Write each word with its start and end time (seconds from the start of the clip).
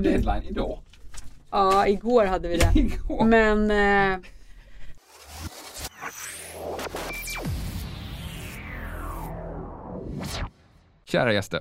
deadline 0.00 0.42
idag. 0.42 0.78
Ja, 1.50 1.86
igår 1.86 2.24
hade 2.24 2.48
vi 2.48 2.56
det. 2.56 2.72
Igår. 2.80 3.24
Men 3.24 3.70
eh, 3.70 4.20
Kära 11.04 11.32
gäster. 11.32 11.60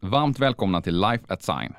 Varmt 0.00 0.38
välkomna 0.38 0.82
till 0.82 1.00
Life 1.00 1.24
at 1.28 1.42
Sign. 1.42 1.74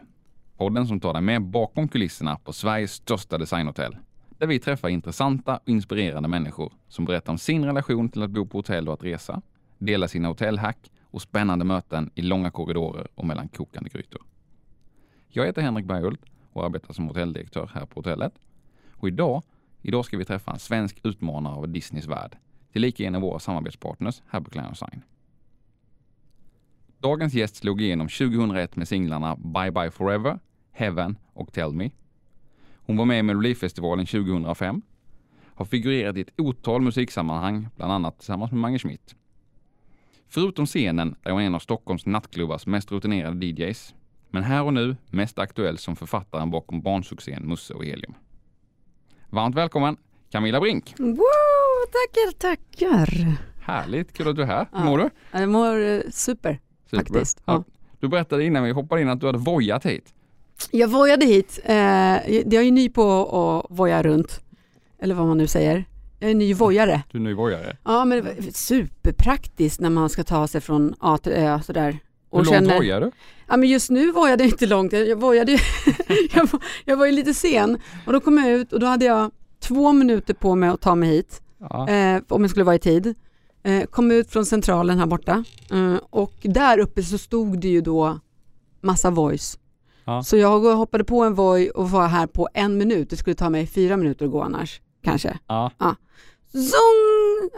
Podden 0.57 0.87
som 0.87 0.99
tar 0.99 1.13
dig 1.13 1.21
med 1.21 1.41
bakom 1.41 1.87
kulisserna 1.87 2.37
på 2.37 2.53
Sveriges 2.53 2.91
största 2.91 3.37
designhotell. 3.37 3.97
Där 4.29 4.47
vi 4.47 4.59
träffar 4.59 4.89
intressanta 4.89 5.57
och 5.57 5.69
inspirerande 5.69 6.29
människor 6.29 6.73
som 6.87 7.05
berättar 7.05 7.31
om 7.31 7.37
sin 7.37 7.65
relation 7.65 8.09
till 8.09 8.23
att 8.23 8.29
bo 8.29 8.45
på 8.45 8.57
hotell 8.57 8.87
och 8.87 8.93
att 8.93 9.03
resa, 9.03 9.41
delar 9.77 10.07
sina 10.07 10.27
hotellhack 10.27 10.91
och 11.03 11.21
spännande 11.21 11.65
möten 11.65 12.11
i 12.15 12.21
långa 12.21 12.51
korridorer 12.51 13.07
och 13.15 13.25
mellan 13.25 13.47
kokande 13.47 13.89
grytor. 13.89 14.21
Jag 15.29 15.45
heter 15.45 15.61
Henrik 15.61 15.85
Berghult 15.85 16.21
och 16.53 16.65
arbetar 16.65 16.93
som 16.93 17.07
hotelldirektör 17.07 17.69
här 17.73 17.85
på 17.85 17.99
hotellet. 17.99 18.33
Och 18.91 19.07
idag, 19.07 19.43
idag 19.81 20.05
ska 20.05 20.17
vi 20.17 20.25
träffa 20.25 20.51
en 20.51 20.59
svensk 20.59 20.99
utmanare 21.03 21.55
av 21.55 21.69
Disneys 21.69 22.07
värld, 22.07 22.37
tillika 22.73 23.03
en 23.03 23.15
av 23.15 23.21
våra 23.21 23.39
samarbetspartners 23.39 24.21
här 24.29 24.41
på 24.41 24.49
Klein 24.49 24.75
Sign. 24.75 25.01
Dagens 26.99 27.33
gäst 27.33 27.55
slog 27.55 27.81
igenom 27.81 28.07
2001 28.07 28.75
med 28.75 28.87
singlarna 28.87 29.35
Bye 29.35 29.71
Bye 29.71 29.91
Forever, 29.91 30.39
Heaven 30.71 31.17
och 31.33 31.53
Tell 31.53 31.73
Me. 31.73 31.89
Hon 32.75 32.97
var 32.97 33.05
med 33.05 33.19
i 33.19 33.23
Melodifestivalen 33.23 34.05
2005, 34.05 34.81
har 35.43 35.65
figurerat 35.65 36.17
i 36.17 36.21
ett 36.21 36.39
otal 36.39 36.81
musiksammanhang, 36.81 37.67
bland 37.75 37.91
annat 37.91 38.17
tillsammans 38.17 38.51
med 38.51 38.61
Mange 38.61 38.79
Schmidt. 38.79 39.15
Förutom 40.27 40.65
scenen 40.65 41.15
är 41.23 41.31
hon 41.31 41.41
en 41.41 41.55
av 41.55 41.59
Stockholms 41.59 42.05
nattklubbars 42.05 42.65
mest 42.65 42.91
rutinerade 42.91 43.45
DJs, 43.45 43.95
men 44.29 44.43
här 44.43 44.63
och 44.63 44.73
nu 44.73 44.95
mest 45.09 45.39
aktuell 45.39 45.77
som 45.77 45.95
författaren 45.95 46.51
bakom 46.51 46.81
barnsuccén 46.81 47.43
Musse 47.47 47.73
och 47.73 47.85
Helium. 47.85 48.13
Varmt 49.29 49.55
välkommen 49.55 49.97
Camilla 50.31 50.59
Brink! 50.59 50.93
wow, 50.97 51.17
tackar, 51.91 52.31
tackar. 52.37 53.37
Härligt, 53.61 54.13
kul 54.13 54.27
att 54.27 54.35
du 54.35 54.41
är 54.41 54.45
här. 54.45 54.67
Hur 54.71 54.79
Ja. 54.79 54.85
mår 54.85 54.97
du? 54.97 55.09
Jag 55.31 55.49
mår 55.49 55.85
eh, 55.85 56.01
super. 56.11 56.59
Super. 56.85 56.97
Faktiskt, 56.97 57.41
Ja. 57.45 57.63
Du 57.99 58.07
berättade 58.07 58.43
innan 58.45 58.63
vi 58.63 58.71
hoppade 58.71 59.01
in 59.01 59.09
att 59.09 59.19
du 59.19 59.25
hade 59.25 59.37
vojat 59.37 59.85
hit. 59.85 60.13
Jag 60.71 60.87
vojade 60.87 61.25
hit. 61.25 61.59
Eh, 61.65 61.75
jag 61.75 62.53
är 62.53 62.61
ju 62.61 62.71
ny 62.71 62.89
på 62.89 63.03
att 63.69 63.77
voja 63.77 64.03
runt. 64.03 64.41
Eller 64.99 65.15
vad 65.15 65.27
man 65.27 65.37
nu 65.37 65.47
säger. 65.47 65.85
Jag 66.19 66.31
är 66.31 66.35
ny 66.35 66.53
vojare. 66.53 67.03
Du 67.11 67.17
är 67.17 67.21
ny 67.21 67.33
vojare. 67.33 67.77
Ja 67.83 68.05
men 68.05 68.17
det 68.17 68.23
var 68.23 68.51
superpraktiskt 68.51 69.79
när 69.81 69.89
man 69.89 70.09
ska 70.09 70.23
ta 70.23 70.47
sig 70.47 70.61
från 70.61 70.95
A 70.99 71.17
till 71.17 71.31
Ö 71.31 71.59
sådär. 71.61 71.99
Hur 72.31 72.37
långt 72.45 72.71
vojar 72.79 73.01
du? 73.01 73.11
Ja 73.47 73.57
men 73.57 73.69
just 73.69 73.89
nu 73.89 74.11
vojade 74.11 74.43
jag 74.43 74.51
inte 74.51 74.65
långt, 74.65 74.93
jag, 74.93 75.15
vojade 75.21 75.51
jag, 76.33 76.51
var- 76.51 76.63
jag 76.85 76.97
var 76.97 77.05
ju 77.05 77.11
lite 77.11 77.33
sen 77.33 77.77
och 78.05 78.13
då 78.13 78.19
kom 78.19 78.37
jag 78.37 78.49
ut 78.51 78.73
och 78.73 78.79
då 78.79 78.85
hade 78.87 79.05
jag 79.05 79.31
två 79.59 79.93
minuter 79.93 80.33
på 80.33 80.55
mig 80.55 80.69
att 80.69 80.81
ta 80.81 80.95
mig 80.95 81.09
hit, 81.09 81.41
Ja. 81.59 81.89
eh, 81.89 82.21
om 82.27 82.41
jag 82.41 82.49
skulle 82.49 82.63
vara 82.65 82.75
i 82.75 82.79
tid. 82.79 83.15
Eh, 83.63 83.83
kom 83.83 84.11
ut 84.11 84.31
från 84.31 84.45
centralen 84.45 84.99
här 84.99 85.05
borta 85.05 85.43
eh, 85.71 85.95
och 86.09 86.33
där 86.41 86.79
uppe 86.79 87.03
så 87.03 87.17
stod 87.17 87.59
det 87.59 87.67
ju 87.67 87.81
då 87.81 88.19
massa 88.81 89.09
voice. 89.09 89.59
Ja. 90.05 90.23
Så 90.23 90.37
jag 90.37 90.59
hoppade 90.59 91.03
på 91.03 91.23
en 91.23 91.33
voj 91.35 91.69
och 91.69 91.89
var 91.91 92.07
här 92.07 92.27
på 92.27 92.49
en 92.53 92.77
minut, 92.77 93.09
det 93.09 93.17
skulle 93.17 93.35
ta 93.35 93.49
mig 93.49 93.67
fyra 93.67 93.97
minuter 93.97 94.25
att 94.25 94.31
gå 94.31 94.41
annars, 94.41 94.81
kanske. 95.03 95.37
Ja. 95.47 95.71
Zong! 96.51 96.96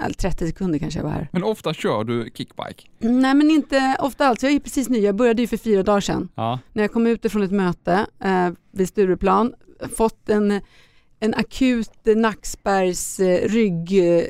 Eller 0.01 0.13
30 0.13 0.47
sekunder 0.47 0.79
kanske 0.79 0.99
jag 0.99 1.03
var 1.03 1.11
här. 1.11 1.29
Men 1.31 1.43
ofta 1.43 1.73
kör 1.73 2.03
du 2.03 2.23
kickbike? 2.35 2.83
Nej 2.99 3.33
men 3.33 3.51
inte 3.51 3.97
ofta 3.99 4.27
alls, 4.27 4.43
jag 4.43 4.51
är 4.51 4.59
precis 4.59 4.89
ny, 4.89 4.99
jag 4.99 5.15
började 5.15 5.41
ju 5.41 5.47
för 5.47 5.57
fyra 5.57 5.83
dagar 5.83 5.99
sedan. 6.01 6.29
Ja. 6.35 6.59
när 6.73 6.83
jag 6.83 6.91
kom 6.93 7.07
ut 7.07 7.25
ifrån 7.25 7.43
ett 7.43 7.51
möte 7.51 8.05
eh, 8.23 8.49
vid 8.71 8.87
Stureplan, 8.89 9.53
fått 9.97 10.29
en, 10.29 10.61
en 11.19 11.33
akut 11.33 11.91
Nacksbergs 12.15 13.19
eh, 13.19 13.49
rygg, 13.49 13.91
eh, 14.17 14.23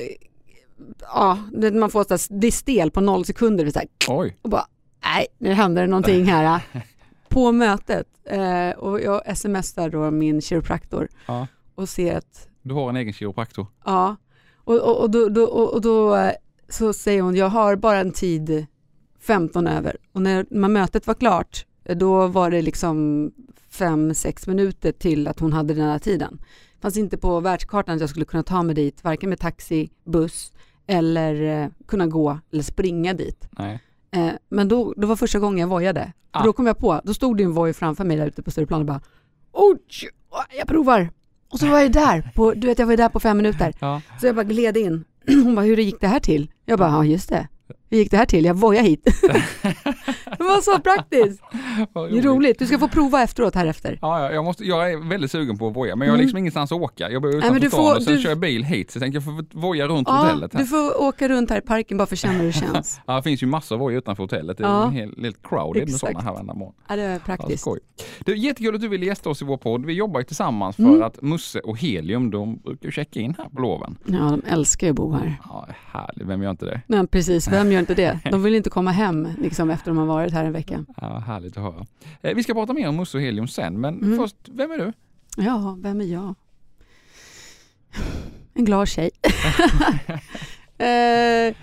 ja, 1.00 1.38
det- 1.52 1.70
man 1.70 1.90
får 1.90 2.04
så 2.04 2.14
här, 2.34 2.40
det 2.40 2.46
är 2.46 2.50
stel 2.50 2.90
på 2.90 3.00
noll 3.00 3.24
sekunder 3.24 3.70
så 3.70 3.78
här, 3.78 3.88
Oj. 4.08 4.36
och 4.42 4.50
bara, 4.50 4.66
nej, 5.04 5.26
nu 5.38 5.52
händer 5.52 5.82
det 5.82 5.88
någonting 5.88 6.24
här. 6.24 6.60
på 7.28 7.52
mötet 7.52 8.06
eh, 8.24 8.70
och 8.70 9.00
jag 9.00 9.38
smsar 9.38 9.90
då 9.90 10.10
min 10.10 10.40
kiropraktor 10.40 11.08
Ja. 11.26 11.46
och 11.74 11.88
ser 11.88 12.16
att, 12.16 12.48
Du 12.62 12.74
har 12.74 12.88
en 12.88 12.96
egen 12.96 13.12
kiropraktor. 13.12 13.66
ja, 13.84 14.16
och, 14.64 14.80
och, 14.80 15.00
och, 15.00 15.10
då, 15.10 15.28
då, 15.28 15.44
och, 15.44 15.80
då 15.80 16.16
eh, 16.16 16.32
så 16.68 16.92
säger 16.92 17.22
hon, 17.22 17.36
jag 17.36 17.48
har 17.48 17.76
bara 17.76 17.98
en 17.98 18.12
tid 18.12 18.66
15 19.20 19.66
över 19.66 19.96
och 20.12 20.22
när, 20.22 20.46
när 20.50 20.68
mötet 20.68 21.06
var 21.06 21.14
klart 21.14 21.66
eh, 21.84 21.96
då 21.96 22.26
var 22.26 22.50
det 22.50 22.62
liksom 22.62 23.30
5-6 23.72 24.48
minuter 24.48 24.92
till 24.92 25.28
att 25.28 25.40
hon 25.40 25.52
hade 25.52 25.74
den 25.74 25.88
här 25.88 25.98
tiden. 25.98 26.38
Det 26.74 26.82
fanns 26.82 26.96
inte 26.96 27.18
på 27.18 27.40
världskartan 27.40 27.94
att 27.94 28.00
jag 28.00 28.10
skulle 28.10 28.24
kunna 28.24 28.42
ta 28.42 28.62
mig 28.62 28.74
dit, 28.74 29.04
varken 29.04 29.28
med 29.28 29.38
taxi, 29.38 29.90
buss 30.04 30.52
eller 30.86 31.62
eh, 31.62 31.68
kunna 31.86 32.06
gå 32.06 32.38
eller 32.52 32.62
springa 32.62 33.14
dit. 33.14 33.48
Nej. 33.58 33.80
Men 34.48 34.68
då, 34.68 34.94
då 34.96 35.06
var 35.06 35.16
första 35.16 35.38
gången 35.38 35.58
jag 35.58 35.68
vojade. 35.68 36.12
Ah. 36.30 36.44
Då 36.44 36.52
kom 36.52 36.66
jag 36.66 36.78
på, 36.78 37.00
då 37.04 37.14
stod 37.14 37.36
det 37.36 37.44
en 37.44 37.52
voj 37.52 37.72
framför 37.72 38.04
mig 38.04 38.16
där 38.16 38.26
ute 38.26 38.42
på 38.42 38.50
Stureplan 38.50 38.80
och 38.80 38.86
bara 38.86 39.00
Oj, 39.52 39.78
jag 40.58 40.68
provar. 40.68 41.10
Och 41.50 41.58
så 41.58 41.66
var 41.66 41.80
jag 41.80 41.92
där, 41.92 42.32
på, 42.34 42.54
du 42.54 42.66
vet 42.66 42.78
jag 42.78 42.86
var 42.86 42.96
där 42.96 43.08
på 43.08 43.20
fem 43.20 43.36
minuter. 43.36 43.72
Ja. 43.78 44.00
Så 44.20 44.26
jag 44.26 44.34
bara 44.34 44.44
gled 44.44 44.76
in. 44.76 45.04
Hon 45.26 45.54
bara, 45.54 45.64
hur 45.64 45.76
gick 45.76 46.00
det 46.00 46.08
här 46.08 46.20
till? 46.20 46.50
Jag 46.64 46.78
bara, 46.78 46.90
ja 46.90 47.04
just 47.04 47.28
det. 47.28 47.48
Hur 47.90 47.98
gick 47.98 48.10
det 48.10 48.16
här 48.16 48.26
till? 48.26 48.44
Jag 48.44 48.54
vojade 48.54 48.88
hit. 48.88 49.04
det 50.38 50.42
var 50.44 50.60
så 50.60 50.78
praktiskt. 50.80 51.42
Det 52.10 52.18
är 52.18 52.22
roligt. 52.22 52.58
Du 52.58 52.66
ska 52.66 52.78
få 52.78 52.88
prova 52.88 53.22
efteråt 53.22 53.54
här 53.54 53.66
efter. 53.66 53.98
Ja, 54.02 54.20
ja, 54.20 54.32
jag, 54.32 54.44
måste, 54.44 54.64
jag 54.64 54.92
är 54.92 55.08
väldigt 55.08 55.30
sugen 55.30 55.58
på 55.58 55.68
att 55.68 55.76
voja, 55.76 55.96
men 55.96 56.06
jag 56.06 56.12
har 56.12 56.16
Mm. 56.16 56.24
liksom 56.24 56.38
ingenstans 56.38 56.72
att 56.72 56.78
åka. 56.80 57.10
Jag 57.10 57.22
bor 57.22 57.34
utanför 57.36 57.60
du 57.60 57.68
stan 57.68 57.80
får- 57.84 57.96
och 57.96 58.02
sen 58.02 58.14
du- 58.16 58.22
kör 58.22 58.28
jag 58.28 58.38
bil 58.38 58.64
hit, 58.64 58.90
så 58.90 58.96
jag 58.96 59.02
tänkte 59.02 59.16
jag 59.16 59.24
får 59.24 59.60
voja 59.60 59.86
runt 59.86 60.08
Ja, 60.08 60.14
hotellet 60.16 60.52
här. 60.54 60.60
du 60.60 60.66
får 60.66 61.02
åka 61.02 61.28
runt 61.28 61.50
här 61.50 61.58
i 61.58 61.60
parken 61.60 61.98
bara 61.98 62.06
för 62.06 62.14
att 62.14 62.18
känna 62.18 62.34
hur 62.38 62.46
det 62.46 62.52
känns. 62.52 63.00
Ja, 63.06 63.16
det 63.16 63.22
finns 63.22 63.42
ju 63.42 63.46
massor 63.46 63.74
av 63.76 63.80
voja 63.80 63.98
utanför 63.98 64.22
hotellet. 64.22 64.58
Det 64.58 64.64
är 64.64 64.68
Ja. 64.68 64.84
en 64.86 64.92
hel, 64.92 65.14
helt 65.22 65.42
crowded 65.48 65.74
med 65.82 65.82
Exakt. 65.82 66.00
sådana 66.00 66.20
här 66.20 66.32
varenda 66.32 66.54
morgon. 66.54 66.74
Ja, 66.88 66.96
det 66.96 67.02
är 67.02 67.18
praktiskt. 67.18 67.60
skoj. 67.60 67.80
Det 68.24 68.32
är 68.32 68.36
jättekul 68.36 68.74
att 68.74 68.80
du 68.80 68.88
vill 68.88 69.02
gästa 69.02 69.30
oss 69.30 69.42
i 69.42 69.44
vår 69.44 69.56
podd. 69.56 69.86
Vi 69.86 69.92
jobbar 69.92 70.20
ju 70.20 70.24
tillsammans 70.24 70.76
för 70.76 70.82
Mm. 70.82 71.02
att 71.02 71.22
Musse 71.22 71.60
och 71.60 71.78
Helium, 71.78 72.30
de 72.30 72.56
brukar 72.58 72.90
checka 72.90 73.20
in 73.20 73.34
här 73.38 73.48
på 73.48 73.60
loven. 73.62 73.96
Ja, 74.06 74.18
de 74.18 74.42
älskar 74.50 74.86
ju 74.86 74.90
att 74.90 74.96
bo 74.96 75.12
här. 75.12 75.36
Ja, 75.44 75.68
härligt. 75.92 76.26
Vem 76.28 76.42
gör 76.42 76.50
inte 76.50 76.64
det? 76.66 76.80
Men 76.86 77.06
precis, 77.06 77.48
vem 77.48 77.72
gör 77.72 77.79
inte 77.80 77.94
det? 77.94 78.20
De 78.30 78.42
vill 78.42 78.54
inte 78.54 78.70
komma 78.70 78.90
hem 78.90 79.28
liksom, 79.38 79.70
efter 79.70 79.90
de 79.90 79.98
har 79.98 80.06
varit 80.06 80.32
här 80.32 80.44
en 80.44 80.52
vecka. 80.52 80.84
Ja, 81.00 81.18
härligt 81.18 81.56
att 81.56 81.62
höra. 81.62 81.86
Eh, 82.22 82.34
vi 82.34 82.42
ska 82.42 82.54
prata 82.54 82.72
mer 82.72 82.88
om 82.88 82.96
Musse 82.96 83.16
och 83.16 83.22
Helium 83.22 83.48
sen, 83.48 83.80
men 83.80 83.94
Mm. 84.02 84.18
först, 84.18 84.36
vem 84.48 84.70
är 84.70 84.78
du? 84.78 84.92
Ja, 85.36 85.76
vem 85.80 86.00
är 86.00 86.04
jag? 86.04 86.34
En 88.54 88.64
glad 88.64 88.88
tjej. 88.88 89.10
eh, 90.78 91.54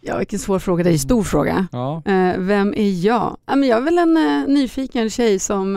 ja, 0.00 0.18
vilken 0.18 0.38
svår 0.38 0.58
fråga. 0.58 0.84
Det 0.84 0.90
är 0.90 0.92
en 0.92 0.98
stor 0.98 1.22
fråga. 1.22 1.66
Ja, 1.72 2.02
Eh, 2.04 2.38
vem 2.38 2.74
är 2.76 3.06
jag? 3.06 3.36
Jag 3.46 3.64
är 3.64 3.80
väl 3.80 3.98
en 3.98 4.44
nyfiken 4.54 5.10
tjej 5.10 5.38
som 5.38 5.76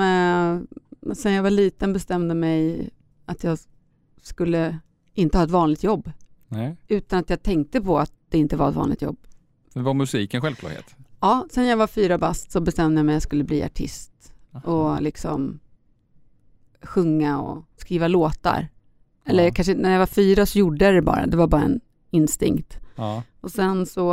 sen 1.16 1.34
jag 1.34 1.44
var 1.44 1.50
liten 1.50 1.94
bestämde 1.94 2.36
mig 2.36 2.90
att 3.26 3.44
jag 3.44 3.58
skulle 4.22 4.80
inte 5.14 5.38
ha 5.38 5.46
ett 5.46 5.52
vanligt 5.52 5.84
jobb. 5.84 6.12
nej. 6.48 6.76
Utan 6.88 7.20
att 7.20 7.30
jag 7.30 7.44
tänkte 7.44 7.82
på 7.82 8.00
att 8.00 8.12
det 8.30 8.38
inte 8.38 8.56
var 8.56 8.70
ett 8.70 8.76
vanligt 8.76 9.02
jobb. 9.02 9.18
Men 9.74 9.84
var 9.84 9.94
musik 9.94 10.34
en 10.34 10.42
självklarhet? 10.42 10.96
Ja, 11.20 11.46
sen 11.52 11.66
jag 11.68 11.78
var 11.78 11.88
fyra 11.88 12.18
bast 12.18 12.52
så 12.52 12.62
bestämde 12.62 13.00
jag 13.00 13.06
mig 13.06 13.14
att 13.14 13.16
jag 13.16 13.22
skulle 13.24 13.44
bli 13.44 13.64
artist 13.64 14.34
och 14.64 15.02
liksom 15.02 15.60
sjunga 16.82 17.40
och 17.42 17.64
skriva 17.78 18.08
låtar. 18.08 18.68
Eller 19.26 19.44
Ja. 19.44 19.52
kanske 19.54 19.74
när 19.76 19.92
jag 19.92 20.00
var 20.00 20.06
fyra 20.06 20.46
så 20.46 20.60
gjorde 20.60 20.86
jag 20.86 20.94
det 20.94 21.02
bara, 21.02 21.26
det 21.28 21.38
var 21.38 21.48
bara 21.48 21.62
en 21.64 21.80
instinkt. 22.12 22.78
Ja, 22.96 23.24
Och 23.42 23.52
sen 23.52 23.86
så 23.86 24.08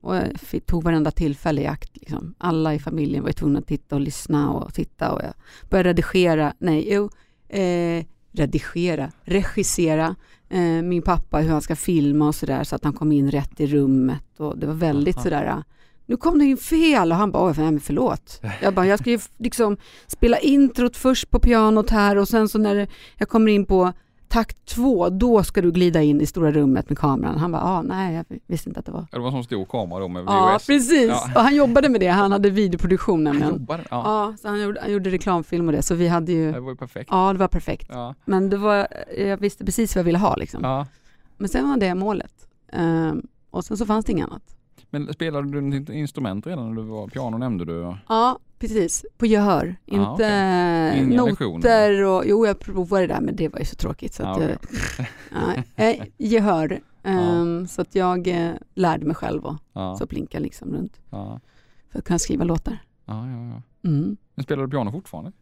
och 0.00 0.16
jag 0.16 0.40
fick- 0.40 0.66
tog 0.66 0.84
varenda 0.84 1.10
tillfälle 1.10 1.62
i 1.62 1.66
akt. 1.66 1.96
Liksom. 1.96 2.34
Alla 2.38 2.74
i 2.74 2.78
familjen 2.78 3.22
var 3.22 3.28
ju 3.28 3.32
tvungna 3.32 3.58
att 3.58 3.66
titta 3.66 3.94
och 3.94 4.00
lyssna 4.00 4.50
och 4.50 4.74
titta 4.74 5.12
och 5.12 5.22
jag 5.22 5.32
började 5.70 5.88
redigera, 5.88 6.54
nej, 6.58 6.88
jo, 6.94 7.10
eh, 7.48 8.04
redigera, 8.34 9.12
regissera 9.24 10.16
eh, 10.48 10.60
min 10.60 11.02
pappa 11.02 11.38
hur 11.38 11.50
han 11.50 11.62
ska 11.62 11.76
filma 11.76 12.28
och 12.28 12.34
sådär 12.34 12.64
så 12.64 12.76
att 12.76 12.84
han 12.84 12.92
kom 12.92 13.12
in 13.12 13.30
rätt 13.30 13.60
i 13.60 13.66
rummet 13.66 14.40
och 14.40 14.58
det 14.58 14.66
var 14.66 14.74
väldigt 14.74 15.16
Aha. 15.16 15.24
sådär 15.24 15.62
nu 16.06 16.16
kom 16.16 16.38
det 16.38 16.44
in 16.44 16.56
fel 16.56 17.12
och 17.12 17.18
han 17.18 17.30
bara, 17.30 17.52
nej, 17.52 17.70
men 17.70 17.80
förlåt. 17.80 18.40
Jag 18.62 18.74
bara, 18.74 18.86
jag 18.86 18.98
ska 18.98 19.10
ju 19.10 19.18
liksom 19.38 19.76
spela 20.06 20.38
introt 20.38 20.96
först 20.96 21.30
på 21.30 21.38
pianot 21.38 21.90
här 21.90 22.16
och 22.16 22.28
sen 22.28 22.48
så 22.48 22.58
när 22.58 22.88
jag 23.16 23.28
kommer 23.28 23.52
in 23.52 23.66
på 23.66 23.92
takt 24.34 24.66
två, 24.66 25.08
då 25.08 25.42
ska 25.42 25.62
du 25.62 25.72
glida 25.72 26.02
in 26.02 26.20
i 26.20 26.26
stora 26.26 26.52
rummet 26.52 26.88
med 26.88 26.98
kameran. 26.98 27.38
Han 27.38 27.52
bara, 27.52 27.62
ah, 27.62 27.82
nej, 27.82 28.14
jag 28.14 28.24
visste 28.46 28.68
inte 28.70 28.80
att 28.80 28.86
det 28.86 28.92
var. 28.92 29.06
det 29.10 29.18
var 29.18 29.26
en 29.26 29.32
sån 29.32 29.44
stor 29.44 29.64
kamera 29.64 30.00
då 30.00 30.08
med 30.08 30.24
Ja, 30.26 30.54
VHS. 30.58 30.66
precis. 30.66 31.08
Ja. 31.08 31.30
Och 31.34 31.40
han 31.40 31.54
jobbade 31.56 31.88
med 31.88 32.00
det, 32.00 32.08
han 32.08 32.32
hade 32.32 32.50
videoproduktion 32.50 33.14
Han 33.26 33.36
nämligen. 33.36 33.52
jobbade, 33.60 33.82
ja. 33.90 34.02
Ja, 34.04 34.36
så 34.42 34.48
han 34.48 34.60
gjorde, 34.62 34.80
han 34.80 34.92
gjorde 34.92 35.10
reklamfilm 35.10 35.66
och 35.66 35.72
det, 35.72 35.82
så 35.82 35.94
vi 35.94 36.08
hade 36.08 36.32
ju, 36.32 36.52
Det 36.52 36.60
var 36.60 36.70
ju 36.70 36.76
perfekt. 36.76 37.08
ja 37.12 37.32
det 37.32 37.38
var 37.38 37.48
perfekt. 37.48 37.86
Ja, 37.92 38.14
Men 38.24 38.50
det 38.50 38.56
var, 38.56 38.86
jag 39.18 39.36
visste 39.36 39.64
precis 39.64 39.94
vad 39.94 40.00
jag 40.00 40.04
ville 40.04 40.18
ha 40.18 40.36
liksom. 40.36 40.60
ja. 40.64 40.86
Men 41.36 41.48
sen 41.48 41.68
var 41.68 41.76
det 41.76 41.94
målet. 41.94 42.32
Ehm, 42.72 43.22
och 43.50 43.64
sen 43.64 43.76
så 43.76 43.86
fanns 43.86 44.04
det 44.04 44.12
inget 44.12 44.28
annat. 44.28 44.53
Men 44.94 45.12
spelade 45.12 45.60
du 45.60 45.76
ett 45.82 45.88
instrument 45.88 46.46
redan 46.46 46.68
när 46.74 46.82
du 46.82 46.88
var 46.88 47.08
piano 47.08 47.38
nämnde 47.38 47.64
du? 47.64 47.96
Ja, 48.08 48.38
precis. 48.58 49.04
På 49.18 49.26
gehör. 49.26 49.76
Ja, 49.84 50.10
Inte. 50.12 50.24
Inga 50.98 51.16
noter 51.16 51.30
lektioner? 51.30 52.02
och, 52.04 52.22
jo 52.26 52.46
jag 52.46 52.58
provade 52.60 53.06
det 53.06 53.14
där 53.14 53.20
men 53.20 53.36
det 53.36 53.48
var 53.48 53.58
ju 53.58 53.64
så 53.64 53.76
tråkigt. 53.76 54.14
Så 54.14 54.22
Ja, 54.22 54.30
att, 54.30 54.36
okej. 54.36 54.56
jag, 55.76 55.90
eh, 56.00 56.06
gehör. 56.18 56.80
Ehm, 57.06 57.66
Så 57.66 57.82
att 57.82 57.94
jag 57.94 58.28
eh, 58.28 58.50
lärde 58.74 59.06
mig 59.06 59.14
själv 59.16 59.44
och 59.44 59.56
Ja, 59.72 59.96
så 59.98 60.06
blinka 60.06 60.38
liksom 60.38 60.72
runt 60.72 61.00
ja, 61.10 61.40
för 61.90 61.98
att 61.98 62.04
kunna 62.04 62.18
skriva 62.18 62.44
låtar. 62.44 62.78
ja, 63.04 63.28
ja, 63.28 63.46
ja. 63.46 63.62
Mm. 63.88 64.16
Men 64.34 64.42
spelar 64.44 64.62
du 64.62 64.70
piano 64.70 64.92
fortfarande? 64.92 65.32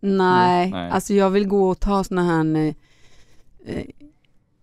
Nej, 0.00 0.70
Nej. 0.70 0.90
alltså 0.90 1.14
jag 1.14 1.30
vill 1.30 1.48
gå 1.48 1.68
och 1.68 1.80
ta 1.80 2.04
såna 2.04 2.22
här 2.24 2.74
eh, 3.64 3.84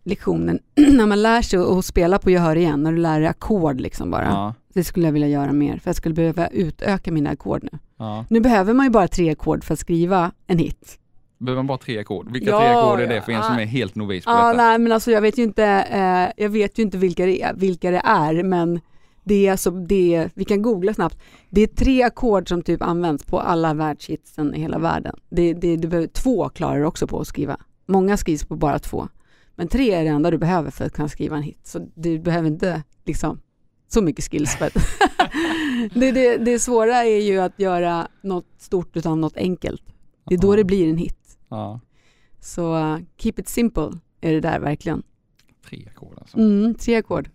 lektioner 0.04 0.60
när 0.92 1.06
man 1.06 1.22
lär 1.22 1.42
sig 1.42 1.60
att 1.60 1.86
spela 1.86 2.20
på 2.20 2.30
gehör 2.30 2.56
igen, 2.56 2.84
när 2.84 2.92
du 2.92 2.98
lär 2.98 3.20
dig 3.20 3.30
ackord 3.30 3.82
liksom 3.82 4.12
bara. 4.12 4.26
Ja, 4.26 4.54
Det 4.74 4.84
skulle 4.84 5.06
jag 5.08 5.14
vilja 5.14 5.28
göra 5.28 5.52
mer, 5.54 5.78
för 5.78 5.90
jag 5.90 5.96
skulle 5.96 6.16
behöva 6.16 6.48
utöka 6.48 7.12
mina 7.12 7.30
ackord 7.30 7.64
nu. 7.72 7.80
ja. 7.98 8.26
Nu 8.30 8.40
behöver 8.40 8.74
man 8.74 8.86
ju 8.86 8.90
bara 8.90 9.08
tre 9.08 9.30
ackord 9.32 9.64
för 9.64 9.74
att 9.74 9.80
skriva 9.80 10.32
en 10.48 10.58
hit. 10.58 11.00
Behöver 11.38 11.60
man 11.60 11.68
bara 11.68 11.78
tre 11.78 12.00
ackord? 12.00 12.32
Vilka 12.32 12.50
Ja, 12.50 12.60
tre 12.60 12.68
ackord 12.70 13.00
är 13.00 13.08
det 13.08 13.22
för 13.22 13.32
en 13.32 13.44
som 13.44 13.60
är 13.60 13.66
helt 13.66 13.96
novis 13.96 14.26
på 14.26 14.32
detta? 14.32 14.54
nej 14.54 14.80
men 14.80 14.92
alltså 14.92 15.12
jag 15.12 15.22
vet 15.22 15.38
ju 15.38 15.44
inte, 15.44 15.64
eh, 15.92 16.44
jag 16.44 16.50
vet 16.50 16.80
ju 16.80 16.84
inte 16.84 16.98
vilka 16.98 17.26
det 17.26 17.42
är, 17.42 17.54
vilka 17.54 17.92
det 17.92 18.02
är 18.06 18.44
men 18.44 18.80
det 19.26 19.48
är 19.48 19.52
alltså, 19.52 19.72
det 19.72 20.16
är, 20.16 20.30
vi 20.34 20.46
kan 20.46 20.62
googla 20.62 20.94
snabbt. 20.94 21.20
Det 21.50 21.62
är 21.62 21.68
tre 21.68 22.04
ackord 22.04 22.50
som 22.50 22.62
typ 22.62 22.82
används 22.82 23.26
på 23.26 23.40
alla 23.40 23.74
världshitsen 23.74 24.56
i 24.56 24.60
hela 24.60 24.80
världen. 24.80 25.16
Det, 25.30 25.54
det, 25.54 25.76
du 25.76 25.88
behöver, 25.88 26.08
två 26.08 26.50
klarar 26.50 26.80
du 26.80 26.86
också 26.86 27.08
på 27.08 27.20
att 27.20 27.28
skriva. 27.28 27.58
Många 27.88 28.18
skrivs 28.18 28.46
på 28.46 28.56
bara 28.56 28.80
två. 28.80 29.08
Men 29.56 29.68
tre 29.68 29.92
är 29.94 30.04
det 30.04 30.10
enda 30.10 30.32
du 30.32 30.38
behöver 30.38 30.72
för 30.72 30.86
att 30.86 30.94
kunna 30.94 31.10
skriva 31.10 31.38
en 31.38 31.44
hit. 31.44 31.60
Så 31.64 31.88
du 31.96 32.20
behöver 32.20 32.48
inte 32.48 32.84
liksom 33.06 33.40
så 33.88 34.02
mycket 34.02 34.26
skills. 34.32 34.58
Det, 35.94 36.12
det, 36.12 36.38
det 36.38 36.60
svåra 36.60 37.04
är 37.04 37.22
ju 37.22 37.40
att 37.40 37.60
göra 37.60 38.08
något 38.22 38.46
stort 38.58 38.98
utav 38.98 39.18
något 39.18 39.38
enkelt. 39.38 39.82
Det 40.26 40.36
är 40.36 40.40
då 40.40 40.56
det 40.56 40.64
blir 40.64 40.90
en 40.90 40.98
hit. 40.98 41.38
Ja, 41.50 41.80
Så 42.40 42.76
uh, 42.78 42.98
keep 43.18 43.34
it 43.38 43.50
simple 43.50 43.90
är 44.22 44.34
det 44.34 44.40
där 44.40 44.60
verkligen. 44.60 45.04
tre 45.70 45.86
ackord 45.88 46.18
alltså. 46.18 46.38
Mm, 46.38 46.76
tre 46.76 46.96
ackord. 46.96 47.30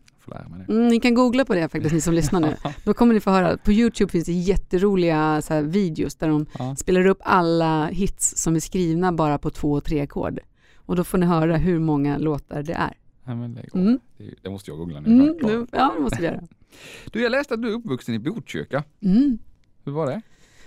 Mm, 0.68 0.88
ni 0.88 1.00
kan 1.00 1.14
googla 1.14 1.44
på 1.44 1.54
det 1.54 1.68
faktiskt, 1.68 1.94
ni 1.94 2.00
som 2.00 2.14
lyssnar 2.14 2.40
nu. 2.40 2.56
Då 2.84 2.94
kommer 2.94 3.14
ni 3.14 3.20
få 3.20 3.30
höra. 3.30 3.56
På 3.58 3.72
Youtube 3.72 4.12
finns 4.12 4.26
det 4.26 4.32
jätteroliga 4.32 5.42
så 5.42 5.54
här, 5.54 5.62
videos 5.62 6.14
där 6.14 6.28
de 6.28 6.46
Ja. 6.58 6.76
spelar 6.76 7.06
upp 7.06 7.18
alla 7.20 7.86
hits 7.86 8.42
som 8.42 8.56
är 8.56 8.60
skrivna 8.60 9.12
bara 9.12 9.38
på 9.38 9.50
två 9.50 9.72
och 9.72 9.84
tre 9.84 10.00
ackord. 10.00 10.38
Och 10.88 10.96
då 10.96 11.04
får 11.04 11.18
ni 11.18 11.26
höra 11.26 11.56
hur 11.56 11.78
många 11.78 12.18
låtar 12.18 12.62
det 12.62 12.72
är. 12.72 12.94
Nej, 13.24 13.36
men. 13.36 13.58
Mm. 13.74 13.98
Det, 14.16 14.34
det 14.42 14.50
måste 14.50 14.70
jag 14.70 14.78
googla 14.78 15.00
nu. 15.00 15.06
Mm, 15.12 15.36
nu, 15.42 15.66
ja, 15.72 15.92
det 15.96 16.02
måste 16.02 16.18
vi 16.20 16.24
göra. 16.26 16.40
Du, 17.12 17.22
jag 17.22 17.30
läste 17.32 17.54
att 17.54 17.62
du 17.62 17.68
är 17.68 17.72
uppvuxen 17.72 18.14
i 18.14 18.18
Botkyrka. 18.18 18.84
Mm. 19.02 19.38
Hur 19.84 19.92
var 19.92 20.06
det? 20.06 20.20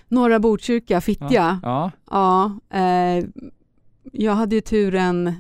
Norra 0.08 0.40
Botkyrka, 0.40 1.02
Fittja. 1.02 1.60
Ja. 1.64 1.92
Ja, 2.10 2.60
eh, 2.80 3.26
jag 4.12 4.36
hade 4.36 4.56
ju 4.56 4.62
turen, 4.62 5.34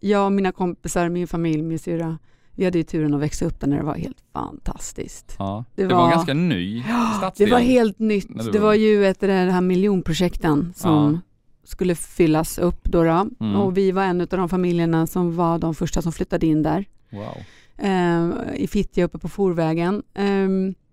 jag 0.00 0.26
och 0.26 0.32
mina 0.32 0.52
kompisar, 0.52 1.08
min 1.08 1.26
familj, 1.26 1.62
min 1.62 1.78
syrra, 1.78 2.18
vi 2.52 2.64
hade 2.64 2.78
ju 2.78 2.84
turen 2.84 3.14
att 3.14 3.20
växa 3.20 3.44
upp 3.44 3.60
där 3.60 3.68
när 3.68 3.76
det 3.76 3.82
var 3.84 3.94
helt 3.94 4.24
fantastiskt. 4.32 5.36
ja. 5.38 5.64
Det 5.74 5.82
Det, 5.82 5.88
var, 5.88 5.96
var- 5.96 6.04
en 6.04 6.10
ganska 6.10 6.34
ny 6.34 6.74
Det 6.82 6.84
stadsdel. 7.18 7.50
var 7.50 7.58
helt 7.58 7.98
nytt. 7.98 8.28
Det 8.52 8.58
var- 8.58 8.66
var 8.66 8.74
ju 8.74 9.06
ett 9.06 9.22
av 9.22 9.28
de 9.28 9.34
här 9.34 9.60
miljonprojekten 9.60 10.72
som 10.76 11.12
Ja. 11.14 11.20
Skulle 11.66 11.94
fyllas 11.94 12.58
upp 12.58 12.84
då. 12.84 13.02
då. 13.04 13.28
Mm. 13.40 13.56
Och 13.56 13.76
vi 13.76 13.92
var 13.92 14.02
en 14.04 14.20
av 14.20 14.26
de 14.26 14.48
familjerna 14.48 15.06
som 15.06 15.36
var 15.36 15.58
de 15.58 15.74
första 15.74 16.02
som 16.02 16.12
flyttade 16.12 16.46
in 16.46 16.62
där. 16.62 16.84
Wow. 17.10 17.36
Eh, 17.78 18.30
I 18.62 18.68
Fittja 18.70 19.04
uppe 19.04 19.18
på 19.18 19.28
Forvägen. 19.28 20.02
Eh, 20.14 20.48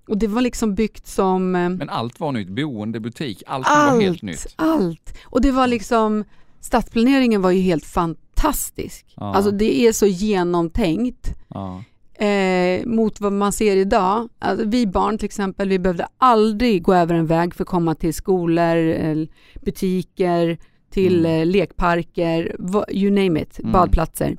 och 0.07 0.17
det 0.17 0.27
var 0.27 0.41
liksom 0.41 0.75
byggt 0.75 1.07
som 1.07 1.55
eh, 1.55 1.69
Men 1.69 1.89
allt 1.89 2.19
var 2.19 2.31
nytt. 2.31 2.49
Boende, 2.49 2.99
butik, 2.99 3.43
allt 3.47 3.67
var 3.67 4.01
helt 4.01 4.21
nytt. 4.21 4.47
allt. 4.55 5.17
Och 5.25 5.41
det 5.41 5.51
var 5.51 5.67
liksom, 5.67 6.23
stadsplaneringen 6.59 7.41
var 7.41 7.51
ju 7.51 7.61
helt 7.61 7.85
fantastisk. 7.85 9.13
Ja. 9.15 9.35
Alltså 9.35 9.51
det 9.51 9.87
är 9.87 9.91
så 9.91 10.05
genomtänkt. 10.05 11.29
Ja. 11.47 11.83
Eh, 12.27 12.85
mot 12.85 13.21
vad 13.21 13.33
man 13.33 13.51
ser 13.51 13.77
idag. 13.77 14.29
Alltså, 14.39 14.65
vi 14.67 14.87
barn 14.87 15.17
till 15.17 15.25
exempel, 15.25 15.69
vi 15.69 15.79
behövde 15.79 16.07
aldrig 16.17 16.83
gå 16.83 16.93
över 16.93 17.15
en 17.15 17.25
väg 17.27 17.55
för 17.55 17.63
att 17.63 17.67
komma 17.69 17.95
till 17.95 18.13
skolor, 18.13 18.75
eh, 18.77 19.17
butiker, 19.61 20.57
till 20.89 21.25
Mm. 21.25 21.41
eh, 21.41 21.45
lekparker, 21.45 22.55
you 22.91 23.11
name 23.11 23.41
it, 23.41 23.59
Mm. 23.59 23.71
badplatser. 23.71 24.37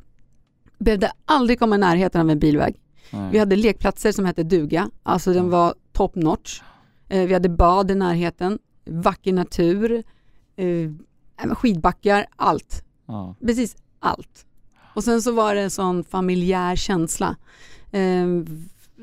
Behövde 0.79 1.13
aldrig 1.25 1.59
komma 1.59 1.75
i 1.75 1.79
närheten 1.79 2.21
av 2.21 2.31
en 2.31 2.39
bilväg. 2.39 2.75
Nej. 3.11 3.29
Vi 3.33 3.39
hade 3.39 3.57
lekplatser 3.57 4.13
som 4.13 4.25
hette 4.25 4.43
duga, 4.43 4.91
alltså 5.03 5.31
den 5.31 5.39
Mm. 5.39 5.51
var 5.51 5.75
top 5.93 6.15
notch. 6.15 6.61
Eh, 7.09 7.27
vi 7.27 7.33
hade 7.33 7.49
bad 7.49 7.91
i 7.91 7.95
närheten, 7.95 8.59
vacker 8.87 9.33
natur, 9.33 10.03
eh, 10.57 10.91
skidbackar, 11.55 12.27
allt 12.37 12.85
precis 13.47 13.77
allt. 14.01 14.47
Och 14.95 15.05
sen 15.05 15.23
så 15.23 15.33
var 15.33 15.55
det 15.55 15.61
en 15.61 15.71
sån 15.71 16.05
familjär 16.05 16.77
känsla. 16.77 17.37
Eh, 17.95 18.27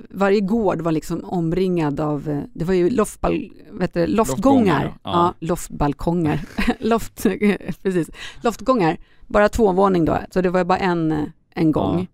varje 0.10 0.42
gård 0.42 0.82
var 0.82 0.92
liksom 0.92 1.24
omringad 1.24 2.00
av, 2.00 2.30
eh, 2.30 2.44
det 2.54 2.66
var 2.66 2.74
ju 2.74 2.90
loftbal, 2.90 3.52
vet 3.72 3.94
du, 3.94 4.08
loftgångar. 4.08 4.84
Loftgångar, 4.84 4.98
ja. 5.04 5.34
ja. 5.40 5.48
loftbalkonger. 5.48 6.42
Loft, 6.80 7.24
precis. 7.84 8.10
Loftgångar, 8.44 8.98
bara 9.28 9.50
tvåvåning 9.50 10.06
då, 10.06 10.18
så 10.32 10.42
det 10.42 10.50
var 10.50 10.64
bara 10.64 10.78
en, 10.78 11.12
eh, 11.12 11.24
en 11.54 11.72
gång. 11.72 12.08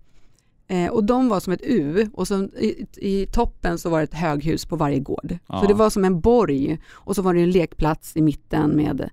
Eh, 0.68 0.92
och 0.92 1.04
de 1.04 1.30
var 1.30 1.40
som 1.40 1.54
ett 1.54 1.62
U 1.64 2.10
och 2.14 2.28
så 2.28 2.44
i, 2.44 2.86
i 2.98 3.26
toppen 3.26 3.78
så 3.78 3.90
var 3.90 3.98
det 3.98 4.04
ett 4.04 4.14
höghus 4.14 4.66
på 4.66 4.76
varje 4.76 5.00
gård. 5.00 5.38
Ja. 5.48 5.62
Så 5.62 5.68
det 5.68 5.74
var 5.74 5.90
som 5.90 6.06
en 6.06 6.20
borg 6.20 6.80
och 6.92 7.16
så 7.16 7.22
var 7.22 7.34
det 7.34 7.42
en 7.42 7.52
lekplats 7.52 8.18
i 8.18 8.22
mitten 8.22 8.76
med 8.76 9.10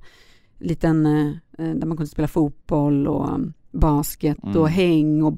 liten, 0.58 1.06
eh, 1.06 1.64
där 1.75 1.87
man 1.87 1.96
kunde 1.96 2.11
spela 2.11 2.28
fotboll 2.28 3.08
och 3.08 3.28
um, 3.34 3.52
basket 3.70 4.38
Mm. 4.43 4.56
och 4.56 4.69
häng 4.69 5.22
och 5.22 5.32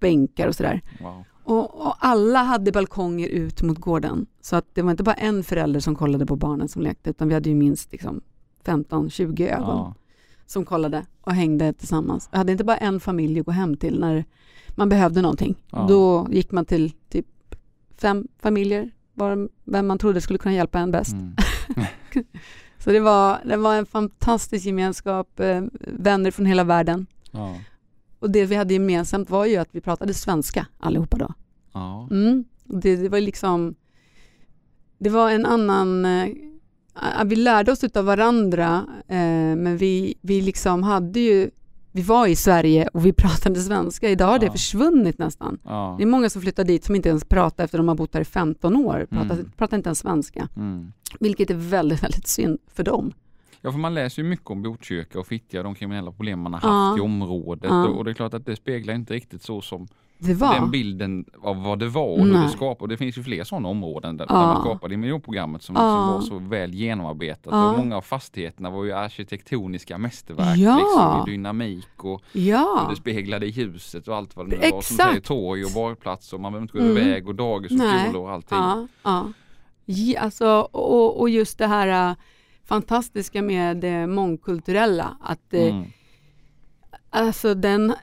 bänkar 0.00 0.48
och 0.48 0.54
sådär. 0.54 0.80
Wow. 1.00 1.24
Och, 1.44 1.86
och 1.86 1.94
alla 1.98 2.42
hade 2.42 2.72
balkonger 2.72 3.28
ut 3.28 3.62
mot 3.62 3.78
gården. 3.78 4.26
Så 4.40 4.56
att 4.56 4.74
det 4.74 4.82
var 4.82 4.90
inte 4.90 5.02
bara 5.02 5.14
en 5.14 5.44
förälder 5.44 5.80
som 5.80 5.94
kollade 5.94 6.26
på 6.26 6.36
barnen 6.36 6.68
som 6.68 6.82
lekte 6.82 7.10
utan 7.10 7.28
vi 7.28 7.34
hade 7.34 7.48
ju 7.48 7.54
minst 7.54 7.92
liksom 7.92 8.20
15-20 8.64 9.42
ögon 9.54 9.66
Ja. 9.68 9.94
som 10.46 10.64
kollade 10.64 11.06
och 11.20 11.32
hängde 11.32 11.72
tillsammans. 11.72 12.28
Jag 12.32 12.38
hade 12.38 12.52
inte 12.52 12.64
bara 12.64 12.76
en 12.76 13.00
familj 13.00 13.40
att 13.40 13.46
gå 13.46 13.52
hem 13.52 13.76
till 13.76 14.00
när 14.00 14.24
man 14.74 14.88
behövde 14.88 15.22
någonting. 15.22 15.54
Ja. 15.70 15.86
Då 15.88 16.26
gick 16.30 16.52
man 16.52 16.64
till 16.64 16.90
typ 17.08 17.26
fem 17.96 18.28
familjer, 18.38 18.90
var, 19.14 19.48
vem 19.64 19.86
man 19.86 19.98
trodde 19.98 20.20
skulle 20.20 20.38
kunna 20.38 20.54
hjälpa 20.54 20.78
en 20.78 20.90
bäst. 20.90 21.12
Mm. 21.12 21.34
Så 22.78 22.90
det 22.92 23.00
var, 23.00 23.38
det 23.44 23.56
var 23.56 23.76
en 23.76 23.86
fantastisk 23.86 24.66
gemenskap, 24.66 25.40
eh, 25.40 25.62
vänner 25.80 26.30
från 26.30 26.46
hela 26.46 26.64
världen. 26.64 27.06
Ja. 27.30 27.54
Och 28.18 28.30
det 28.30 28.44
vi 28.44 28.54
hade 28.56 28.72
gemensamt 28.74 29.30
var 29.30 29.46
ju 29.46 29.56
att 29.56 29.68
vi 29.72 29.80
pratade 29.80 30.14
svenska 30.14 30.66
allihopa 30.78 31.16
då. 31.16 31.34
Ja. 31.72 32.08
Mm. 32.10 32.44
Det, 32.64 32.96
det 32.96 33.08
var 33.08 33.20
liksom, 33.20 33.74
det 34.98 35.10
var 35.10 35.30
en 35.30 35.46
annan, 35.46 36.04
eh, 36.04 36.28
vi 37.26 37.36
lärde 37.36 37.72
oss 37.72 37.84
utav 37.84 38.04
varandra 38.04 38.86
eh, 39.08 39.16
men 39.56 39.76
vi, 39.76 40.14
vi 40.20 40.40
liksom 40.40 40.82
hade 40.82 41.20
ju, 41.20 41.50
vi 41.92 42.02
var 42.02 42.26
i 42.26 42.36
Sverige 42.36 42.88
och 42.88 43.06
vi 43.06 43.12
pratade 43.12 43.60
svenska. 43.60 44.10
Idag 44.10 44.26
har 44.26 44.38
det 44.38 44.46
Ja. 44.46 44.52
försvunnit 44.52 45.18
nästan. 45.18 45.58
Ja. 45.64 45.94
Det 45.98 46.04
är 46.04 46.06
många 46.06 46.30
som 46.30 46.42
flyttar 46.42 46.64
dit 46.64 46.84
som 46.84 46.94
inte 46.94 47.08
ens 47.08 47.24
pratar 47.24 47.64
efter 47.64 47.78
de 47.78 47.88
har 47.88 47.94
bott 47.94 48.14
här 48.14 48.20
i 48.20 48.24
15 48.24 48.76
år, 48.76 49.06
pratar, 49.10 49.34
Mm. 49.34 49.50
pratar 49.56 49.76
inte 49.76 49.88
ens 49.88 49.98
svenska. 49.98 50.48
Mm. 50.56 50.92
Vilket 51.20 51.50
är 51.50 51.54
väldigt, 51.54 52.02
väldigt 52.02 52.26
synd 52.26 52.58
för 52.74 52.82
dem. 52.84 53.12
Ja, 53.62 53.72
för 53.72 53.78
man 53.78 53.94
läser 53.94 54.22
ju 54.22 54.28
mycket 54.28 54.50
om 54.50 54.62
Botkyrka 54.62 55.20
och 55.20 55.26
Fittja, 55.26 55.62
de 55.62 55.74
kriminella 55.74 56.10
problem 56.12 56.40
man 56.40 56.54
har 56.54 56.60
Ja. 56.62 56.68
haft 56.68 56.98
i 56.98 57.00
området 57.00 57.70
Ja. 57.70 57.86
och, 57.88 57.96
och 57.96 58.04
det 58.04 58.10
är 58.10 58.14
klart 58.14 58.34
att 58.34 58.46
det 58.46 58.56
speglar 58.56 58.94
inte 58.94 59.14
riktigt 59.14 59.42
så 59.42 59.60
som 59.60 59.88
Det 60.20 60.34
den 60.34 60.70
bilden 60.70 61.24
av 61.42 61.62
vad 61.62 61.78
det 61.78 61.88
var 61.88 62.06
och 62.06 62.18
hur 62.26 62.32
Nej. 62.32 62.42
det 62.42 62.48
skapade. 62.48 62.80
Och 62.82 62.88
det 62.88 62.96
finns 62.96 63.18
ju 63.18 63.22
fler 63.22 63.44
sådana 63.44 63.68
områden 63.68 64.16
där, 64.16 64.26
Ja. 64.28 64.34
där 64.34 64.46
man 64.46 64.60
skapade 64.60 64.94
i 64.94 64.96
miljonprogrammet 64.96 65.62
som, 65.62 65.74
Ja. 65.78 65.80
som 65.80 66.06
var 66.14 66.20
så 66.42 66.48
väl 66.48 66.74
genomarbetat. 66.74 67.52
Ja. 67.52 67.70
Och 67.72 67.78
många 67.78 67.96
av 67.96 68.00
fastigheterna 68.02 68.70
var 68.70 68.84
ju 68.84 68.92
arkitektoniska 68.92 69.98
mästerverk 69.98 70.58
Ja. 70.58 70.76
liksom, 70.76 71.22
i 71.28 71.30
dynamik 71.30 72.04
och 72.04 72.22
hur 72.32 72.40
Ja, 72.40 72.86
det 72.90 72.96
speglade 72.96 73.46
i 73.46 73.50
huset 73.50 74.08
och 74.08 74.16
allt 74.16 74.36
vad 74.36 74.50
det 74.50 74.56
nu 74.56 74.70
var. 74.70 74.80
Som 74.82 74.96
säger 74.96 75.20
torg 75.20 75.64
och 75.64 75.70
barplatser 75.74 76.36
och 76.36 76.40
man 76.40 76.52
behöver 76.52 76.62
inte 76.64 76.78
gå 76.78 76.84
Mm. 76.84 76.96
över 76.96 77.10
väg 77.10 77.28
och 77.28 77.34
dagis 77.34 77.72
och 77.72 77.78
skolor 77.78 78.22
och 78.22 78.30
allting. 78.32 78.58
ja, 78.58 78.86
ja. 79.02 79.32
ja 79.84 80.20
alltså, 80.20 80.46
och, 80.72 81.20
och 81.20 81.30
just 81.30 81.58
det 81.58 81.66
här 81.66 82.10
äh, 82.10 82.16
fantastiska 82.68 83.42
med 83.42 83.76
det 83.76 84.06
mångkulturella. 84.06 85.16
Att 85.20 85.54
eh, 85.54 85.60
Mm. 85.60 85.84
Alltså 87.10 87.54
den, 87.54 87.94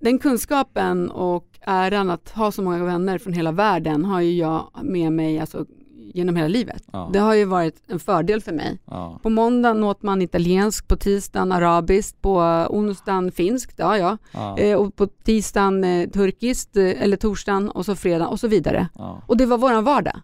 den 0.00 0.18
kunskapen 0.18 1.10
och 1.10 1.46
äran 1.60 2.10
att 2.10 2.28
ha 2.30 2.52
så 2.52 2.62
många 2.62 2.84
vänner 2.84 3.18
från 3.18 3.32
hela 3.32 3.52
världen 3.52 4.04
har 4.04 4.20
ju 4.20 4.36
jag 4.36 4.70
med 4.82 5.12
mig. 5.12 5.40
Alltså, 5.40 5.66
genom 6.14 6.36
hela 6.36 6.48
livet. 6.48 6.82
Ja. 6.92 7.10
Det 7.12 7.18
har 7.18 7.34
ju 7.34 7.44
varit 7.44 7.82
en 7.86 7.98
fördel 7.98 8.40
för 8.40 8.52
mig. 8.52 8.78
Ja. 8.84 9.18
På 9.22 9.30
måndagen 9.30 9.84
åt 9.84 10.02
man 10.02 10.22
italienskt, 10.22 10.88
på 10.88 10.96
tisdagen 10.96 11.52
arabiskt, 11.52 12.22
på 12.22 12.38
onsdagen 12.70 13.32
finskt, 13.32 13.74
ja 13.78 13.98
ja. 13.98 14.18
Ja. 14.32 14.58
Eh, 14.58 14.76
och 14.76 14.96
på 14.96 15.06
tisdagen 15.06 15.84
eh, 15.84 16.08
turkiskt, 16.08 16.76
eh, 16.76 17.02
eller 17.02 17.16
torsdagen 17.16 17.70
och 17.70 17.84
så 17.86 17.96
fredag 17.96 18.28
och 18.28 18.40
så 18.40 18.48
vidare. 18.48 18.88
Och 19.26 19.36
det 19.36 19.46
var 19.46 19.58
våran 19.58 19.84
vardag. 19.84 20.20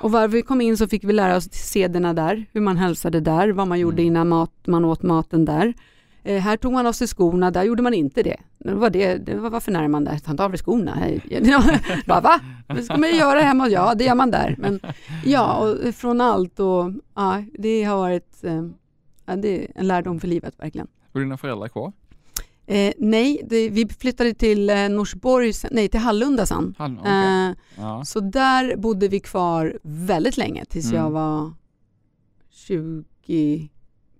Och 0.00 0.12
var 0.12 0.28
vi 0.28 0.42
kom 0.42 0.60
in 0.60 0.76
så 0.76 0.88
fick 0.88 1.04
vi 1.04 1.12
lära 1.12 1.36
oss 1.36 1.48
sederna 1.52 2.14
där, 2.14 2.46
hur 2.52 2.60
man 2.60 2.76
hälsade 2.76 3.20
där, 3.20 3.48
vad 3.48 3.68
man 3.68 3.78
gjorde 3.80 4.02
Mm. 4.02 4.06
innan 4.06 4.28
mat, 4.28 4.52
man 4.66 4.84
åt 4.84 5.02
maten 5.02 5.44
där. 5.44 5.74
Eh, 6.22 6.40
här 6.40 6.56
tog 6.56 6.72
man 6.72 6.86
av 6.86 6.92
sig 6.92 7.06
skorna, 7.06 7.50
där 7.50 7.62
gjorde 7.62 7.82
man 7.82 7.94
inte 7.94 8.22
det. 8.22 8.36
Det 8.58 8.74
var, 8.74 8.90
det, 8.90 9.16
det 9.16 9.34
var 9.36 9.50
varför 9.50 9.72
när 9.72 9.88
man 9.88 10.04
där? 10.04 10.18
Ta 10.18 10.30
inte 10.30 10.44
av 10.44 10.50
dig 10.50 10.58
skorna. 10.58 10.98
Bara, 12.06 12.20
va? 12.20 12.40
Det 12.66 12.82
ska 12.82 12.96
man 12.96 13.10
ju 13.10 13.16
göra 13.16 13.40
hemma. 13.40 13.68
Ja, 13.68 13.94
det 13.94 14.04
gör 14.04 14.14
man 14.14 14.30
där. 14.30 14.54
Men 14.58 14.80
ja, 15.24 15.56
och 15.56 15.94
från 15.94 16.20
allt 16.20 16.60
och 16.60 16.92
ja, 17.14 17.42
det 17.58 17.84
har 17.84 17.96
varit 17.96 18.44
eh, 18.44 18.62
det 19.36 19.64
är 19.64 19.72
en 19.74 19.86
lärdom 19.86 20.20
för 20.20 20.28
livet 20.28 20.54
verkligen. 20.58 20.86
Var 21.12 21.20
dina 21.20 21.36
föräldrar 21.36 21.68
kvar? 21.68 21.92
Eh, 22.68 22.92
nej, 22.98 23.40
det, 23.50 23.70
vi 23.70 23.88
flyttade 23.88 24.34
till 24.34 24.70
eh, 24.70 24.88
Norsborg, 24.88 25.52
nej 25.70 25.88
till 25.88 26.00
Hallunda 26.00 26.46
sen. 26.46 26.74
Han, 26.78 26.98
okej. 26.98 27.12
Eh, 27.48 27.54
ja. 27.76 28.04
så 28.04 28.20
där 28.20 28.76
bodde 28.76 29.08
vi 29.08 29.20
kvar 29.20 29.78
väldigt 29.82 30.36
länge 30.36 30.64
tills 30.64 30.86
Mm. 30.86 30.96
jag 30.96 31.10
var 31.10 31.52
20, 32.50 33.70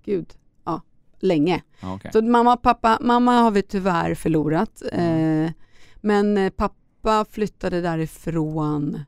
gud, 0.05 0.33
ja, 0.65 0.83
länge. 1.21 1.63
Okej. 1.83 2.11
Så 2.13 2.23
mamma 2.23 2.53
och 2.55 2.63
pappa, 2.63 2.99
mamma 3.01 3.33
har 3.41 3.51
vi 3.51 3.63
tyvärr 3.63 4.15
förlorat. 4.15 4.83
Mm. 4.93 5.45
Eh, 5.47 5.53
men 6.01 6.37
eh, 6.37 6.51
pappa 6.51 7.25
flyttade 7.31 7.81
därifrån, 7.81 9.01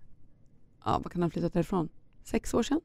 ja 0.85 1.01
vad 1.03 1.13
kan 1.13 1.23
han 1.23 1.27
ha 1.27 1.31
flyttat 1.31 1.53
därifrån? 1.53 1.89
Sex 2.25 2.55
år 2.55 2.63
sedan, 2.63 2.81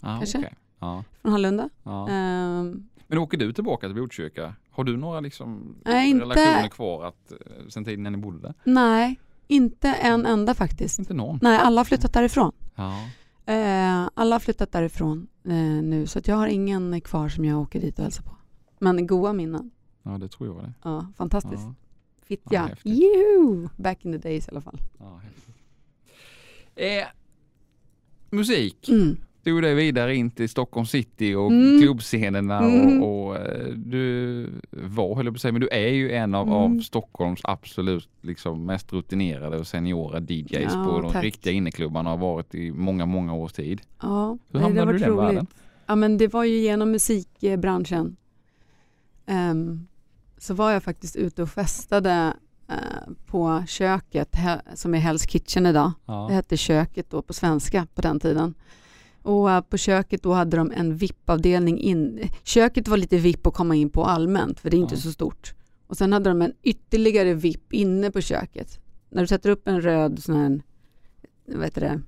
Ja, 0.00 0.06
kanske? 0.18 0.38
okej. 0.38 0.54
Ja, 0.80 1.04
från 1.22 1.32
Hallunda. 1.32 1.68
ja. 1.82 2.08
Eh, 2.08 2.62
Men 3.06 3.18
åker 3.18 3.38
du 3.38 3.52
tillbaka 3.52 3.86
till 3.86 3.96
Botkyrka? 3.96 4.54
Har 4.72 4.84
du 4.84 4.96
några 4.96 5.20
liksom 5.20 5.76
Nej, 5.84 6.10
inte- 6.10 6.24
relationer 6.24 6.68
kvar 6.68 7.04
att, 7.04 7.32
eh, 7.32 7.38
sen 7.68 7.84
tiden 7.84 8.02
när 8.02 8.10
ni 8.10 8.16
bodde 8.18 8.38
där? 8.40 8.54
nej, 8.64 9.20
inte 9.48 9.88
en 9.88 10.26
enda 10.26 10.54
faktiskt. 10.54 10.98
Inte 10.98 11.14
någon? 11.14 11.38
Nej, 11.42 11.58
alla 11.58 11.80
har 11.80 11.84
flyttat 11.84 12.12
därifrån. 12.12 12.52
Ja. 12.74 12.98
Eh, 13.46 14.08
alla 14.14 14.34
har 14.34 14.40
flyttat 14.40 14.72
därifrån 14.72 15.26
eh, 15.44 15.52
nu 15.82 16.06
så 16.06 16.18
att 16.18 16.28
jag 16.28 16.36
har 16.36 16.46
ingen 16.46 17.00
kvar 17.00 17.28
som 17.28 17.44
jag 17.44 17.60
åker 17.60 17.80
dit 17.80 17.98
och 17.98 18.02
hälsar 18.02 18.22
på. 18.22 18.36
Men 18.78 19.06
goa 19.06 19.32
minnen. 19.32 19.70
ja, 20.02 20.10
det 20.18 20.28
tror 20.28 20.48
jag 20.48 20.64
det. 20.64 20.72
Ja, 20.84 21.06
fantastiskt. 21.16 21.62
Ja. 21.62 21.74
Fittja. 22.22 22.70
Ja! 22.82 23.68
Back 23.76 24.04
in 24.04 24.12
the 24.12 24.18
days 24.28 24.48
i 24.48 24.50
alla 24.50 24.60
fall. 24.60 24.78
Ja, 24.98 25.20
eh, 26.82 27.06
musik. 28.30 28.88
Mm. 28.88 29.16
Tog 29.44 29.62
dig 29.62 29.74
vidare 29.74 30.16
in 30.16 30.30
till 30.30 30.48
Stockholm 30.48 30.86
city 30.86 31.34
och 31.34 31.52
Mm. 31.52 31.80
klubbscenerna 31.82 32.58
Mm. 32.58 33.02
och, 33.02 33.26
och 33.28 33.36
eh, 33.36 33.68
du 33.74 34.46
var, 34.70 35.14
höll 35.16 35.24
jag 35.26 35.34
på 35.34 35.36
att 35.36 35.40
säga, 35.40 35.52
men 35.52 35.60
du 35.60 35.68
är 35.68 35.88
ju 35.88 36.12
en 36.12 36.34
av, 36.34 36.46
Mm. 36.46 36.58
av 36.58 36.80
Stockholms 36.80 37.40
absolut 37.44 38.08
liksom 38.20 38.66
mest 38.66 38.92
rutinerade 38.92 39.58
och 39.58 39.66
seniora 39.66 40.20
DJs 40.20 40.50
Ja, 40.72 40.84
på 40.90 41.00
de 41.00 41.12
tack. 41.12 41.24
riktiga 41.24 41.52
inneklubbarna 41.52 42.12
och 42.12 42.18
har 42.18 42.26
varit 42.34 42.54
i 42.54 42.72
många, 42.72 43.06
många 43.06 43.34
års 43.34 43.52
tid. 43.52 43.80
Ja, 44.02 44.38
Hur 44.50 44.58
det 44.58 44.64
hamnade 44.64 44.92
du 44.92 44.96
i 44.98 45.00
den 45.00 45.08
roligt. 45.10 45.24
världen? 45.28 45.46
Ja, 45.86 45.94
men 45.96 46.18
det 46.18 46.28
var 46.32 46.44
ju 46.44 46.56
genom 46.58 46.90
musikbranschen. 46.90 48.16
Ehm, 49.26 49.86
så 50.38 50.54
var 50.54 50.70
jag 50.70 50.82
faktiskt 50.82 51.16
ute 51.16 51.42
och 51.42 51.50
festade 51.50 52.32
eh, 52.68 52.74
på 53.26 53.64
köket, 53.68 54.32
he- 54.36 54.60
som 54.74 54.94
är 54.94 54.98
Hell's 54.98 55.28
Kitchen 55.28 55.66
idag. 55.66 55.92
Det 56.06 56.12
Ja. 56.12 56.28
hette 56.28 56.56
köket 56.56 57.10
då 57.10 57.22
på 57.22 57.32
svenska 57.32 57.86
på 57.94 58.00
den 58.02 58.20
tiden. 58.20 58.54
Och 59.22 59.70
på 59.70 59.76
köket 59.76 60.22
då 60.22 60.32
hade 60.32 60.56
de 60.56 60.70
en 60.76 60.96
VIP-avdelning 60.96 61.78
in. 61.78 62.28
Köket 62.44 62.88
var 62.88 62.96
lite 62.96 63.16
VIP 63.16 63.46
att 63.46 63.54
komma 63.54 63.74
in 63.74 63.90
på 63.90 64.04
allmänt, 64.04 64.60
för 64.60 64.70
det 64.70 64.76
är 64.76 64.78
inte 64.78 64.94
Ja. 64.94 65.00
så 65.00 65.12
stort. 65.12 65.54
Och 65.86 65.96
sen 65.96 66.12
hade 66.12 66.30
de 66.30 66.42
en 66.42 66.52
ytterligare 66.62 67.34
VIP 67.34 67.72
inne 67.72 68.10
på 68.10 68.20
köket. 68.20 68.78
När 69.10 69.20
du 69.22 69.26
sätter 69.26 69.50
upp 69.50 69.68
en 69.68 69.80
röd 69.80 70.22
sån 70.22 70.36
här, 70.36 70.60
vad 71.46 71.64
heter 71.64 71.80
det, 71.80 72.00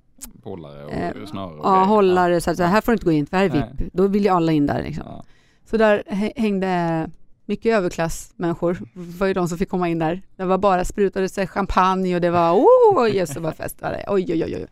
Pollare 0.42 0.84
och 0.84 0.92
Eh, 0.92 1.12
snöre 1.26 1.60
ja, 1.62 1.72
grejer. 1.72 1.84
hållare, 1.86 2.40
så 2.40 2.54
så 2.56 2.62
här 2.62 2.80
får 2.80 2.92
du 2.92 2.94
inte 2.96 3.04
gå 3.04 3.12
in, 3.12 3.26
för 3.26 3.36
här 3.36 3.44
är 3.44 3.48
Nej. 3.50 3.70
VIP. 3.78 3.90
Då 3.92 4.06
vill 4.06 4.22
ju 4.24 4.28
alla 4.28 4.52
in 4.52 4.66
där 4.66 4.82
liksom. 4.82 5.04
Ja. 5.06 5.24
Så 5.70 5.76
där 5.76 6.02
hä- 6.06 6.32
hängde 6.36 7.10
mycket 7.46 7.76
överklassmänniskor. 7.76 8.72
Det 8.94 9.18
var 9.18 9.26
ju 9.26 9.34
de 9.34 9.48
som 9.48 9.58
fick 9.58 9.68
komma 9.68 9.88
in 9.88 9.98
där. 9.98 10.22
Det 10.36 10.44
var 10.44 10.58
bara 10.58 10.84
sprutade 10.84 11.28
sig 11.28 11.46
champagne 11.46 12.14
och 12.14 12.20
det 12.20 12.30
var 12.30 12.52
oh, 12.52 13.14
jösses 13.14 13.36
vad 13.36 13.54
fest 13.56 13.82
var 13.82 13.90
det. 13.90 14.04
Oj, 14.08 14.26
oj, 14.32 14.44
oj. 14.44 14.56
oj. 14.56 14.66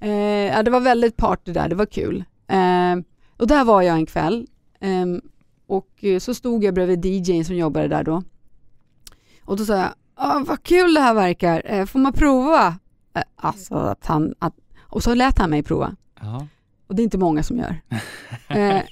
Eh, 0.00 0.10
ja, 0.46 0.62
det 0.62 0.70
var 0.70 0.80
väldigt 0.80 1.16
party 1.16 1.52
där, 1.52 1.68
det 1.68 1.74
var 1.74 1.86
kul. 1.86 2.24
Eh, 2.48 2.96
och 3.36 3.46
där 3.46 3.64
var 3.64 3.82
jag 3.82 3.96
en 3.96 4.06
kväll. 4.06 4.46
Eh, 4.80 5.06
och 5.66 6.04
så 6.20 6.34
stod 6.34 6.64
jag 6.64 6.74
bredvid 6.74 7.04
DJn 7.04 7.44
som 7.44 7.56
jobbade 7.56 7.88
där 7.88 8.04
då. 8.04 8.22
Och 9.44 9.56
då 9.56 9.64
sa 9.64 9.76
jag, 9.76 9.88
ah, 10.14 10.38
vad 10.46 10.62
kul 10.62 10.94
det 10.94 11.00
här 11.00 11.14
verkar, 11.14 11.62
eh, 11.64 11.86
får 11.86 11.98
man 11.98 12.12
prova? 12.12 12.66
Eh, 13.14 13.22
alltså 13.36 13.74
att 13.74 14.06
han, 14.06 14.34
att, 14.38 14.54
och 14.80 15.02
så 15.02 15.14
lät 15.14 15.38
han 15.38 15.50
mig 15.50 15.62
prova. 15.62 15.96
Ja. 16.20 16.46
Och 16.86 16.94
det 16.94 17.02
är 17.02 17.04
inte 17.04 17.18
många 17.18 17.42
som 17.42 17.58
gör. 17.58 17.80
Eh, 18.48 18.82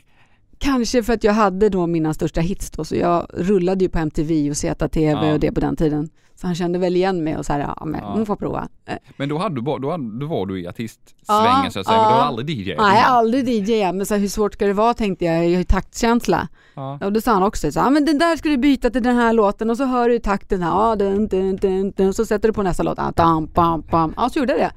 kanske 0.59 1.03
för 1.03 1.13
att 1.13 1.25
jag 1.25 1.33
hade 1.33 1.69
då 1.69 1.87
mina 1.87 2.15
största 2.15 2.41
hits 2.41 2.71
då, 2.71 2.85
så 2.85 2.97
jag 2.97 3.27
rullade 3.35 3.85
ju 3.85 3.89
på 3.89 3.99
MTV 3.99 4.51
och 4.51 4.57
ZTV 4.57 5.01
Ja. 5.11 5.33
och 5.33 5.41
det 5.41 5.53
på 5.53 5.61
den 5.61 5.77
tiden. 5.77 6.11
Så 6.41 6.47
han 6.47 6.55
kände 6.55 6.79
väl 6.79 6.97
igen 6.97 7.25
mig 7.25 7.37
och 7.37 7.47
så 7.47 7.53
här, 7.53 7.61
ja 7.61 7.85
men 7.85 8.01
Ja. 8.01 8.13
hon 8.13 8.27
får 8.27 8.37
prova. 8.37 8.69
Eh, 8.87 8.95
Men 9.17 9.29
då, 9.29 9.39
hade 9.39 9.55
du, 9.55 9.63
bara- 9.63 9.79
då, 9.79 9.91
hade, 9.91 10.19
då 10.21 10.27
var 10.27 10.47
du 10.47 10.61
i 10.61 10.67
artistsvängen 10.67 11.65
Ja, 11.65 11.71
så 11.71 11.81
att 11.81 11.87
säga, 11.87 11.99
men 11.99 12.09
du 12.09 12.15
ja. 12.15 12.19
var 12.19 12.25
aldrig 12.25 12.51
DJ? 12.51 12.75
nej, 12.79 13.03
aldrig 13.03 13.49
DJ, 13.69 13.93
men 13.93 14.07
så 14.07 14.15
här, 14.15 14.21
hur 14.21 14.29
svårt 14.29 14.55
ska 14.55 14.67
det 14.67 14.73
vara 14.73 14.95
tänkte 14.95 15.25
jag, 15.25 15.35
jag 15.35 15.41
har 15.41 15.49
ju 15.59 15.65
taktkänsla. 15.65 16.49
Ja. 16.75 16.99
Och 17.03 17.13
då 17.13 17.21
sa 17.21 17.33
han 17.33 17.43
också 17.43 17.73
så 17.73 17.81
här, 17.81 17.87
ja 17.87 17.91
men 17.91 18.05
den 18.05 18.19
där 18.19 18.37
ska 18.37 18.49
du 18.49 18.57
byta 18.57 18.91
till 18.91 19.03
den 19.03 19.17
här 19.17 19.33
låten 19.33 19.71
och 19.71 19.77
så 19.77 19.85
hör 19.85 20.09
du 20.09 20.19
takten 20.19 20.63
här, 20.63 20.71
ja 20.71 20.97
dun, 20.97 21.29
dun, 21.29 21.57
dun, 21.57 21.91
dun, 21.91 22.15
så 22.15 22.27
sätter 22.27 22.49
du 22.49 22.53
på 22.55 22.63
nästa 22.63 22.83
låt, 22.83 22.99
ja, 22.99 23.13
dam, 23.17 23.47
bam, 23.55 23.81
bam. 23.91 24.15
ja 24.17 24.29
så 24.31 24.39
gjorde 24.39 24.53
jag 24.53 24.61
det. 24.61 24.73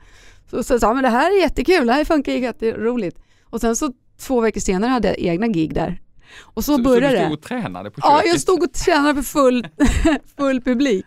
Så, 0.50 0.64
så 0.64 0.80
sa 0.80 0.88
han, 0.88 0.96
men 0.96 1.04
det 1.04 1.10
här 1.10 1.38
är 1.38 1.42
jättekul, 1.42 1.88
det 1.88 1.94
här 1.94 2.06
funkar 2.06 2.32
jätteroligt. 2.32 3.20
Och 3.50 3.62
sen 3.62 3.76
så 3.76 3.92
två 4.20 4.42
veckor 4.42 4.60
senare 4.62 4.90
hade 4.90 5.08
jag 5.08 5.18
egna 5.18 5.48
gig 5.48 5.74
där. 5.74 6.02
Och 6.42 6.64
så, 6.66 6.72
Så, 6.72 6.78
så 6.78 6.84
började 6.84 7.08
du 7.16 7.20
det. 7.20 7.26
stod 7.26 7.34
och 7.38 7.42
tränade 7.42 7.92
på 7.92 8.00
Ja, 8.04 8.16
köket? 8.18 8.32
jag 8.32 8.42
stod 8.42 8.64
och 8.64 8.74
tränade 8.74 9.14
för 9.16 9.22
full, 9.24 9.68
full 10.38 10.62
publik. 10.62 11.06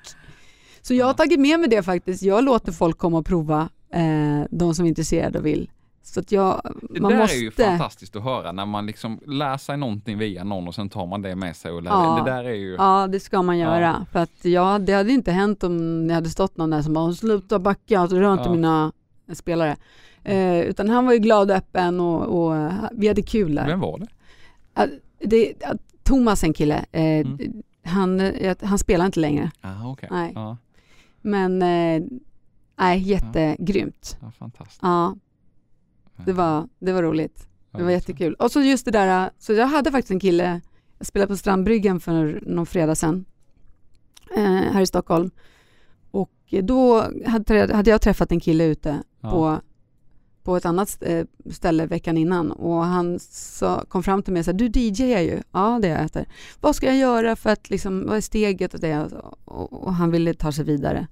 Så 0.82 0.94
jag 0.94 1.04
har 1.06 1.10
Ja. 1.10 1.14
tagit 1.16 1.40
med 1.40 1.60
mig 1.60 1.68
det 1.68 1.82
faktiskt. 1.82 2.22
Jag 2.22 2.44
låter 2.44 2.72
folk 2.72 2.98
komma 2.98 3.18
och 3.18 3.26
prova, 3.26 3.68
eh, 3.92 4.46
de 4.50 4.74
som 4.74 4.84
är 4.84 4.88
intresserade 4.88 5.38
och 5.38 5.46
vill. 5.46 5.70
Så 6.04 6.20
att 6.20 6.32
jag, 6.32 6.74
Det 6.90 7.00
man 7.00 7.12
där 7.12 7.18
måste... 7.18 7.36
är 7.36 7.40
ju 7.40 7.50
fantastiskt 7.50 8.16
att 8.16 8.22
höra 8.22 8.52
när 8.52 8.66
man 8.66 8.86
liksom 8.86 9.20
lär 9.26 9.56
sig 9.56 9.76
någonting 9.76 10.18
via 10.18 10.44
någon 10.44 10.68
och 10.68 10.74
sen 10.74 10.88
tar 10.88 11.06
man 11.06 11.22
det 11.22 11.36
med 11.36 11.56
sig 11.56 11.72
och 11.72 11.82
lär 11.82 11.90
Ja. 11.90 12.22
Det 12.24 12.30
där 12.30 12.44
är 12.44 12.54
ju... 12.54 12.74
Ja, 12.74 13.06
det 13.06 13.20
ska 13.20 13.42
man 13.42 13.58
Ja. 13.58 13.74
göra. 13.80 14.06
För 14.12 14.18
att 14.18 14.44
ja, 14.44 14.78
det 14.78 14.92
hade 14.92 15.12
inte 15.12 15.32
hänt 15.32 15.64
om 15.64 16.08
det 16.08 16.14
hade 16.14 16.30
stått 16.30 16.56
någon 16.56 16.70
där 16.70 16.82
som 16.82 16.92
bara 16.94 17.12
sluta 17.12 17.58
backa, 17.58 18.06
rör 18.06 18.32
inte 18.32 18.44
Ja. 18.44 18.52
mina 18.52 18.92
spelare. 19.32 19.76
Eh, 20.24 20.60
utan 20.60 20.88
han 20.88 21.06
var 21.06 21.12
ju 21.12 21.18
glad 21.18 21.50
och 21.50 21.56
öppen 21.56 22.00
och, 22.00 22.22
och 22.52 22.70
vi 22.92 23.08
hade 23.08 23.22
kul 23.22 23.54
där. 23.54 23.66
Vem 23.66 23.80
var 23.80 23.98
det? 23.98 24.06
Det, 25.26 25.52
ja, 25.60 25.74
Thomas 26.02 26.44
en 26.44 26.52
kille, 26.52 26.84
eh, 26.92 27.02
Mm. 27.02 27.38
han, 27.84 28.20
eh, 28.20 28.56
han 28.62 28.78
spelar 28.78 29.06
inte 29.06 29.20
längre. 29.20 29.50
Ah, 29.60 29.86
okej. 29.86 30.08
Nej. 30.12 30.32
Ja, 30.34 30.56
Men 31.22 31.62
eh, 31.62 32.02
nej, 32.78 32.98
jättegrymt. 33.00 34.16
ja, 34.20 34.30
fantastiskt. 34.38 34.78
Ja, 34.82 35.16
det 36.24 36.32
var, 36.32 36.68
det 36.78 36.92
var 36.92 37.02
roligt. 37.02 37.48
Det 37.72 37.82
var 37.82 37.90
jättekul. 37.90 38.34
Och 38.34 38.50
så 38.52 38.60
just 38.60 38.84
det 38.84 38.90
där, 38.90 39.30
så 39.38 39.52
jag 39.52 39.66
hade 39.66 39.90
faktiskt 39.90 40.10
en 40.10 40.20
kille, 40.20 40.60
jag 40.98 41.06
spelade 41.06 41.28
på 41.28 41.36
Strandbryggan 41.36 42.00
för 42.00 42.40
någon 42.46 42.66
fredag 42.66 42.94
sedan, 42.94 43.24
eh, 44.36 44.42
här 44.44 44.80
i 44.80 44.86
Stockholm. 44.86 45.30
Och 46.10 46.54
då 46.62 47.04
hade, 47.26 47.74
hade 47.74 47.90
jag 47.90 48.00
träffat 48.02 48.32
en 48.32 48.40
kille 48.40 48.64
ute 48.64 49.02
Ja. 49.20 49.30
på, 49.30 49.60
på 50.42 50.56
ett 50.56 50.64
annat 50.64 50.98
eh, 51.00 51.24
ställe 51.50 51.86
veckan 51.86 52.16
innan 52.16 52.52
och 52.52 52.84
han 52.84 53.18
sa, 53.30 53.84
kom 53.88 54.02
fram 54.02 54.22
till 54.22 54.32
mig 54.32 54.40
och 54.40 54.44
sa, 54.46 54.52
du 54.52 54.66
DJar 54.66 55.20
ju. 55.20 55.42
Ja, 55.52 55.78
det 55.82 55.88
är 55.88 56.08
jag. 56.14 56.24
Vad 56.60 56.76
ska 56.76 56.86
jag 56.86 56.96
göra 56.96 57.36
för 57.36 57.50
att, 57.50 57.70
liksom, 57.70 58.06
vad 58.06 58.16
är 58.16 58.20
steget 58.20 58.74
och 58.74 58.80
det? 58.80 58.98
Och, 59.44 59.72
och 59.82 59.94
han 59.94 60.10
ville 60.10 60.34
ta 60.34 60.52
sig 60.52 60.64
vidare. 60.64 61.06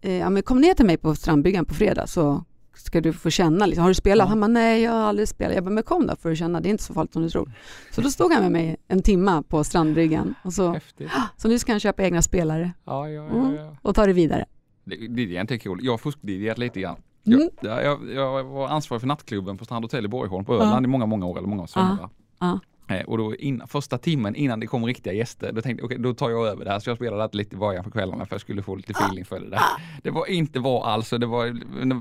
Eh, 0.00 0.12
ja, 0.16 0.30
men 0.30 0.42
kom 0.42 0.60
ner 0.60 0.74
till 0.74 0.86
mig 0.86 0.96
på 0.96 1.14
Strandbryggan 1.14 1.64
på 1.64 1.74
fredag 1.74 2.06
så 2.06 2.44
ska 2.74 3.00
du 3.00 3.12
få 3.12 3.30
känna. 3.30 3.66
Liksom. 3.66 3.82
Har 3.82 3.90
du 3.90 3.94
spelat? 3.94 4.24
Ja. 4.24 4.28
Han 4.28 4.40
bara, 4.40 4.46
nej 4.46 4.82
jag 4.82 4.92
har 4.92 4.98
aldrig 5.00 5.28
spelat. 5.28 5.54
Jag 5.54 5.64
bara, 5.64 5.70
men 5.70 5.82
kom 5.82 6.06
då 6.06 6.16
för 6.16 6.30
att 6.32 6.38
känna, 6.38 6.60
det 6.60 6.68
är 6.68 6.70
inte 6.70 6.82
så 6.82 6.94
farligt 6.94 7.12
som 7.12 7.22
du 7.22 7.30
tror. 7.30 7.52
Så 7.90 8.00
då 8.00 8.10
stod 8.10 8.32
han 8.32 8.42
med 8.42 8.52
mig 8.52 8.76
en 8.88 9.02
timma 9.02 9.42
på 9.42 9.64
Strandbryggan 9.64 10.34
och 10.44 10.52
så, 10.52 10.72
Häftigt. 10.72 11.10
så 11.36 11.48
nu 11.48 11.58
ska 11.58 11.72
han 11.72 11.80
köpa 11.80 12.02
egna 12.02 12.22
spelare 12.22 12.72
Ja, 12.84 13.08
ja, 13.08 13.22
Mm. 13.28 13.76
och 13.82 13.94
ta 13.94 14.06
det 14.06 14.12
vidare. 14.12 14.44
DJn 14.86 15.46
är 15.50 15.56
kul. 15.58 15.78
Jag 15.82 15.92
har 15.92 15.98
fusk-DJat 15.98 16.58
lite 16.58 16.80
grann. 16.80 16.96
Mm. 17.26 17.48
Jag, 17.60 17.84
jag, 17.84 17.98
jag 18.14 18.44
var 18.44 18.68
ansvarig 18.68 19.00
för 19.00 19.08
nattklubben 19.08 19.58
på 19.58 19.64
Strand 19.64 19.84
Hotel 19.84 20.04
i 20.04 20.08
Borgholm 20.08 20.44
på 20.44 20.54
Ja. 20.54 20.60
Öland 20.62 20.86
i 20.86 20.88
många, 20.88 21.06
många 21.06 21.26
år, 21.26 21.38
eller 21.38 21.48
många 21.48 21.66
somrar. 21.66 22.08
ja. 22.40 22.58
Eh, 22.88 23.00
Och 23.06 23.18
då 23.18 23.34
innan, 23.36 23.68
första 23.68 23.98
timmen 23.98 24.34
innan 24.34 24.60
det 24.60 24.66
kom 24.66 24.86
riktiga 24.86 25.12
gäster, 25.12 25.52
då 25.52 25.60
tänkte 25.62 25.80
jag 25.82 25.84
okej, 25.86 25.98
då 25.98 26.14
tar 26.14 26.30
jag 26.30 26.46
över 26.46 26.64
det 26.64 26.70
här. 26.70 26.78
Så 26.78 26.90
jag 26.90 26.96
spelade 26.96 27.28
det 27.32 27.38
lite 27.38 27.54
i 27.56 27.58
början 27.58 27.84
på 27.84 27.90
kvällarna 27.90 28.26
för 28.26 28.34
jag 28.34 28.40
skulle 28.40 28.62
få 28.62 28.74
lite 28.76 28.92
feeling 28.92 29.24
för 29.24 29.40
det 29.40 29.50
där. 29.50 29.60
Det 30.02 30.10
var 30.10 30.26
inte 30.30 30.60
bra 30.60 30.84
alls 30.84 31.10
det 31.10 31.26
var, 31.26 31.46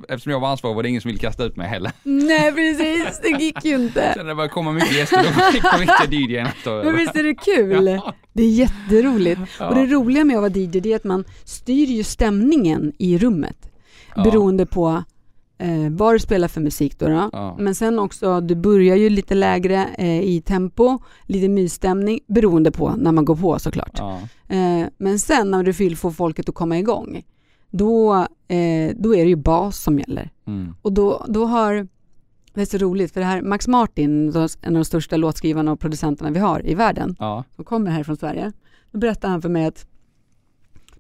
eftersom 0.08 0.32
jag 0.32 0.40
var 0.40 0.50
ansvarig 0.50 0.76
var 0.76 0.84
det 0.84 0.90
ingen 0.90 1.02
som 1.02 1.10
ville 1.10 1.20
kasta 1.20 1.44
ut 1.46 1.56
mig 1.56 1.68
heller. 1.68 1.92
Nej 2.04 2.52
precis, 2.52 3.20
det 3.24 3.44
gick 3.44 3.66
ju 3.66 3.76
inte. 3.76 4.14
Sen 4.16 4.26
när 4.26 4.30
det 4.30 4.36
började 4.36 4.54
komma 4.54 4.72
mycket 4.72 4.98
gäster, 4.98 5.18
då 5.18 5.52
fick 5.52 5.64
de 5.64 5.78
riktiga 5.78 6.20
DJn 6.20 6.46
att 6.48 6.64
ta 6.64 6.70
Men 6.70 6.80
över. 6.88 6.98
visst 6.98 7.16
är 7.16 7.24
det 7.24 7.36
kul? 7.36 7.88
Ja. 7.88 8.14
Det 8.34 8.44
är 8.44 8.50
jätteroligt. 8.50 9.42
Ja. 9.60 9.68
Och 9.70 9.76
det 9.76 9.86
roliga 9.86 10.24
med 10.26 10.36
att 10.36 10.42
vara 10.42 10.52
DJ 10.52 10.68
det 10.80 10.92
är 10.92 10.96
att 10.96 11.04
man 11.04 11.24
styr 11.44 11.86
ju 11.86 12.04
stämningen 12.04 12.94
i 12.98 13.18
rummet. 13.18 13.72
Ja. 14.16 14.24
Beroende 14.24 14.66
på 14.66 15.04
eh, 15.62 15.90
vad 15.92 16.16
du 16.16 16.20
spelar 16.20 16.48
för 16.48 16.62
musik 16.62 17.00
då. 17.00 17.06
då. 17.08 17.30
Ja. 17.34 17.56
Men 17.60 17.76
sen 17.76 18.00
också, 18.00 18.42
du 18.42 18.56
börjar 18.56 18.96
ju 18.96 19.10
lite 19.10 19.36
lägre 19.36 19.88
eh, 19.98 20.22
i 20.22 20.42
tempo, 20.42 21.00
lite 21.26 21.50
mysstämning 21.50 22.20
beroende 22.28 22.72
på 22.72 22.94
när 22.98 23.12
man 23.12 23.26
går 23.26 23.36
på 23.36 23.60
såklart. 23.60 23.96
Ja. 23.98 24.20
Eh, 24.48 24.88
men 24.98 25.20
sen 25.20 25.52
när 25.52 25.64
du 25.64 25.72
vill 25.72 25.98
få 25.98 26.12
folket 26.12 26.50
att 26.50 26.56
komma 26.56 26.80
igång, 26.80 27.24
då, 27.70 28.16
eh, 28.48 28.96
då 28.96 29.16
är 29.16 29.24
det 29.24 29.30
ju 29.30 29.36
bas 29.36 29.84
som 29.84 30.00
gäller. 30.00 30.30
Mm. 30.48 30.76
Och 30.82 30.94
då, 30.94 31.26
då 31.30 31.46
har, 31.46 31.88
det 32.54 32.62
är 32.62 32.66
så 32.66 32.78
roligt 32.78 33.14
för 33.14 33.20
det 33.20 33.26
här, 33.26 33.42
Max 33.42 33.68
Martin, 33.68 34.30
en 34.30 34.38
av 34.38 34.50
de 34.74 34.86
största 34.86 35.18
låtskrivarna 35.18 35.72
och 35.72 35.80
producenterna 35.80 36.32
vi 36.32 36.40
har 36.40 36.68
i 36.68 36.76
världen, 36.76 37.16
Ja. 37.20 37.44
som 37.56 37.66
kommer 37.66 37.92
här 37.92 38.04
från 38.04 38.18
Sverige, 38.18 38.52
då 38.92 39.00
berättar 39.00 39.30
han 39.30 39.42
för 39.42 39.50
mig 39.50 39.66
att 39.66 39.86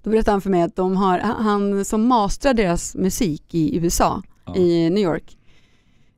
då 0.03 0.09
berättar 0.09 0.31
han 0.31 0.41
för 0.41 0.49
mig 0.49 0.61
att 0.61 0.75
de 0.75 0.95
har, 0.97 1.19
han 1.19 1.85
som 1.85 2.07
mastrar 2.07 2.53
deras 2.53 2.95
musik 2.95 3.55
i 3.55 3.77
USA, 3.77 4.21
Ja. 4.55 4.61
i 4.61 4.89
New 4.89 5.03
York, 5.03 5.37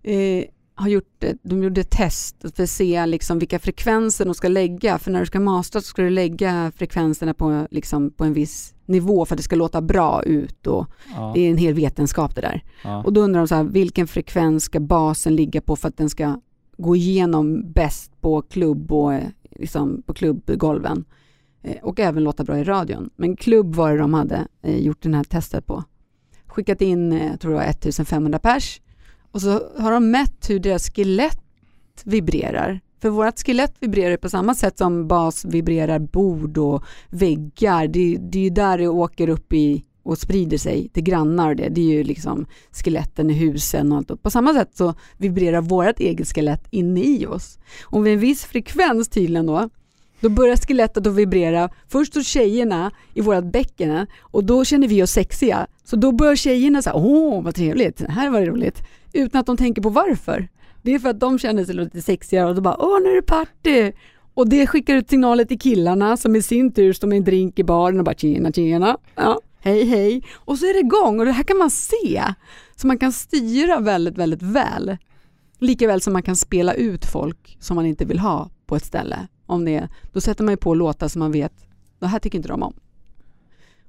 eh, 0.03 0.45
har 0.75 0.87
gjort, 0.87 1.23
ett- 1.23 1.37
de 1.43 1.63
gjorde 1.63 1.81
ett 1.81 1.89
test 1.89 2.35
för 2.55 2.63
att 2.63 2.69
se 2.69 3.05
liksom 3.05 3.39
vilka 3.39 3.59
frekvenser 3.59 4.25
de 4.25 4.33
ska 4.33 4.47
lägga, 4.47 4.97
för 4.99 5.11
när 5.11 5.19
du 5.19 5.25
ska 5.25 5.39
mastra 5.39 5.81
så 5.81 5.85
ska 5.87 6.01
du 6.01 6.09
lägga 6.09 6.71
frekvenserna 6.75 7.33
på, 7.33 7.67
liksom, 7.71 8.11
på 8.11 8.23
en 8.23 8.33
viss 8.33 8.73
nivå 8.85 9.25
för 9.25 9.35
att 9.35 9.37
det 9.37 9.43
ska 9.43 9.55
låta 9.55 9.81
bra 9.81 10.23
ut 10.23 10.67
och 10.67 10.87
Ja. 11.15 11.31
det 11.35 11.41
är 11.41 11.51
en 11.51 11.57
hel 11.57 11.73
vetenskap 11.73 12.35
det 12.35 12.41
där. 12.41 12.63
Ja. 12.83 13.03
Och 13.03 13.13
då 13.13 13.21
undrar 13.21 13.41
de 13.41 13.47
så 13.47 13.55
här, 13.55 13.63
vilken 13.63 14.07
frekvens 14.07 14.63
ska 14.63 14.79
basen 14.79 15.35
ligga 15.35 15.61
på 15.61 15.75
för 15.75 15.87
att 15.87 15.97
den 15.97 16.09
ska 16.09 16.39
gå 16.77 16.95
igenom 16.95 17.71
bäst 17.71 18.21
på 18.21 18.41
klubb 18.41 18.91
och 18.91 19.13
eh, 19.13 19.23
liksom 19.55 20.01
på 20.05 20.13
klubbgolven. 20.13 21.05
Eh, 21.63 21.75
Och 21.83 21.99
även 21.99 22.23
låta 22.23 22.43
bra 22.43 22.59
i 22.59 22.63
radion. 22.63 23.09
Men 23.15 23.35
klubb 23.35 23.75
var 23.75 23.91
det 23.91 23.97
de 23.97 24.13
hade 24.13 24.47
eh, 24.61 24.77
gjort 24.77 25.01
det 25.01 25.15
här 25.15 25.23
testet 25.23 25.65
på. 25.65 25.83
Skickat 26.53 26.81
in, 26.81 27.11
eh, 27.11 27.27
jag 27.27 27.39
tror 27.39 27.51
det 27.51 27.57
var 27.57 27.63
1500 27.63 28.39
pers. 28.39 28.81
Och 29.31 29.41
så 29.41 29.61
har 29.77 29.91
de 29.91 30.11
mätt 30.11 30.49
hur 30.49 30.59
deras 30.59 30.89
skelett 30.89 31.41
vibrerar. 32.03 32.79
För 33.01 33.09
vårt 33.09 33.39
skelett 33.45 33.73
vibrerar 33.79 34.17
på 34.17 34.29
samma 34.29 34.55
sätt 34.55 34.77
som 34.77 35.07
bas 35.07 35.45
vibrerar 35.45 35.99
bord 35.99 36.57
och 36.57 36.83
väggar. 37.09 37.87
Det, 37.87 38.17
det 38.17 38.39
är 38.39 38.43
ju 38.43 38.49
där 38.49 38.77
det 38.77 38.87
åker 38.87 39.29
upp 39.29 39.53
i 39.53 39.83
och 40.03 40.17
sprider 40.17 40.57
sig 40.57 40.89
till 40.89 41.03
grannar 41.03 41.49
och 41.49 41.55
det. 41.55 41.69
Det 41.69 41.81
är 41.81 41.97
ju 41.97 42.03
liksom 42.03 42.45
skeletten 42.71 43.29
i 43.29 43.33
husen 43.33 43.91
och 43.91 43.97
allt. 43.97 44.11
Och 44.11 44.21
på 44.21 44.29
samma 44.29 44.53
sätt 44.53 44.77
så 44.77 44.93
vibrerar 45.17 45.61
vårt 45.61 45.99
eget 45.99 46.27
skelett 46.27 46.67
inne 46.69 47.03
i 47.03 47.25
oss. 47.25 47.59
Och 47.83 48.05
vid 48.05 48.13
en 48.13 48.19
viss 48.19 48.45
frekvens 48.45 49.09
tydligen 49.09 49.45
då, 49.45 49.69
då 50.23 50.29
börjar 50.29 50.57
skelettet 50.57 51.07
att 51.07 51.15
vibrera 51.15 51.69
först 51.87 52.15
hos 52.15 52.27
tjejerna 52.27 52.91
i 53.13 53.21
vårt 53.21 53.43
bäcken 53.43 54.07
och 54.21 54.43
då 54.43 54.65
känner 54.65 54.87
vi 54.87 55.03
oss 55.03 55.11
sexiga. 55.11 55.67
Så 55.83 55.95
då 55.95 56.11
börjar 56.11 56.35
tjejerna 56.35 56.81
säga 56.81 56.95
åh 56.95 57.43
vad 57.43 57.55
trevligt, 57.55 57.97
det 57.97 58.11
här 58.11 58.29
var 58.29 58.41
roligt. 58.41 58.81
Utan 59.13 59.39
att 59.39 59.45
de 59.45 59.57
tänker 59.57 59.81
på 59.81 59.89
varför. 59.89 60.47
Det 60.81 60.93
är 60.93 60.99
för 60.99 61.09
att 61.09 61.19
de 61.19 61.39
känner 61.39 61.65
sig 61.65 61.75
lite 61.75 62.01
sexigare 62.01 62.49
och 62.49 62.55
då 62.55 62.61
bara 62.61 62.77
åh 62.79 63.01
nu 63.03 63.09
är 63.09 63.15
det 63.15 63.21
party. 63.21 63.91
Och 64.33 64.49
det 64.49 64.67
skickar 64.67 64.95
ut 64.95 65.09
signaler 65.09 65.45
till 65.45 65.59
killarna 65.59 66.17
som 66.17 66.35
i 66.35 66.41
sin 66.41 66.71
tur 66.71 66.93
står 66.93 67.07
med 67.07 67.17
en 67.17 67.23
drink 67.23 67.59
i 67.59 67.63
baren 67.63 67.99
och 67.99 68.05
bara 68.05 68.15
tjena 68.15 68.51
tjena. 68.51 68.97
Ja, 69.15 69.39
hej 69.59 69.85
hej. 69.85 70.23
Och 70.35 70.57
så 70.57 70.65
är 70.65 70.73
det 70.73 70.79
igång 70.79 71.19
och 71.19 71.25
det 71.25 71.31
här 71.31 71.43
kan 71.43 71.57
man 71.57 71.69
se. 71.71 72.23
Så 72.75 72.87
man 72.87 72.97
kan 72.97 73.11
styra 73.11 73.79
väldigt, 73.79 74.17
väldigt 74.17 74.41
väl. 74.41 74.97
Likaväl 75.59 76.01
som 76.01 76.13
man 76.13 76.23
kan 76.23 76.35
spela 76.35 76.73
ut 76.73 77.05
folk 77.05 77.57
som 77.59 77.75
man 77.75 77.85
inte 77.85 78.05
vill 78.05 78.19
ha 78.19 78.49
på 78.65 78.75
ett 78.75 78.85
ställe. 78.85 79.27
Om 79.45 79.65
det, 79.65 79.87
då 80.11 80.21
sätter 80.21 80.43
man 80.43 80.51
ju 80.53 80.57
på 80.57 80.73
låtar 80.73 81.07
som 81.07 81.19
man 81.19 81.31
vet, 81.31 81.53
det 81.99 82.07
här 82.07 82.19
tycker 82.19 82.37
inte 82.37 82.49
de 82.49 82.63
om. 82.63 82.73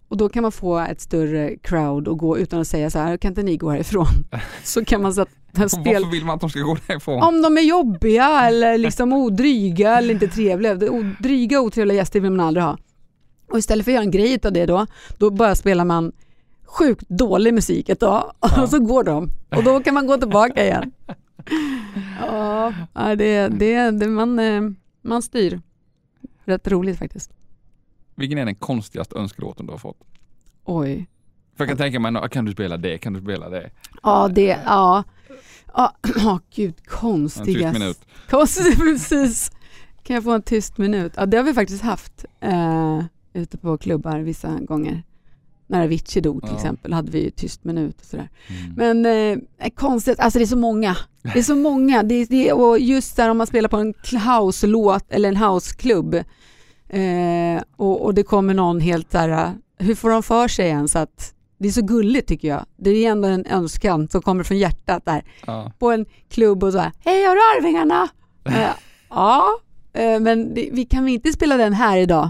Och 0.09 0.17
då 0.17 0.29
kan 0.29 0.43
man 0.43 0.53
få 0.53 0.79
ett 0.79 1.01
större 1.01 1.57
crowd 1.57 2.09
och 2.09 2.19
gå 2.19 2.39
utan 2.39 2.61
att 2.61 2.69
säga 2.69 2.91
så 2.91 2.99
här, 2.99 3.17
kan 3.17 3.31
inte 3.31 3.43
ni 3.43 3.57
gå 3.57 3.71
härifrån? 3.71 4.07
Så 4.65 4.85
kan 4.85 5.03
man 5.03 5.15
sätta 5.15 5.31
spel... 5.69 5.95
Varför 5.95 6.11
vill 6.11 6.25
man 6.25 6.35
att 6.35 6.41
de 6.41 6.51
ska 6.51 6.61
gå 6.61 6.77
därifrån? 6.87 7.23
Om 7.23 7.43
de 7.43 7.59
är 7.59 7.63
jobbiga 7.63 8.47
eller 8.47 8.79
liksom 8.79 9.13
odryga 9.13 9.99
eller 9.99 10.15
inte 10.15 10.29
trevliga. 10.29 10.75
Dryga 11.21 11.61
och 11.61 11.67
otrevliga 11.67 11.97
gäster 11.97 12.21
vill 12.21 12.31
man 12.31 12.47
aldrig 12.47 12.65
ha. 12.65 12.79
Och 13.51 13.59
istället 13.59 13.85
för 13.85 13.91
att 13.93 13.95
göra 13.95 14.05
en 14.05 14.11
grej 14.11 14.39
av 14.45 14.53
det 14.53 14.67
då, 14.67 14.87
då 15.19 15.31
bara 15.31 15.55
spelar 15.55 15.85
man 15.85 16.13
sjukt 16.65 17.09
dålig 17.09 17.55
musik 17.55 17.89
ett 17.89 18.01
tag 18.01 18.33
Ja. 18.41 18.63
och 18.63 18.69
så 18.69 18.79
går 18.79 19.05
de. 19.05 19.31
Och 19.57 19.65
då 19.65 19.81
kan 19.81 19.95
man 19.95 20.07
gå 20.07 20.17
tillbaka 20.17 20.65
igen. 20.65 20.93
Ja, 22.21 22.73
ja, 22.95 23.17
det, 23.17 23.49
det, 23.49 23.91
det 23.91 24.09
man, 24.09 24.39
eh, 24.39 24.63
man 25.05 25.23
styr. 25.23 25.61
Rätt 26.45 26.69
roligt 26.69 26.99
faktiskt. 26.99 27.33
Vilken 28.15 28.39
är 28.39 28.45
den 28.45 28.55
konstigaste 28.55 29.17
önskelåten 29.17 29.67
du 29.67 29.73
har 29.73 29.79
fått? 29.79 30.01
Oj. 30.65 31.07
För 31.57 31.65
jag 31.65 31.69
kan 31.69 31.79
tänka 31.79 32.01
mig, 32.01 32.13
"Nå, 32.13 32.29
kan 32.29 32.45
du 32.45 32.53
spela 32.53 32.77
det? 32.77 32.99
Kan 32.99 33.13
du 33.13 33.21
spela 33.21 33.49
det? 33.49 33.71
Ja, 34.03 34.29
det, 34.29 34.59
ja. 34.67 35.05
Ja, 35.75 35.97
oh, 36.17 36.39
gud, 36.55 36.69
En 36.69 36.75
tyst 36.75 36.87
konstigast. 36.91 37.79
minut. 37.79 37.99
Konstigt, 38.31 38.79
precis. 38.79 39.51
Kan 40.03 40.15
jag 40.15 40.25
få 40.25 40.33
en 40.33 40.43
tyst 40.43 40.79
minut? 40.79 41.13
Ja, 41.17 41.27
det 41.27 41.37
har 41.37 41.45
vi 41.45 41.55
faktiskt 41.55 41.83
haft 41.83 42.25
eh, 42.41 43.05
ute 43.33 43.59
på 43.59 43.79
klubbar 43.79 44.19
vissa 44.21 44.59
gånger. 44.61 45.03
När 45.67 45.85
Avicii 45.85 46.23
dog 46.23 46.41
till 46.43 46.51
Ja. 46.51 46.57
exempel 46.57 46.93
hade 46.93 47.11
vi 47.11 47.25
ju 47.25 47.31
tyst 47.31 47.65
minut 47.65 48.01
och 48.01 48.07
sådär. 48.07 48.29
Mm. 48.77 49.03
Men 49.03 49.39
eh, 49.59 49.71
konstigt, 49.75 50.21
alltså 50.21 50.39
det 50.39 50.45
är 50.45 50.47
så 50.47 50.57
många. 50.57 50.97
Det 51.23 51.39
är 51.39 51.43
så 51.43 51.57
många. 51.57 52.03
Det, 52.03 52.25
det, 52.25 52.53
och 52.53 52.79
just 52.79 53.17
där 53.17 53.29
om 53.31 53.39
man 53.39 53.47
spelar 53.47 53.69
på 53.69 53.77
en 53.77 53.95
house-låt 54.19 55.05
eller 55.13 55.29
en 55.29 55.37
house-klubb 55.37 56.15
eh, 56.89 57.63
och, 57.77 58.05
och 58.05 58.15
det 58.15 58.23
kommer 58.23 58.55
någon 58.55 58.81
helt 58.81 59.11
där, 59.11 59.53
hur 59.79 59.95
får 59.95 60.11
de 60.11 60.23
för 60.23 60.49
sig 60.49 60.67
ens 60.69 60.97
att 60.97 61.35
det 61.59 61.69
är 61.69 61.73
så 61.73 61.83
gulligt 61.83 62.29
tycker 62.29 62.49
jag. 62.49 62.65
Det 62.77 62.91
är 62.91 63.11
ändå 63.11 63.29
en 63.29 63.47
önskan 63.47 64.09
som 64.09 64.23
kommer 64.23 64.45
från 64.45 64.59
hjärtat 64.59 65.05
där 65.05 65.25
Ja. 65.47 65.73
på 65.79 65.91
en 65.91 66.07
klubb 66.31 66.65
och 66.65 66.73
så 66.73 66.79
här, 66.79 66.93
hej 67.05 67.25
har 67.25 67.35
du 67.35 67.41
Arvingarna? 67.59 68.09
Eh, 68.47 68.69
ja, 69.11 69.45
eh, 69.93 70.21
men 70.21 70.55
vi, 70.55 70.71
vi 70.73 70.85
kan 70.85 71.09
inte 71.09 71.33
spela 71.33 71.57
den 71.57 71.73
här 71.73 71.97
idag. 71.99 72.29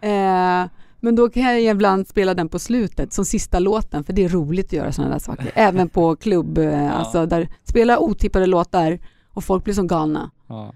Eh, 0.00 0.64
men 1.04 1.16
då 1.16 1.30
kan 1.30 1.42
jag 1.42 1.62
ibland 1.62 2.08
spela 2.08 2.34
den 2.34 2.48
på 2.48 2.58
slutet 2.58 3.12
som 3.12 3.24
sista 3.24 3.58
låten 3.58 4.04
för 4.04 4.12
det 4.12 4.24
är 4.24 4.28
roligt 4.28 4.66
att 4.66 4.72
göra 4.72 4.92
sådana 4.92 5.12
där 5.12 5.18
saker. 5.18 5.50
Även 5.54 5.88
på 5.88 6.16
klubb, 6.16 6.58
eh, 6.58 6.98
alltså 6.98 7.26
där 7.26 7.48
spela 7.64 7.98
otippade 7.98 8.46
låtar 8.46 8.98
och 9.28 9.44
folk 9.44 9.64
blir 9.64 9.74
som 9.74 9.86
galna. 9.86 10.30
Ja. 10.48 10.74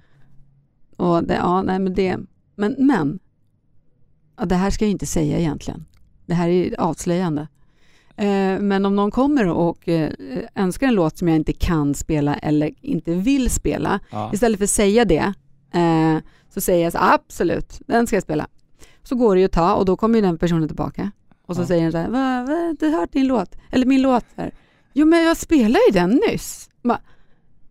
Och 0.96 1.24
det, 1.24 1.34
ja, 1.34 1.62
nej 1.62 1.78
men 1.78 1.94
det, 1.94 2.16
men, 2.56 2.76
men 2.78 3.18
ja, 4.38 4.44
det 4.44 4.54
här 4.54 4.70
ska 4.70 4.84
jag 4.84 4.90
inte 4.90 5.06
säga 5.06 5.38
egentligen. 5.38 5.84
Det 6.26 6.34
här 6.34 6.48
är 6.48 6.80
avslöjande. 6.80 7.48
Eh, 8.16 8.58
men 8.60 8.86
om 8.86 8.96
någon 8.96 9.10
kommer 9.10 9.46
och 9.46 9.88
eh, 9.88 10.10
önskar 10.54 10.86
en 10.86 10.94
låt 10.94 11.18
som 11.18 11.28
jag 11.28 11.36
inte 11.36 11.52
kan 11.52 11.94
spela 11.94 12.34
eller 12.34 12.70
inte 12.80 13.14
vill 13.14 13.50
spela, 13.50 14.00
Ja. 14.10 14.30
istället 14.34 14.58
för 14.58 14.64
att 14.64 14.70
säga 14.70 15.04
det, 15.04 15.32
eh, 15.74 16.18
så 16.54 16.60
säger 16.60 16.84
jag 16.84 16.92
så, 16.92 16.98
absolut, 17.00 17.80
den 17.86 18.06
ska 18.06 18.16
jag 18.16 18.22
spela. 18.22 18.46
Så 19.08 19.14
går 19.16 19.34
det 19.34 19.40
ju 19.40 19.44
att 19.46 19.52
ta 19.52 19.74
och 19.74 19.84
då 19.84 19.96
kommer 19.96 20.18
ju 20.18 20.22
den 20.22 20.38
personen 20.38 20.68
tillbaka. 20.68 21.10
Och 21.46 21.56
så 21.56 21.62
Ja. 21.62 21.66
säger 21.66 21.82
den 21.82 21.92
så 21.92 21.98
här, 21.98 22.08
va, 22.08 22.44
va, 22.54 22.74
du 22.80 22.88
hört 22.88 23.12
din 23.12 23.26
låt, 23.26 23.54
eller 23.70 23.86
min 23.86 24.02
låt. 24.02 24.24
Här, 24.36 24.50
jo 24.92 25.06
men 25.06 25.24
jag 25.24 25.36
spelade 25.36 25.80
ju 25.88 25.92
den 25.92 26.20
nyss. 26.28 26.70
Bara, 26.82 27.00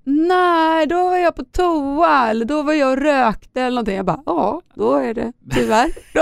Nej, 0.09 0.87
då 0.87 0.95
var 1.09 1.17
jag 1.17 1.35
på 1.35 1.43
toa 1.43 2.29
eller 2.29 2.45
då 2.45 2.61
var 2.61 2.73
jag 2.73 2.91
och 2.91 2.97
rökte 2.97 3.61
eller 3.61 3.69
någonting. 3.75 3.95
Jag 3.95 4.05
bara, 4.05 4.23
ja, 4.25 4.61
då 4.75 4.93
är 4.95 5.13
det 5.13 5.33
tyvärr. 5.53 5.91
Då, 6.13 6.21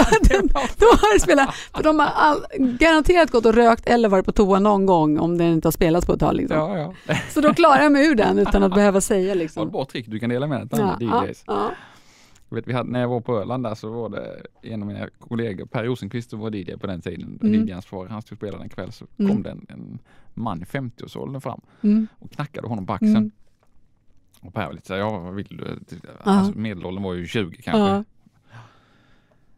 då 0.78 0.86
har 0.86 1.14
det 1.14 1.20
spelat. 1.20 1.56
För 1.56 1.84
de 1.84 2.00
har 2.00 2.08
all, 2.16 2.46
garanterat 2.60 3.32
gått 3.32 3.46
och 3.46 3.54
rökt 3.54 3.88
eller 3.88 4.10
varit 4.10 4.26
på 4.26 4.32
toa 4.32 4.60
någon 4.60 4.86
gång 4.86 5.20
om 5.20 5.38
den 5.38 5.48
inte 5.48 5.68
har 5.68 5.72
spelats 5.72 6.08
på 6.08 6.14
ett 6.14 6.20
tag. 6.20 6.36
Liksom. 6.36 6.58
Ja, 6.58 6.94
ja. 7.08 7.16
Så 7.30 7.42
då 7.42 7.54
klarar 7.54 7.84
jag 7.84 7.92
mig 7.92 8.08
ur 8.08 8.16
den 8.16 8.40
utan 8.40 8.64
att 8.64 8.74
behöva 8.76 9.02
säga 9.02 9.22
Det 9.22 9.28
var 9.28 9.36
ett 9.36 9.38
liksom. 9.42 9.72
bra 9.72 9.86
trick 9.86 10.06
du 10.08 10.20
kan 10.20 10.30
dela 10.30 10.48
med 10.48 10.68
dig 10.68 10.80
Ja, 10.80 10.98
ja, 11.00 11.26
ja. 11.46 11.72
Jag 12.50 12.56
vet, 12.56 12.68
vi 12.68 12.74
hade, 12.74 12.90
när 12.92 13.00
jag 13.02 13.08
var 13.08 13.22
på 13.22 13.40
Öland 13.40 13.64
där 13.64 13.76
så 13.76 13.90
var 13.90 14.10
det 14.10 14.42
en 14.62 14.82
av 14.82 14.88
mina 14.88 15.10
kollegor, 15.20 15.66
Per 15.66 15.84
Rosenqvist 15.84 16.30
som 16.30 16.40
var 16.40 16.56
DJ 16.56 16.78
på 16.78 16.88
den 16.88 17.02
tiden, 17.02 17.40
Mm. 17.44 17.68
DJ-ansvarig, 17.68 18.10
han 18.10 18.22
stod 18.22 18.32
och 18.36 18.38
spelade 18.40 18.64
en 18.64 18.70
kväll 18.70 18.92
så 18.92 19.06
Mm. 19.18 19.32
kom 19.32 19.44
det 19.44 19.50
en, 19.50 19.66
en 19.70 20.00
man 20.34 20.62
i 20.62 20.66
50-årsåldern 20.66 21.42
fram 21.42 21.62
Mm. 21.82 22.08
och 22.20 22.32
knackade 22.32 22.68
honom 22.68 22.86
på 22.86 22.94
axeln. 22.94 23.16
Mm. 23.16 23.32
Och 24.42 24.54
Per 24.54 24.66
var 24.66 24.74
lite 24.74 24.88
såhär, 24.88 25.00
ja 25.00 25.20
vad 25.20 25.34
vill 25.34 25.48
du? 25.58 25.80
Alltså, 26.24 26.60
medelåldern 26.60 27.04
var 27.04 27.14
ju 27.14 27.28
20 27.28 27.62
kanske. 27.62 27.80
Ja. 27.80 28.04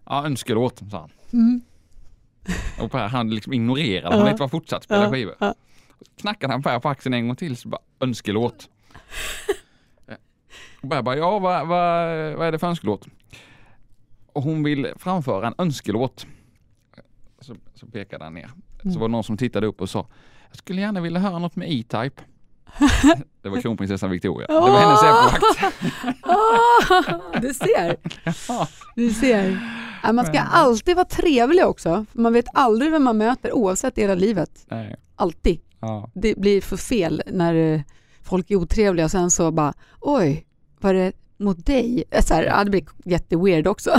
Ja, 0.06 0.26
önskelåt, 0.26 0.82
sa 0.92 1.00
han. 1.00 1.10
Mm. 1.34 1.62
Och 2.82 2.92
Per 2.92 3.08
han 3.08 3.30
liksom 3.30 3.54
ignorerade, 3.54 4.16
han 4.18 4.28
inte 4.28 4.42
var 4.42 4.48
fortsatt 4.48 4.84
spela 4.84 5.12
skivor. 5.12 5.36
Knackade 6.16 6.54
han 6.54 6.64
Per 6.64 6.80
på 6.80 6.90
axeln 6.90 7.14
en 7.14 7.28
gång 7.28 7.36
till 7.36 7.58
så 7.58 7.70
bara, 7.70 7.82
önskelåt. 8.00 8.70
Och 10.82 10.96
jag 10.96 11.04
bara, 11.04 11.18
ja 11.18 11.40
vad, 11.40 11.68
vad, 11.68 12.08
vad 12.38 12.48
är 12.48 12.52
det 12.52 12.60
för 12.60 12.68
önskelåt? 12.68 13.08
Och 14.34 14.44
hon 14.44 14.64
vill 14.64 14.94
framföra 14.98 15.48
en 15.48 15.54
önskelåt. 15.58 16.28
Så, 17.40 17.56
så 17.76 17.86
pekade 17.88 18.24
han 18.24 18.34
ner. 18.34 18.50
Så 18.82 18.88
Mm. 18.88 19.00
var 19.00 19.08
det 19.08 19.12
någon 19.12 19.24
som 19.24 19.38
tittade 19.38 19.68
upp 19.68 19.82
och 19.82 19.90
sa, 19.90 20.08
jag 20.50 20.58
skulle 20.58 20.82
gärna 20.82 21.02
vilja 21.02 21.20
höra 21.20 21.40
något 21.40 21.56
med 21.56 21.72
E-Type. 21.72 22.22
Det 23.42 23.50
var 23.50 23.62
kronprinsessan 23.62 24.10
Victoria. 24.10 24.48
Det 24.48 24.54
var 24.54 24.80
hennes 24.80 25.04
Eppo-akt. 25.04 25.74
Ah, 26.22 27.40
du 27.42 27.54
ser. 27.54 27.98
Du 28.96 29.14
ser. 29.14 29.60
Man 30.14 30.26
ska 30.26 30.40
alltid 30.40 30.96
vara 30.96 31.06
trevlig 31.06 31.66
också. 31.66 32.06
Man 32.12 32.34
vet 32.34 32.46
aldrig 32.54 32.92
vem 32.92 33.04
man 33.04 33.18
möter 33.18 33.54
oavsett 33.54 33.98
hela 33.98 34.16
livet. 34.16 34.66
Nej. 34.68 34.96
Alltid. 35.16 35.60
Ja. 35.80 36.10
Det 36.14 36.38
blir 36.38 36.62
för 36.62 36.78
fel 36.78 37.24
när 37.28 37.56
eh, 37.74 37.82
folk 38.24 38.52
är 38.52 38.56
otrevliga 38.56 39.06
och 39.06 39.12
sen 39.12 39.32
så 39.32 39.52
bara 39.52 39.74
oj, 40.00 40.47
var 40.80 40.94
det 40.94 41.12
mot 41.40 41.66
dig? 41.66 42.04
Eh, 42.12 42.24
Så 42.24 42.34
här, 42.34 42.44
ja, 42.44 42.64
det 42.64 42.70
blir 42.72 42.84
jätteweird 43.06 43.68
också. 43.68 43.90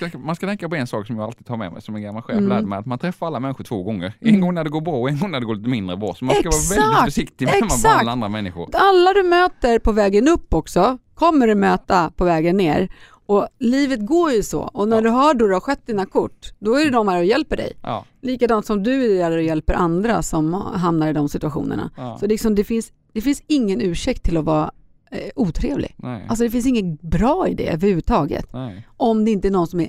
Man 0.00 0.10
ska, 0.10 0.18
man 0.18 0.36
ska 0.36 0.46
tänka 0.46 0.68
på 0.68 0.74
en 0.76 0.86
sak 0.86 1.06
som 1.06 1.16
jag 1.16 1.24
alltid 1.24 1.46
tar 1.46 1.56
med 1.56 1.72
mig 1.72 1.82
som 1.82 1.94
en 1.94 2.02
gammal 2.02 2.22
chef 2.22 2.36
Mm. 2.38 2.48
lärde 2.48 2.66
mig 2.66 2.78
att 2.78 2.86
man 2.86 2.98
träffar 2.98 3.26
alla 3.26 3.40
människor 3.40 3.64
två 3.64 3.82
gånger. 3.82 4.12
En 4.20 4.28
Mm. 4.28 4.40
gång 4.40 4.54
när 4.54 4.64
det 4.64 4.70
går 4.70 4.80
bra 4.80 4.94
och 4.94 5.08
en 5.08 5.18
gång 5.18 5.30
när 5.30 5.40
det 5.40 5.46
går 5.46 5.54
lite 5.54 5.68
mindre 5.68 5.96
bra. 5.96 6.14
Så 6.14 6.24
man 6.24 6.34
ska 6.34 6.48
vara 6.48 6.56
Exakt, 6.56 6.80
väldigt 6.80 7.04
försiktig 7.04 7.44
med 7.44 7.54
hur 7.54 7.60
man 7.60 7.66
exakt. 7.66 7.82
behandlar 7.82 8.12
andra 8.12 8.28
människor. 8.28 8.68
Alla 8.72 9.12
du 9.12 9.22
möter 9.22 9.78
på 9.78 9.92
vägen 9.92 10.28
upp 10.28 10.54
också 10.54 10.98
kommer 11.14 11.46
du 11.46 11.54
möta 11.54 12.10
på 12.16 12.24
vägen 12.24 12.56
ner. 12.56 12.88
Och 13.26 13.48
livet 13.58 14.06
går 14.06 14.32
ju 14.32 14.42
så. 14.42 14.60
Och 14.60 14.88
när 14.88 14.96
Ja. 14.96 15.02
du 15.02 15.08
har 15.08 15.34
då, 15.34 15.46
du 15.46 15.52
har 15.52 15.60
skött 15.60 15.86
dina 15.86 16.06
kort, 16.06 16.52
då 16.58 16.74
är 16.74 16.84
det 16.84 16.90
de 16.90 17.08
här 17.08 17.18
och 17.18 17.24
hjälper 17.24 17.56
dig. 17.56 17.72
Ja, 17.82 18.04
Likadant 18.22 18.66
som 18.66 18.82
du 18.82 19.04
är 19.18 19.30
där 19.30 19.36
och 19.36 19.42
hjälper 19.42 19.74
andra 19.74 20.22
som 20.22 20.54
hamnar 20.54 21.08
i 21.08 21.12
de 21.12 21.28
situationerna. 21.28 21.90
ja. 21.96 22.16
Så 22.20 22.26
liksom, 22.26 22.54
det, 22.54 22.64
finns, 22.64 22.92
det 23.12 23.20
finns 23.20 23.42
ingen 23.46 23.80
ursäkt 23.80 24.22
till 24.22 24.36
att 24.36 24.44
vara 24.44 24.70
eh, 25.14 25.30
otrevlig. 25.36 25.94
Nej. 25.98 26.26
Alltså 26.28 26.44
det 26.44 26.50
finns 26.50 26.66
inget 26.66 27.00
bra 27.02 27.48
i 27.48 27.54
det 27.54 27.68
överhuvudtaget. 27.72 28.52
Nej. 28.52 28.86
Om 28.96 29.24
det 29.24 29.30
inte 29.30 29.48
är 29.48 29.52
någon 29.52 29.66
som 29.66 29.80
är 29.80 29.88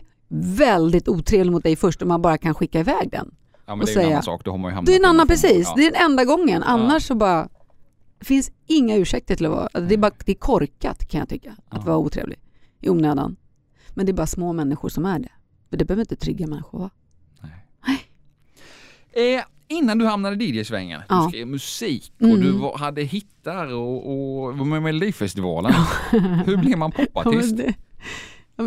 väldigt 0.58 1.08
otrevlig 1.08 1.52
mot 1.52 1.64
dig 1.64 1.76
först 1.76 2.02
och 2.02 2.08
man 2.08 2.22
bara 2.22 2.38
kan 2.38 2.54
skicka 2.56 2.80
iväg 2.80 3.10
den. 3.12 3.36
Ja 3.66 3.76
men 3.76 3.82
och 3.82 3.86
det 3.86 3.92
är 3.92 3.96
ju 3.96 4.00
en 4.02 4.06
säga- 4.06 4.08
annan 4.16 4.24
sak, 4.24 4.46
då 4.46 4.52
har 4.52 4.58
man 4.58 4.72
ju 4.72 4.76
hamnat 4.76 4.86
Det 4.86 4.96
är 4.96 5.00
en 5.00 5.06
annan, 5.06 5.28
precis. 5.28 5.68
Ja. 5.68 5.74
Det 5.78 5.88
är 5.88 5.92
den 5.92 6.02
enda 6.12 6.26
gången. 6.26 6.64
Annars 6.64 7.04
så 7.08 7.16
bara, 7.16 7.50
det 8.20 8.26
finns 8.26 8.52
inga 8.68 8.96
ursäkter 8.96 9.36
till 9.36 9.46
att 9.46 9.52
vara, 9.52 9.82
det 9.82 9.94
är, 9.94 9.98
bara, 9.98 10.12
det 10.26 10.32
är 10.32 10.36
korkat 10.36 11.08
kan 11.08 11.20
jag 11.20 11.30
tycka, 11.30 11.52
att 11.70 11.80
Ja. 11.80 11.82
vara 11.86 11.98
otrevlig 11.98 12.40
i 12.82 12.90
onödan. 12.90 13.36
Men 13.94 14.06
det 14.06 14.12
är 14.12 14.14
bara 14.14 14.28
små 14.28 14.54
människor 14.54 14.90
som 14.90 15.06
är 15.06 15.20
det. 15.20 15.32
För 15.70 15.78
det 15.78 15.86
behöver 15.86 16.02
inte 16.02 16.16
trygga 16.16 16.48
människor 16.48 16.80
vara. 16.80 16.90
Eh, 19.14 19.44
innan 19.68 19.98
du 19.98 20.06
hamnade 20.06 20.44
i 20.46 20.48
DJ-svängen, 20.50 21.02
Ja. 21.10 21.24
du 21.24 21.30
skrev 21.30 21.48
musik 21.48 22.14
och 22.20 22.26
Mm. 22.28 22.40
du 22.42 22.52
var, 22.52 22.78
hade 22.78 23.02
hittar 23.02 23.74
och, 23.74 23.98
och 24.12 24.58
var 24.58 24.66
med 24.66 24.78
i 24.78 24.82
Melodifestivalen. 24.82 25.72
Hur 26.46 26.58
blir 26.58 26.76
man 26.76 26.92
popartist? 27.14 27.56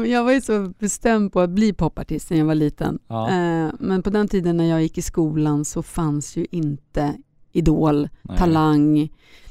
Jag 0.06 0.24
var 0.24 0.32
ju 0.32 0.40
så 0.40 0.72
bestämd 0.78 1.32
på 1.32 1.40
att 1.40 1.50
bli 1.50 1.72
popartist 1.72 2.30
när 2.30 2.38
jag 2.38 2.44
var 2.44 2.54
liten. 2.54 2.98
Ja. 3.08 3.28
Eh, 3.30 3.70
Men 3.80 4.02
på 4.02 4.10
den 4.10 4.28
tiden 4.28 4.56
när 4.56 4.64
jag 4.64 4.82
gick 4.82 4.98
i 4.98 5.02
skolan 5.02 5.64
så 5.64 5.82
fanns 5.82 6.36
ju 6.36 6.46
inte 6.50 7.14
Idol, 7.52 8.08
Nej. 8.22 8.38
Talang. 8.38 9.08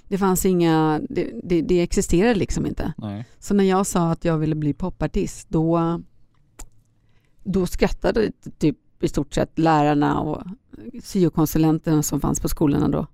Det 0.07 0.17
fanns 0.17 0.45
inga, 0.45 1.01
det, 1.09 1.31
det, 1.43 1.61
det 1.61 1.81
existerade 1.81 2.35
liksom 2.35 2.65
inte. 2.65 2.93
Nej. 2.97 3.25
Så 3.39 3.53
när 3.53 3.63
jag 3.63 3.87
sa 3.87 4.11
att 4.11 4.25
jag 4.25 4.37
ville 4.37 4.55
bli 4.55 4.73
popartist 4.73 5.49
då, 5.49 6.01
då 7.43 7.65
skrattade 7.65 8.31
typ 8.59 8.77
i 9.01 9.07
stort 9.07 9.33
sett 9.33 9.59
lärarna 9.59 10.19
och 10.19 10.43
syokonsulenterna 11.03 12.03
som 12.03 12.21
fanns 12.21 12.39
på 12.39 12.49
skolorna 12.49 12.87
då. 12.87 13.07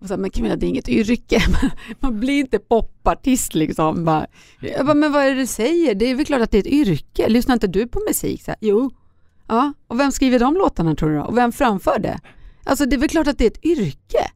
Och 0.00 0.08
så, 0.08 0.16
men 0.16 0.30
Camilla 0.30 0.56
det 0.56 0.66
är 0.66 0.68
inget 0.68 0.88
yrke, 0.88 1.42
man 2.00 2.20
blir 2.20 2.40
inte 2.40 2.58
popartist 2.58 3.54
liksom. 3.54 4.04
Bara, 4.04 4.26
jag 4.60 4.86
bara, 4.86 4.94
men 4.94 5.12
vad 5.12 5.24
är 5.24 5.30
det 5.30 5.40
du 5.40 5.46
säger? 5.46 5.94
Det 5.94 6.10
är 6.10 6.14
väl 6.14 6.26
klart 6.26 6.40
att 6.40 6.50
det 6.50 6.58
är 6.58 6.60
ett 6.60 6.66
yrke. 6.66 7.28
Lyssnar 7.28 7.54
inte 7.54 7.66
du 7.66 7.86
på 7.88 8.00
musik? 8.08 8.42
Så 8.42 8.50
här, 8.50 8.58
jo. 8.60 8.90
Ja, 9.48 9.72
och 9.86 10.00
vem 10.00 10.12
skriver 10.12 10.38
de 10.38 10.54
låtarna 10.54 10.94
tror 10.94 11.10
du? 11.10 11.20
Och 11.20 11.36
vem 11.36 11.52
framför 11.52 11.98
det? 11.98 12.20
Alltså 12.64 12.86
det 12.86 12.96
är 12.96 13.00
väl 13.00 13.08
klart 13.08 13.26
att 13.26 13.38
det 13.38 13.44
är 13.44 13.50
ett 13.50 13.64
yrke. 13.64 14.30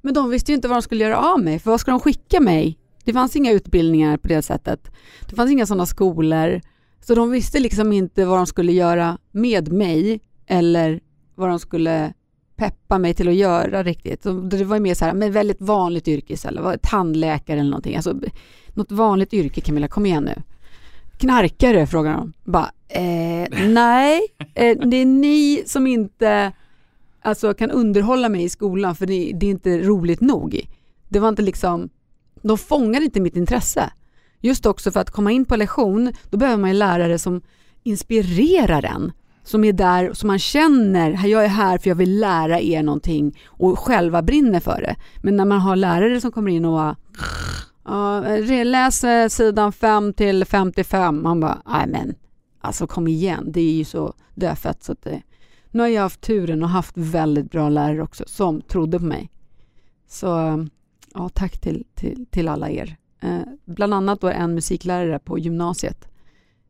Men 0.00 0.14
de 0.14 0.30
visste 0.30 0.52
ju 0.52 0.56
inte 0.56 0.68
vad 0.68 0.76
de 0.76 0.82
skulle 0.82 1.04
göra 1.04 1.18
av 1.18 1.40
mig, 1.40 1.58
för 1.58 1.70
vad 1.70 1.80
ska 1.80 1.90
de 1.90 2.00
skicka 2.00 2.40
mig? 2.40 2.78
Det 3.04 3.12
fanns 3.12 3.36
inga 3.36 3.52
utbildningar 3.52 4.16
på 4.16 4.28
det 4.28 4.42
sättet. 4.42 4.90
Det 5.28 5.36
fanns 5.36 5.50
inga 5.50 5.66
sådana 5.66 5.86
skolor. 5.86 6.60
Så 7.00 7.14
de 7.14 7.30
visste 7.30 7.58
liksom 7.60 7.92
inte 7.92 8.24
vad 8.24 8.38
de 8.38 8.46
skulle 8.46 8.72
göra 8.72 9.18
med 9.32 9.72
mig 9.72 10.20
eller 10.46 11.00
vad 11.40 11.48
de 11.48 11.58
skulle 11.58 12.12
peppa 12.56 12.98
mig 12.98 13.14
till 13.14 13.28
att 13.28 13.34
göra 13.34 13.82
riktigt. 13.82 14.22
Det 14.22 14.64
var 14.64 14.76
ju 14.76 14.82
mer 14.82 14.94
så 14.94 15.04
här, 15.04 15.14
men 15.14 15.32
väldigt 15.32 15.60
vanligt 15.60 16.08
yrke 16.08 16.32
istället, 16.32 16.82
tandläkare 16.82 17.60
eller 17.60 17.70
någonting. 17.70 17.96
Alltså, 17.96 18.14
något 18.74 18.92
vanligt 18.92 19.34
yrke 19.34 19.60
Camilla, 19.60 19.88
kom 19.88 20.06
igen 20.06 20.24
nu. 20.24 20.42
Knarkare 21.18 21.86
frågar 21.86 22.12
de. 22.12 22.32
Bara, 22.44 22.70
eh, 22.88 23.48
nej, 23.68 24.20
eh, 24.54 24.78
det 24.78 24.96
är 24.96 25.06
ni 25.06 25.62
som 25.66 25.86
inte 25.86 26.52
alltså, 27.22 27.54
kan 27.54 27.70
underhålla 27.70 28.28
mig 28.28 28.44
i 28.44 28.48
skolan 28.48 28.96
för 28.96 29.06
det, 29.06 29.32
det 29.34 29.46
är 29.46 29.50
inte 29.50 29.78
roligt 29.78 30.20
nog. 30.20 30.68
Det 31.08 31.18
var 31.18 31.28
inte 31.28 31.42
liksom, 31.42 31.88
de 32.42 32.58
fångade 32.58 33.04
inte 33.04 33.20
mitt 33.20 33.36
intresse. 33.36 33.92
Just 34.40 34.66
också 34.66 34.90
för 34.90 35.00
att 35.00 35.10
komma 35.10 35.32
in 35.32 35.44
på 35.44 35.56
lektion, 35.56 36.12
då 36.30 36.38
behöver 36.38 36.60
man 36.60 36.70
ju 36.70 36.76
lärare 36.76 37.18
som 37.18 37.42
inspirerar 37.82 38.84
en. 38.84 39.12
Som 39.50 39.64
är 39.64 39.72
där, 39.72 40.12
som 40.12 40.26
man 40.26 40.38
känner, 40.38 41.26
jag 41.26 41.44
är 41.44 41.48
här 41.48 41.78
för 41.78 41.88
jag 41.90 41.94
vill 41.94 42.20
lära 42.20 42.60
er 42.60 42.82
någonting 42.82 43.38
och 43.46 43.78
själva 43.78 44.22
brinner 44.22 44.60
för 44.60 44.80
det. 44.80 44.96
Men 45.22 45.36
när 45.36 45.44
man 45.44 45.60
har 45.60 45.76
lärare 45.76 46.20
som 46.20 46.32
kommer 46.32 46.50
in 46.50 46.64
och 46.64 46.72
bara, 46.72 46.96
Uh, 47.88 48.64
läs 48.64 49.04
sidan 49.34 49.72
5 49.72 50.12
till 50.12 50.44
55, 50.44 51.22
man 51.22 51.40
bara, 51.40 51.62
nej 51.66 51.86
men, 51.86 52.14
alltså 52.60 52.86
kom 52.86 53.08
igen, 53.08 53.52
det 53.52 53.60
är 53.60 53.72
ju 53.72 53.84
så 53.84 54.14
dödfött 54.34 54.82
så 54.82 54.92
att 54.92 55.02
det, 55.02 55.22
nu 55.70 55.82
har 55.82 55.88
jag 55.88 56.02
haft 56.02 56.20
turen 56.20 56.62
och 56.62 56.68
haft 56.68 56.96
väldigt 56.96 57.50
bra 57.50 57.68
lärare 57.68 58.02
också 58.02 58.24
som 58.26 58.60
trodde 58.60 58.98
på 58.98 59.04
mig. 59.04 59.30
Så 60.08 60.26
ja, 61.14 61.28
tack 61.28 61.60
till, 61.60 61.84
till, 61.94 62.26
till 62.30 62.48
alla 62.48 62.70
er. 62.70 62.96
Eh, 63.20 63.40
bland 63.64 63.94
annat 63.94 64.20
då 64.20 64.28
en 64.28 64.54
musiklärare 64.54 65.18
på 65.18 65.38
gymnasiet. 65.38 66.08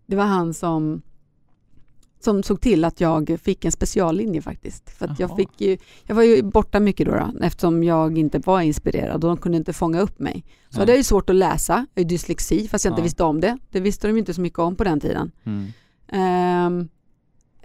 Det 0.07 0.17
var 0.17 0.25
han 0.25 0.55
som, 0.55 1.03
som 2.21 2.43
såg 2.43 2.61
till 2.61 2.85
att 2.85 3.01
jag 3.01 3.39
fick 3.43 3.65
en 3.65 3.73
speciallinje 3.73 4.43
faktiskt. 4.43 4.91
För 4.91 5.17
jag, 5.19 5.37
fick 5.37 5.61
ju, 5.61 5.79
jag 6.07 6.15
var 6.15 6.23
ju 6.23 6.43
borta 6.43 6.81
mycket 6.81 7.07
då, 7.07 7.13
då 7.13 7.45
eftersom 7.45 7.85
jag 7.85 8.19
inte 8.19 8.39
var 8.39 8.61
inspirerad 8.61 9.15
och 9.25 9.31
de 9.31 9.37
kunde 9.37 9.59
inte 9.59 9.73
fånga 9.73 10.01
upp 10.01 10.19
mig. 10.19 10.45
Så 10.71 10.77
Nej. 10.79 10.87
det 10.87 10.93
är 10.93 10.97
ju 10.97 11.03
svårt 11.03 11.31
att 11.31 11.37
läsa, 11.37 11.87
jag 11.95 12.03
ju 12.03 12.09
dyslexi 12.09 12.69
fast 12.69 12.85
jag 12.85 12.93
inte 12.93 13.01
Ja. 13.01 13.05
visste 13.05 13.25
om 13.25 13.41
det. 13.41 13.59
Det 13.71 13.81
visste 13.81 14.07
de 14.07 14.17
inte 14.19 14.35
så 14.35 14.41
mycket 14.41 14.59
om 14.59 14.77
på 14.77 14.85
den 14.85 15.01
tiden. 15.01 15.31
Mm. 15.45 15.67
Ehm, 16.13 16.89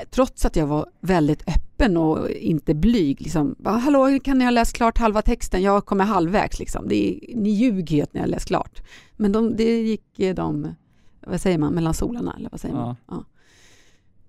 trots 0.10 0.46
att 0.46 0.56
jag 0.56 0.68
var 0.68 0.86
väldigt 1.00 1.44
öppen 1.50 1.98
och 1.98 2.30
inte 2.30 2.74
blyg. 2.74 3.22
Liksom, 3.22 3.56
Hallå, 3.64 4.20
kan 4.24 4.38
ni 4.38 4.44
ha 4.44 4.52
läst 4.52 4.74
klart 4.76 4.98
halva 4.98 5.22
texten? 5.22 5.62
Jag 5.62 5.86
kommer 5.86 6.04
halvvägs. 6.04 6.60
Liksom. 6.60 6.88
Det 6.88 6.96
är, 6.96 7.36
ni 7.36 7.50
ljuger 7.50 7.96
ju 7.96 8.06
ni 8.12 8.20
har 8.20 8.28
läst 8.28 8.48
klart. 8.48 8.82
Men 9.16 9.32
de, 9.32 9.56
det 9.56 9.82
gick 9.82 10.36
de, 10.36 10.76
vad 11.28 11.42
säger 11.42 11.58
man, 11.58 11.74
mellan 11.74 11.94
solarna 11.94 12.36
eller 12.38 12.50
vad 12.50 12.60
säger 12.60 12.76
man? 12.76 12.96
Ja. 13.08 13.24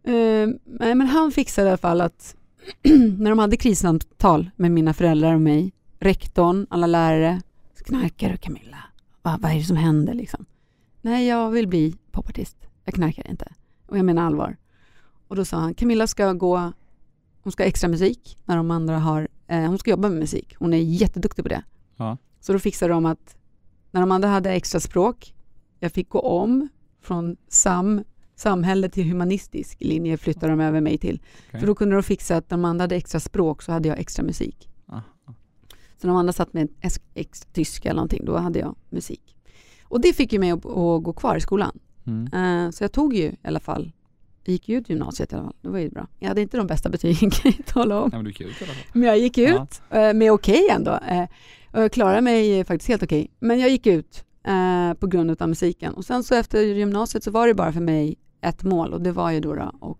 Ehm, 0.06 0.58
nej, 0.64 0.94
men 0.94 1.06
han 1.06 1.32
fixade 1.32 1.66
i 1.66 1.70
alla 1.70 1.78
fall 1.78 2.00
att 2.00 2.36
när 3.18 3.30
de 3.30 3.38
hade 3.38 3.56
krissamtal 3.56 4.50
med 4.56 4.70
mina 4.70 4.94
föräldrar 4.94 5.34
och 5.34 5.40
mig, 5.40 5.72
rektorn, 5.98 6.66
alla 6.70 6.86
lärare, 6.86 7.40
knarkar 7.84 8.30
du 8.30 8.36
Camilla? 8.36 8.78
Va, 9.22 9.38
vad 9.42 9.50
är 9.50 9.56
det 9.56 9.64
som 9.64 9.76
händer 9.76 10.14
liksom? 10.14 10.46
Nej, 11.00 11.26
jag 11.26 11.50
vill 11.50 11.68
bli 11.68 11.96
popartist. 12.10 12.56
Jag 12.84 12.94
knarkar 12.94 13.30
inte. 13.30 13.52
Och 13.86 13.98
jag 13.98 14.04
menar 14.04 14.26
allvar. 14.26 14.56
Och 15.28 15.36
då 15.36 15.44
sa 15.44 15.56
han, 15.56 15.74
Camilla 15.74 16.06
ska 16.06 16.32
gå, 16.32 16.72
hon 17.42 17.52
ska 17.52 17.62
ha 17.62 17.68
extra 17.68 17.88
musik 17.88 18.38
när 18.44 18.56
de 18.56 18.70
andra 18.70 18.98
har, 18.98 19.28
eh, 19.46 19.60
hon 19.60 19.78
ska 19.78 19.90
jobba 19.90 20.08
med 20.08 20.18
musik. 20.18 20.54
Hon 20.58 20.72
är 20.72 20.78
jätteduktig 20.78 21.44
på 21.44 21.48
det. 21.48 21.62
Ja. 21.96 22.16
Så 22.40 22.52
då 22.52 22.58
fixade 22.58 22.92
de 22.92 23.06
att 23.06 23.36
när 23.90 24.00
de 24.00 24.12
andra 24.12 24.28
hade 24.28 24.52
extra 24.52 24.80
språk, 24.80 25.34
jag 25.80 25.92
fick 25.92 26.08
gå 26.08 26.20
om 26.20 26.68
från 27.02 27.36
sam, 27.48 28.04
samhälle 28.36 28.88
till 28.88 29.08
humanistisk 29.08 29.76
linje 29.80 30.16
flyttade 30.16 30.52
de 30.52 30.60
över 30.60 30.80
mig 30.80 30.98
till. 30.98 31.20
Okej. 31.48 31.60
För 31.60 31.66
då 31.66 31.74
kunde 31.74 31.96
de 31.96 32.02
fixa 32.02 32.36
att 32.36 32.50
när 32.50 32.56
de 32.58 32.64
andra 32.64 32.82
hade 32.82 32.96
extra 32.96 33.20
språk 33.20 33.62
så 33.62 33.72
hade 33.72 33.88
jag 33.88 33.98
extra 33.98 34.22
musik. 34.24 34.68
Ah. 34.86 35.00
Så 36.00 36.06
när 36.06 36.14
de 36.14 36.16
andra 36.16 36.32
satt 36.32 36.52
med 36.52 36.68
ex, 36.80 37.00
ex, 37.14 37.40
tyska 37.52 37.88
eller 37.88 37.96
någonting, 37.96 38.24
då 38.24 38.36
hade 38.36 38.58
jag 38.58 38.74
musik. 38.90 39.36
Och 39.84 40.00
det 40.00 40.12
fick 40.12 40.32
ju 40.32 40.38
mig 40.38 40.50
att, 40.50 40.66
att 40.66 41.02
gå 41.02 41.12
kvar 41.12 41.36
i 41.36 41.40
skolan. 41.40 41.78
Mm. 42.06 42.64
Eh, 42.66 42.70
så 42.70 42.84
jag 42.84 42.92
tog 42.92 43.14
ju 43.14 43.22
i 43.24 43.36
alla 43.44 43.60
fall, 43.60 43.92
jag 44.44 44.52
gick 44.52 44.68
ju 44.68 44.78
ut 44.78 44.88
gymnasiet 44.90 45.32
i 45.32 45.34
alla 45.34 45.44
fall, 45.44 45.54
det 45.62 45.68
var 45.68 45.78
ju 45.78 45.90
bra. 45.90 46.06
Jag 46.18 46.28
hade 46.28 46.40
inte 46.42 46.56
de 46.56 46.66
bästa 46.66 46.88
betygen 46.88 47.30
kan 47.42 47.52
jag 47.56 47.66
tala 47.66 48.00
om. 48.02 48.10
Nej, 48.12 48.22
men. 48.22 48.32
Men 48.92 49.02
jag 49.02 49.18
gick 49.18 49.38
Ja. 49.38 49.62
ut 49.62 49.82
eh, 49.90 50.12
med 50.14 50.32
okej 50.32 50.68
ändå. 50.70 50.98
eh, 51.08 51.22
och 51.72 51.82
jag 51.82 51.92
klarade 51.92 52.20
mig 52.20 52.64
faktiskt 52.64 52.88
helt 52.88 53.02
okej. 53.02 53.30
Men 53.38 53.58
jag 53.60 53.70
gick 53.70 53.86
ut 53.86 54.22
på 55.00 55.06
grund 55.06 55.42
av 55.42 55.48
musiken. 55.48 55.94
Och 55.94 56.04
sen 56.04 56.24
så 56.24 56.34
efter 56.34 56.60
gymnasiet 56.62 57.24
så 57.24 57.30
var 57.30 57.46
det 57.48 57.54
bara 57.54 57.72
för 57.72 57.80
mig 57.80 58.16
ett 58.48 58.62
mål 58.62 58.92
och 58.92 59.00
det 59.00 59.12
var 59.12 59.30
ju 59.30 59.40
då, 59.40 59.54
då 59.54 59.62
att 59.80 59.96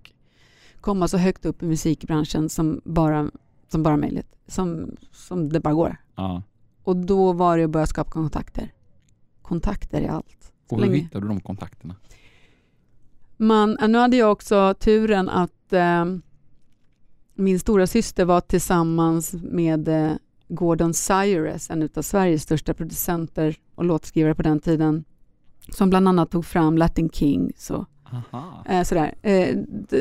komma 0.80 1.08
så 1.08 1.16
högt 1.16 1.46
upp 1.46 1.62
i 1.62 1.66
musikbranschen 1.66 2.48
som 2.48 2.80
bara, 2.84 3.30
som 3.68 3.82
bara 3.82 3.96
möjligt. 3.96 4.34
Som, 4.46 4.96
som 5.12 5.48
det 5.48 5.60
bara 5.60 5.74
går. 5.74 5.96
Ja. 6.14 6.42
Och 6.82 6.96
då 6.96 7.32
var 7.32 7.58
det 7.58 7.64
att 7.64 7.70
börja 7.70 7.86
skapa 7.86 8.10
kontakter. 8.10 8.72
Kontakter 9.42 10.02
är 10.02 10.08
allt. 10.08 10.52
Och 10.68 10.78
hur 10.78 10.86
länge. 10.86 10.96
hittade 10.96 11.24
du 11.24 11.28
de 11.28 11.40
kontakterna? 11.40 11.94
Man, 13.36 13.78
nu 13.88 13.98
hade 13.98 14.16
jag 14.16 14.32
också 14.32 14.74
turen 14.74 15.28
att 15.28 15.72
eh, 15.72 16.04
min 17.34 17.60
stora 17.60 17.86
syster 17.86 18.24
var 18.24 18.40
tillsammans 18.40 19.32
med 19.32 19.88
eh, 19.88 20.12
Gordon 20.48 20.94
Cyrus, 20.94 21.70
en 21.70 21.88
av 21.96 22.02
Sveriges 22.02 22.42
största 22.42 22.74
producenter 22.74 23.56
och 23.74 23.84
låtskrivare 23.84 24.34
på 24.34 24.42
den 24.42 24.60
tiden, 24.60 25.04
som 25.68 25.90
bland 25.90 26.08
annat 26.08 26.30
tog 26.30 26.46
fram 26.46 26.78
Latin 26.78 27.10
Kings 27.10 27.70
och 27.70 27.84
Aha. 28.12 28.64
eh, 28.68 28.82
sådär. 28.82 29.14
Eh, 29.22 29.56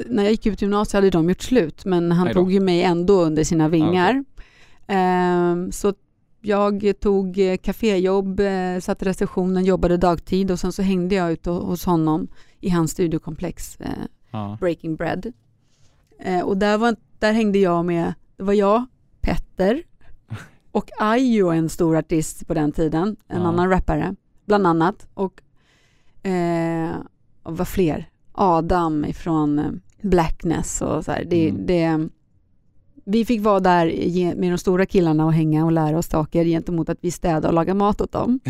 när 0.07 0.23
jag 0.23 0.31
gick 0.31 0.45
ut 0.45 0.61
gymnasiet 0.61 0.93
hade 0.93 1.09
de 1.09 1.29
gjort 1.29 1.41
slut, 1.41 1.85
men 1.85 2.11
han 2.11 2.33
tog 2.33 2.51
ju 2.51 2.59
mig 2.59 2.83
ändå 2.83 3.21
under 3.23 3.43
sina 3.43 3.67
vingar. 3.69 4.23
Eh, 4.87 5.69
så 5.71 5.93
jag 6.41 6.93
tog 6.99 7.37
eh, 7.39 7.57
kaféjobb, 7.57 8.41
satt 8.81 9.01
i 9.01 9.05
receptionen, 9.05 9.65
jobbade 9.65 9.97
dagtid 9.97 10.51
och 10.51 10.59
sen 10.59 10.71
så 10.71 10.81
hängde 10.81 11.15
jag 11.15 11.31
ute 11.31 11.49
hos 11.49 11.85
honom 11.85 12.27
i 12.59 12.69
hans 12.69 12.91
studiokomplex 12.91 13.77
Ja. 14.31 14.57
Breaking 14.59 14.95
Bread. 14.95 15.31
Och 16.43 16.57
där, 16.57 16.77
var, 16.77 16.95
där 17.19 17.33
hängde 17.33 17.59
jag 17.59 17.85
med, 17.85 18.13
det 18.37 18.43
var 18.43 18.53
jag, 18.53 18.85
Petter 19.21 19.83
och 20.71 20.89
Ayo, 20.99 21.49
en 21.49 21.69
stor 21.69 21.97
artist 21.97 22.47
på 22.47 22.53
den 22.53 22.71
tiden, 22.71 23.15
en 23.27 23.41
Ja. 23.41 23.47
annan 23.47 23.69
rappare, 23.69 24.15
bland 24.45 24.67
annat. 24.67 25.07
Och, 25.13 25.41
och 27.45 27.57
vad 27.57 27.67
fler? 27.67 28.09
Adam 28.31 29.05
ifrån 29.05 29.59
eh, 29.59 29.65
Blackness 30.01 30.81
och 30.81 31.05
så 31.05 31.11
här. 31.11 31.23
Det, 31.29 31.49
Mm. 31.49 31.65
det, 31.65 32.09
vi 33.05 33.25
fick 33.25 33.41
vara 33.41 33.59
där 33.59 33.85
med 34.35 34.51
de 34.51 34.57
stora 34.57 34.85
killarna 34.85 35.25
och 35.25 35.33
hänga 35.33 35.65
och 35.65 35.71
lära 35.71 35.97
oss 35.97 36.07
saker 36.09 36.45
gentemot 36.45 36.89
att 36.89 36.97
vi 37.01 37.11
städade 37.11 37.47
och 37.47 37.53
lagade 37.53 37.77
mat 37.79 38.01
åt 38.01 38.11
dem. 38.11 38.39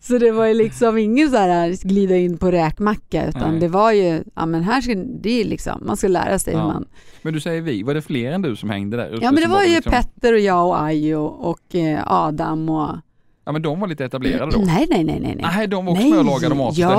Så 0.00 0.18
det 0.18 0.30
var 0.32 0.46
ju 0.46 0.54
liksom 0.54 0.98
ingen 0.98 1.30
så 1.30 1.36
här 1.36 1.88
glida 1.88 2.16
in 2.16 2.38
på 2.38 2.50
räkmacka 2.50 3.26
utan 3.28 3.50
Nej. 3.50 3.60
det 3.60 3.68
var 3.68 3.92
ju, 3.92 4.22
ja 4.34 4.46
men 4.46 4.62
här 4.62 4.80
ska, 4.80 4.94
det 4.94 5.40
är 5.40 5.44
liksom, 5.44 5.82
man 5.86 5.96
ska 5.96 6.08
lära 6.08 6.38
sig 6.38 6.52
Ja. 6.54 6.60
hur 6.60 6.66
man... 6.66 6.86
Men 7.22 7.34
du 7.34 7.40
säger 7.40 7.62
vi, 7.62 7.82
var 7.82 7.94
det 7.94 8.02
fler 8.02 8.32
än 8.32 8.42
du 8.42 8.56
som 8.56 8.70
hängde 8.70 8.96
där 8.96 9.08
Ja 9.12 9.18
men 9.30 9.34
det 9.34 9.42
som 9.42 9.50
var 9.50 9.62
ju 9.62 9.74
liksom- 9.74 9.92
Petter 9.92 10.32
och 10.32 10.38
jag 10.38 10.66
och 10.68 10.82
Ayo 10.82 11.16
och 11.24 11.74
eh, 11.74 12.02
Adam 12.06 12.68
och... 12.68 12.96
Ja 13.50 13.52
men 13.52 13.62
de 13.62 13.80
var 13.80 13.88
lite 13.88 14.04
etablerade 14.04 14.52
då? 14.52 14.58
Nej 14.64 14.86
nej 14.90 15.04
nej 15.04 15.20
nej. 15.20 15.34
nej. 15.36 15.50
Nej, 15.56 15.66
de 15.66 15.84
var 15.86 15.92
också 15.92 16.06
med 16.06 16.18
och 16.18 16.24
lagade 16.24 16.54
mat 16.54 16.76
ja, 16.78 16.92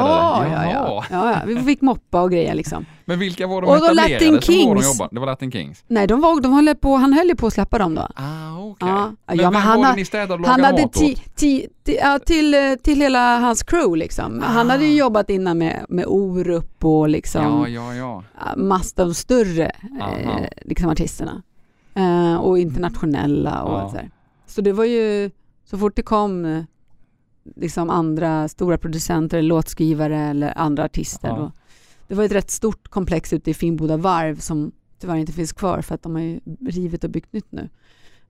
ja, 0.48 0.72
ja, 0.72 1.04
ja, 1.12 1.32
ja. 1.32 1.38
Vi 1.46 1.56
fick 1.60 1.82
moppa 1.82 2.22
och 2.22 2.32
grejer 2.32 2.56
liksom. 2.56 2.86
Men 3.06 3.20
vilka 3.20 3.48
var 3.48 3.62
de 3.62 3.68
Och 3.68 3.76
etablerade 3.78 4.14
Latin 4.14 4.42
som 4.42 4.56
var 4.56 4.76
de 4.76 4.82
Kings. 4.82 4.86
jobbade? 5.00 5.10
Det 5.16 5.20
var 5.20 5.28
Latin 5.28 5.52
Kings? 5.52 5.84
Nej, 5.88 6.08
de 6.08 6.22
var, 6.22 6.42
de 6.42 6.54
höll 6.54 6.76
på, 6.76 6.96
han 6.96 7.14
höll 7.14 7.28
ju 7.28 7.36
på 7.36 7.48
att 7.48 7.54
släppa 7.54 7.78
dem 7.78 7.96
då. 7.96 8.02
Ah, 8.02 8.58
okej. 8.60 8.90
Ja. 8.90 9.12
Men, 9.28 9.38
Ja, 9.40 9.52
men 9.52 9.62
han 9.62 9.80
var 9.82 9.96
ni 9.96 10.06
städade 10.06 10.34
och 10.34 10.40
Han 10.50 10.62
lagade 10.62 10.66
hade 10.68 10.82
mat 10.84 10.94
ti, 10.94 11.16
ti, 11.36 11.68
ti, 11.86 11.98
ja, 12.02 12.20
till, 12.26 12.54
eh, 12.54 12.60
till 12.84 13.02
hela 13.02 13.40
hans 13.40 13.64
crew 13.64 13.98
liksom. 14.00 14.42
Han 14.46 14.68
Ah. 14.70 14.74
hade 14.74 14.86
ju 14.86 14.96
jobbat 14.98 15.30
innan 15.30 15.58
med, 15.58 15.86
med 15.90 16.06
Orup 16.08 16.86
och 16.86 17.10
liksom 17.10 17.66
Ja, 17.70 17.94
ja, 17.96 18.24
massa 18.58 19.04
av 19.04 19.14
större 19.14 19.66
eh, 20.02 20.44
liksom 20.62 20.90
artisterna. 20.90 21.42
Eh, 21.96 22.36
och 22.36 22.60
internationella 22.60 23.64
och 23.64 23.74
Ja. 23.80 23.90
så. 23.90 23.98
Så 24.48 24.62
det 24.62 24.72
var 24.74 24.86
ju, 24.86 25.32
så 25.72 25.78
fort 25.78 25.96
det 25.96 26.02
kom 26.02 26.64
liksom 27.56 27.90
andra 27.90 28.48
stora 28.48 28.78
producenter, 28.78 29.42
låtskrivare 29.42 30.18
eller 30.20 30.58
andra 30.58 30.84
artister. 30.86 31.28
Ja. 31.28 31.36
Då, 31.36 31.52
det 32.08 32.16
var 32.16 32.24
ett 32.24 32.32
rätt 32.32 32.52
stort 32.52 32.88
komplex 32.88 33.34
ute 33.34 33.52
i 33.52 33.54
Finnboda 33.54 33.98
varv 33.98 34.40
som 34.40 34.72
tyvärr 35.00 35.16
inte 35.16 35.32
finns 35.34 35.54
kvar 35.54 35.82
för 35.82 35.96
att 35.96 36.04
de 36.04 36.16
har 36.16 36.22
ju 36.22 36.40
rivit 36.68 37.04
och 37.04 37.10
byggt 37.10 37.34
nytt 37.34 37.52
nu. 37.52 37.70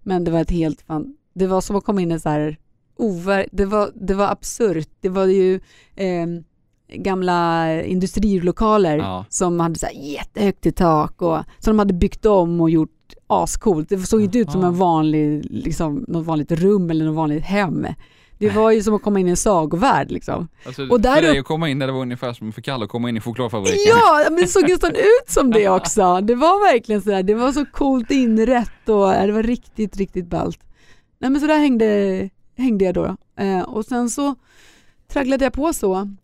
Men 0.04 0.24
det 0.24 0.32
var 0.32 0.40
ett 0.42 0.52
helt 0.52 0.82
fan, 0.82 1.16
det 1.34 1.48
var 1.48 1.62
som 1.62 1.76
att 1.76 1.84
komma 1.84 2.02
in 2.02 2.12
i 2.12 2.20
så 2.20 2.30
här 2.30 2.58
over, 2.96 3.48
det 3.52 3.66
var, 3.66 3.92
det 3.96 4.14
var 4.14 4.28
absurt. 4.32 4.90
Det 5.00 5.10
var 5.10 5.26
ju 5.26 5.60
eh, 5.96 6.28
gamla 6.94 7.74
industrilokaler 7.84 8.98
Ja. 8.98 9.26
som 9.30 9.60
hade 9.60 9.80
så 9.80 9.86
här 9.86 9.94
jättehögt 9.94 10.66
i 10.66 10.72
tak 10.72 11.22
och 11.22 11.38
som 11.60 11.72
de 11.76 11.80
hade 11.80 11.94
byggt 11.94 12.26
om 12.26 12.62
och 12.62 12.70
gjort 12.70 13.01
ascoolt. 13.28 13.90
Det 13.90 13.98
såg 13.98 14.22
inte 14.22 14.38
ut 14.40 14.52
som 14.52 14.64
en 14.64 14.76
vanlig, 14.76 15.46
liksom, 15.50 16.06
något 16.08 16.26
vanligt 16.26 16.52
rum 16.52 16.90
eller 16.90 17.06
något 17.06 17.16
vanligt 17.16 17.44
hem. 17.44 17.88
Det 18.38 18.50
var 18.50 18.72
ju 18.72 18.84
som 18.84 18.94
att 18.96 19.02
komma 19.02 19.20
in 19.20 19.28
i 19.28 19.30
en 19.30 19.38
sagovärld 19.38 20.12
liksom. 20.12 20.48
Alltså, 20.66 20.88
Och 20.88 21.02
där 21.02 21.16
för 21.16 21.22
dig 21.22 21.40
att 21.40 21.46
komma 21.46 21.70
in 21.70 21.80
där 21.80 21.88
det 21.88 21.94
var 21.94 22.02
ungefär 22.02 22.34
som 22.34 22.52
för 22.52 22.62
Kalle 22.62 22.84
att 22.84 22.90
komma 22.90 23.10
in 23.10 23.18
i 23.18 23.20
chokladfabriken. 23.20 23.80
Ja, 23.88 24.26
men 24.30 24.36
det 24.42 24.48
såg 24.48 24.70
nästan 24.70 24.92
ut 24.92 25.28
som 25.28 25.52
det 25.52 25.70
också. 25.80 26.22
Det 26.22 26.36
var 26.36 26.74
verkligen 26.74 27.02
så 27.02 27.12
här, 27.12 27.24
det 27.24 27.34
var 27.34 27.52
så 27.52 27.66
coolt 27.66 28.12
inrätt 28.12 28.90
och 28.90 29.12
det 29.12 29.32
var 29.32 29.44
riktigt, 29.44 29.98
riktigt 29.98 30.28
ballt. 30.28 30.60
Nej 31.20 31.30
men 31.32 31.42
så 31.42 31.48
där 31.48 31.58
hängde, 31.60 32.30
hängde 32.58 32.86
jag 32.86 32.94
då. 32.94 33.16
Eh, 33.40 33.62
och 33.62 33.86
sen 33.86 34.10
så 34.10 34.36
tragglade 35.08 35.46
jag 35.46 35.54
på 35.54 35.74
så. 35.74 36.16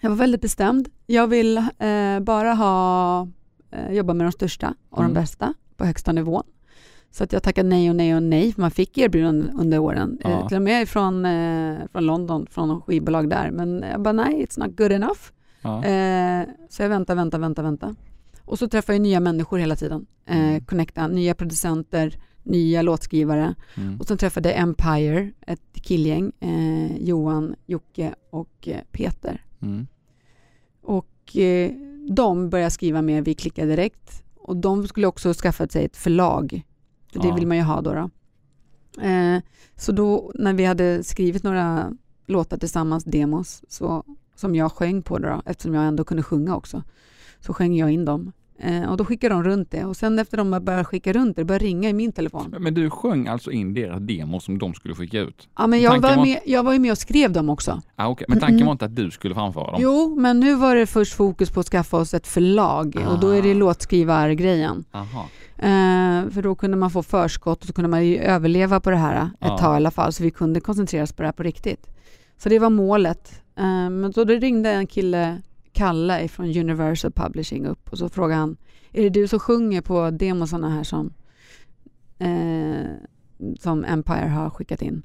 Jag 0.00 0.10
var 0.10 0.16
väldigt 0.16 0.40
bestämd. 0.40 0.88
Jag 1.06 1.26
vill 1.26 1.56
eh, 1.58 2.20
bara 2.20 2.54
ha, 2.54 3.28
eh, 3.72 3.92
jobba 3.94 4.14
med 4.14 4.26
de 4.26 4.32
största 4.32 4.74
och 4.90 4.98
Mm. 4.98 5.14
de 5.14 5.20
bästa 5.20 5.54
på 5.82 5.86
högsta 5.86 6.12
nivån. 6.12 6.42
Så 7.10 7.24
att 7.24 7.32
jag 7.32 7.42
tackade 7.42 7.68
nej 7.68 7.90
och 7.90 7.96
nej 7.96 8.16
och 8.16 8.22
nej, 8.22 8.52
för 8.52 8.60
man 8.60 8.70
fick 8.70 8.98
erbjudanden 8.98 9.50
under 9.58 9.78
åren. 9.78 10.18
Ja. 10.22 10.30
Eh, 10.30 10.48
till 10.48 10.56
och 10.56 10.62
med 10.62 10.88
från, 10.88 11.24
eh, 11.24 11.76
från 11.92 12.06
London, 12.06 12.46
från 12.50 12.80
skivbolag 12.82 13.28
där. 13.30 13.50
Men 13.50 13.84
jag 13.92 14.02
bara 14.02 14.12
nej, 14.12 14.46
it's 14.46 14.60
not 14.66 14.76
good 14.76 14.92
enough. 14.92 15.20
Ja. 15.62 15.84
Eh, 15.84 16.46
så 16.68 16.82
jag 16.82 16.88
väntar, 16.88 17.14
väntar, 17.14 17.38
väntar, 17.38 17.62
väntar. 17.62 17.94
Och 18.44 18.58
så 18.58 18.68
träffar 18.68 18.92
jag 18.92 19.02
nya 19.02 19.20
människor 19.20 19.58
hela 19.58 19.76
tiden. 19.76 20.06
Eh, 20.26 20.36
Mm. 20.48 20.64
connecta, 20.64 21.06
nya 21.08 21.34
producenter, 21.34 22.16
nya 22.42 22.82
låtskrivare. 22.82 23.54
Mm. 23.76 24.00
Och 24.00 24.06
sen 24.06 24.18
träffade 24.18 24.48
jag 24.50 24.58
Empire, 24.58 25.30
ett 25.46 25.72
killgäng. 25.74 26.32
Eh, 26.40 26.96
Johan, 26.96 27.54
Jocke 27.66 28.14
och 28.30 28.68
eh, 28.68 28.80
Peter. 28.92 29.44
Mm. 29.62 29.86
Och 30.82 31.36
eh, 31.36 31.70
de 32.10 32.50
började 32.50 32.70
skriva 32.70 33.02
med, 33.02 33.24
vi 33.24 33.34
klickade 33.34 33.68
direkt. 33.70 34.22
Och 34.42 34.56
de 34.56 34.88
skulle 34.88 35.06
också 35.06 35.34
skaffat 35.34 35.72
sig 35.72 35.84
ett 35.84 35.96
förlag. 35.96 36.62
För 37.12 37.20
det 37.20 37.28
Ja. 37.28 37.34
vill 37.34 37.46
man 37.46 37.56
ju 37.56 37.62
ha 37.62 37.80
då. 37.80 37.92
då. 37.94 38.10
Eh, 39.02 39.40
så 39.76 39.92
då 39.92 40.32
när 40.34 40.52
vi 40.52 40.64
hade 40.64 41.04
skrivit 41.04 41.42
några 41.42 41.92
låtar 42.26 42.56
tillsammans, 42.56 43.04
demos, 43.04 43.64
så, 43.68 44.04
som 44.34 44.54
jag 44.54 44.72
sjöng 44.72 45.02
på 45.02 45.18
då, 45.18 45.28
då, 45.28 45.42
eftersom 45.46 45.74
jag 45.74 45.84
ändå 45.84 46.04
kunde 46.04 46.22
sjunga 46.22 46.56
också, 46.56 46.82
så 47.40 47.54
sjöng 47.54 47.76
jag 47.76 47.90
in 47.90 48.04
dem. 48.04 48.32
Eh, 48.64 48.90
och 48.90 48.96
då 48.96 49.04
skickade 49.04 49.34
de 49.34 49.44
runt 49.44 49.70
det 49.70 49.84
och 49.84 49.96
sen 49.96 50.18
efter 50.18 50.36
de 50.36 50.50
började 50.50 50.84
skicka 50.84 51.12
runt 51.12 51.36
det, 51.36 51.42
det 51.42 51.44
började 51.46 51.64
ringa 51.64 51.88
i 51.88 51.92
min 51.92 52.12
telefon. 52.12 52.54
Men- 52.58 52.74
du 52.74 52.90
sjöng 52.90 53.26
alltså 53.28 53.50
in 53.50 53.74
deras 53.74 54.00
demo 54.00 54.40
som 54.40 54.58
de 54.58 54.74
skulle 54.74 54.94
skicka 54.94 55.18
ut? 55.20 55.48
Ja, 55.58 55.66
men 55.66 55.80
jag 55.80 56.00
var, 56.00 56.16
var- 56.16 56.24
med, 56.24 56.38
jag 56.46 56.62
var 56.62 56.72
ju 56.72 56.78
med 56.78 56.90
och 56.92 56.98
skrev 56.98 57.32
dem 57.32 57.50
också. 57.50 57.80
Ah, 57.96 58.08
okay. 58.08 58.24
Men 58.28 58.40
tanken 58.40 58.56
Mm. 58.56 58.66
var 58.66 58.72
inte 58.74 58.84
att 58.84 58.96
du 58.96 59.10
skulle 59.10 59.34
framföra 59.34 59.70
dem? 59.70 59.78
Jo, 59.82 60.16
men 60.18 60.40
nu 60.40 60.54
var 60.54 60.74
det 60.76 60.86
först 60.86 61.12
fokus 61.14 61.50
på 61.50 61.60
att 61.60 61.66
skaffa 61.66 61.96
oss 61.96 62.14
ett 62.14 62.26
förlag 62.26 62.96
och 63.08 63.20
då 63.20 63.28
är 63.28 63.42
det 63.42 63.50
Ah. 63.50 63.54
låtskrivargrejen. 63.54 64.84
Aha. 64.92 65.26
Eh, 65.58 66.30
för 66.30 66.42
då 66.42 66.54
kunde 66.54 66.76
man 66.76 66.90
få 66.90 67.02
förskott 67.02 67.60
och 67.60 67.66
så 67.66 67.72
kunde 67.72 67.88
man 67.88 68.06
ju 68.06 68.16
överleva 68.18 68.80
på 68.80 68.90
det 68.90 68.96
här 68.96 69.24
ett 69.24 69.30
Ja. 69.40 69.58
tag 69.58 69.74
i 69.74 69.76
alla 69.76 69.90
fall, 69.90 70.12
så 70.12 70.22
vi 70.22 70.30
kunde 70.30 70.60
koncentrera 70.60 71.02
oss 71.02 71.12
på 71.12 71.22
det 71.22 71.26
här 71.28 71.32
på 71.32 71.42
riktigt. 71.42 71.86
Så 72.38 72.48
det 72.48 72.58
var 72.58 72.70
målet. 72.70 73.42
Eh, 73.58 73.64
men 73.90 74.12
då 74.14 74.24
ringde 74.24 74.70
en 74.70 74.86
kille, 74.86 75.42
Kalle 75.72 76.28
från 76.28 76.46
Universal 76.46 77.12
Publishing 77.12 77.66
upp 77.66 77.92
och 77.92 77.98
så 77.98 78.08
frågade 78.08 78.40
han, 78.40 78.56
är 78.92 79.02
det 79.02 79.08
du 79.10 79.28
som 79.28 79.38
sjunger 79.38 79.80
på 79.80 80.10
demosarna 80.10 80.70
här 80.70 80.82
som, 80.82 81.12
eh, 82.18 82.90
som 83.60 83.84
Empire 83.84 84.28
har 84.28 84.50
skickat 84.50 84.82
in? 84.82 85.02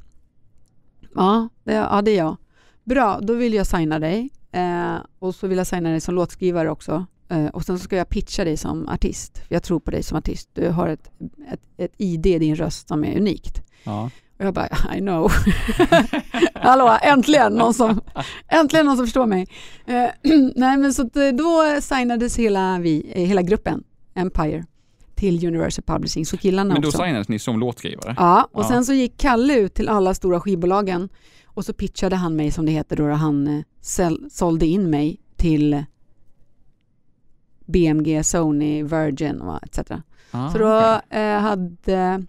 Ja 1.16 1.50
det, 1.64 1.74
ja, 1.74 2.02
det 2.02 2.12
är 2.12 2.18
jag. 2.18 2.36
Bra, 2.84 3.20
då 3.22 3.34
vill 3.34 3.54
jag 3.54 3.68
signa 3.68 4.00
dig 4.00 4.30
eh, 4.52 4.96
och 5.20 5.36
så 5.36 5.48
vill 5.48 5.58
jag 5.58 5.68
signa 5.68 5.90
dig 5.90 6.02
som 6.02 6.16
låtskrivare 6.16 6.70
också. 6.72 7.06
Eh, 7.30 7.48
och 7.48 7.66
sen 7.66 7.80
så 7.80 7.84
ska 7.84 7.96
jag 7.96 8.10
pitcha 8.10 8.44
dig 8.44 8.58
som 8.58 8.88
artist. 8.88 9.42
Jag 9.50 9.64
tror 9.64 9.80
på 9.80 9.92
dig 9.92 10.04
som 10.04 10.18
artist. 10.18 10.50
Du 10.54 10.70
har 10.70 10.88
ett, 10.88 11.12
ett, 11.52 11.62
ett 11.78 11.94
ID 11.98 12.26
i 12.26 12.40
din 12.40 12.56
röst 12.56 12.88
som 12.88 13.04
är 13.04 13.18
unikt. 13.18 13.62
Ja. 13.84 14.10
Och 14.40 14.46
jag 14.46 14.54
bara, 14.54 14.70
I 14.96 15.00
know. 15.00 15.32
Hallå, 16.54 16.98
äntligen 17.02 17.54
någon 17.54 17.74
som, 17.74 18.02
äntligen 18.48 18.86
någon 18.86 18.98
som 18.98 19.06
förstår 19.06 19.26
mig. 19.26 19.48
Eh, 19.86 20.06
nej 20.56 20.78
men 20.78 20.94
så 20.94 21.02
eh, 21.02 21.34
då 21.34 21.82
signades 21.82 22.38
hela, 22.40 22.80
vi, 22.80 23.12
eh, 23.16 23.24
hela 23.28 23.42
gruppen, 23.42 23.84
Empire, 24.16 24.66
till 25.16 25.48
Universal 25.48 25.84
Publishing. 25.84 26.26
Så 26.26 26.38
killarna 26.38 26.74
Men 26.74 26.82
då 26.82 26.88
också. 26.88 26.98
signades 27.04 27.28
ni 27.30 27.40
som 27.40 27.60
låtskrivare? 27.60 28.16
Ja, 28.18 28.48
och 28.52 28.64
Ja. 28.64 28.68
sen 28.68 28.86
så 28.86 28.94
gick 28.94 29.18
Kalle 29.18 29.56
ut 29.60 29.74
till 29.74 29.90
alla 29.90 30.14
stora 30.14 30.40
skivbolagen 30.40 31.10
och 31.46 31.66
så 31.66 31.74
pitchade 31.74 32.16
han 32.16 32.36
mig 32.36 32.52
som 32.52 32.66
det 32.66 32.72
heter 32.72 32.96
då, 32.96 33.04
och 33.06 33.18
han 33.18 33.48
eh, 33.48 33.64
säl- 33.82 34.30
sålde 34.30 34.66
in 34.66 34.90
mig 34.90 35.20
till 35.36 35.84
BMG, 37.66 38.24
Sony, 38.24 38.84
Virgin 38.84 39.42
och 39.42 39.60
etc. 39.64 39.80
Ah, 40.32 40.50
Så 40.52 40.58
då 40.58 41.02
eh, 41.18 41.40
hade, 41.40 42.26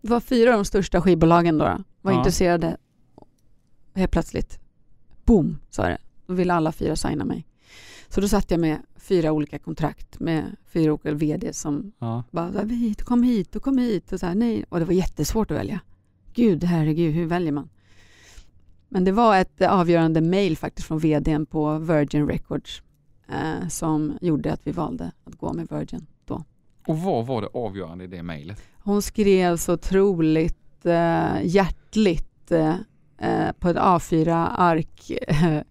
det 0.00 0.08
var 0.10 0.20
fyra 0.20 0.50
av 0.50 0.56
de 0.58 0.64
största 0.64 1.00
skivbolagen 1.00 1.58
då, 1.58 1.64
då 1.64 1.84
var 2.00 2.12
Ja. 2.12 2.18
intresserade. 2.18 2.76
Helt 3.94 4.10
plötsligt, 4.12 4.58
boom, 5.24 5.58
sa 5.70 5.82
det. 5.82 5.98
Då 6.26 6.34
ville 6.34 6.54
alla 6.54 6.72
fyra 6.72 6.96
signa 6.96 7.24
mig. 7.24 7.46
Så 8.08 8.20
då 8.20 8.28
satt 8.28 8.50
jag 8.50 8.60
med 8.60 8.78
fyra 8.96 9.32
olika 9.32 9.58
kontrakt 9.58 10.20
med 10.20 10.56
fyra 10.66 10.92
olika 10.92 11.12
VD 11.12 11.52
som 11.52 11.92
Ja. 11.98 12.24
bara, 12.30 12.50
här, 12.50 12.66
hit, 12.66 13.02
kom 13.02 13.22
hit 13.22 13.56
och 13.56 13.62
kom 13.62 13.78
hit 13.78 14.12
och 14.12 14.20
så 14.20 14.26
här, 14.26 14.34
nej. 14.34 14.64
Och 14.68 14.78
det 14.78 14.84
var 14.84 14.92
jättesvårt 14.92 15.50
att 15.50 15.56
välja. 15.56 15.80
Gud, 16.34 16.64
herregud, 16.64 17.14
hur 17.14 17.26
väljer 17.26 17.52
man? 17.52 17.68
Men 18.88 19.04
det 19.04 19.12
var 19.12 19.36
ett 19.36 19.60
avgörande 19.62 20.20
mail 20.20 20.56
faktiskt 20.56 20.88
från 20.88 20.98
vdn 20.98 21.46
på 21.46 21.78
Virgin 21.78 22.26
Records 22.28 22.82
eh, 23.28 23.68
som 23.68 24.18
gjorde 24.20 24.52
att 24.52 24.66
vi 24.66 24.72
valde 24.72 25.12
att 25.24 25.34
gå 25.34 25.52
med 25.52 25.68
Virgin 25.70 26.06
då. 26.24 26.44
Och 26.86 26.98
vad 26.98 27.26
var 27.26 27.42
det 27.42 27.48
avgörande 27.48 28.04
i 28.04 28.06
det 28.06 28.22
mejlet? 28.22 28.62
Hon 28.82 29.02
skrev 29.02 29.56
så 29.56 29.72
otroligt 29.72 30.86
eh, 30.86 31.42
hjärtligt 31.42 32.50
eh, 32.50 32.74
eh 33.18 33.52
på 33.58 33.68
ett 33.68 33.76
A4-ark 33.76 35.10
eh, 35.28 35.62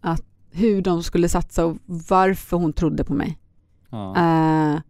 att 0.00 0.24
hur 0.50 0.82
de 0.82 1.02
skulle 1.02 1.28
satsa 1.28 1.64
och 1.64 1.76
varför 1.86 2.56
hon 2.56 2.72
trodde 2.72 3.04
på 3.04 3.14
mig. 3.14 3.38
Ja. 3.90 4.16
Eh, 4.16 4.80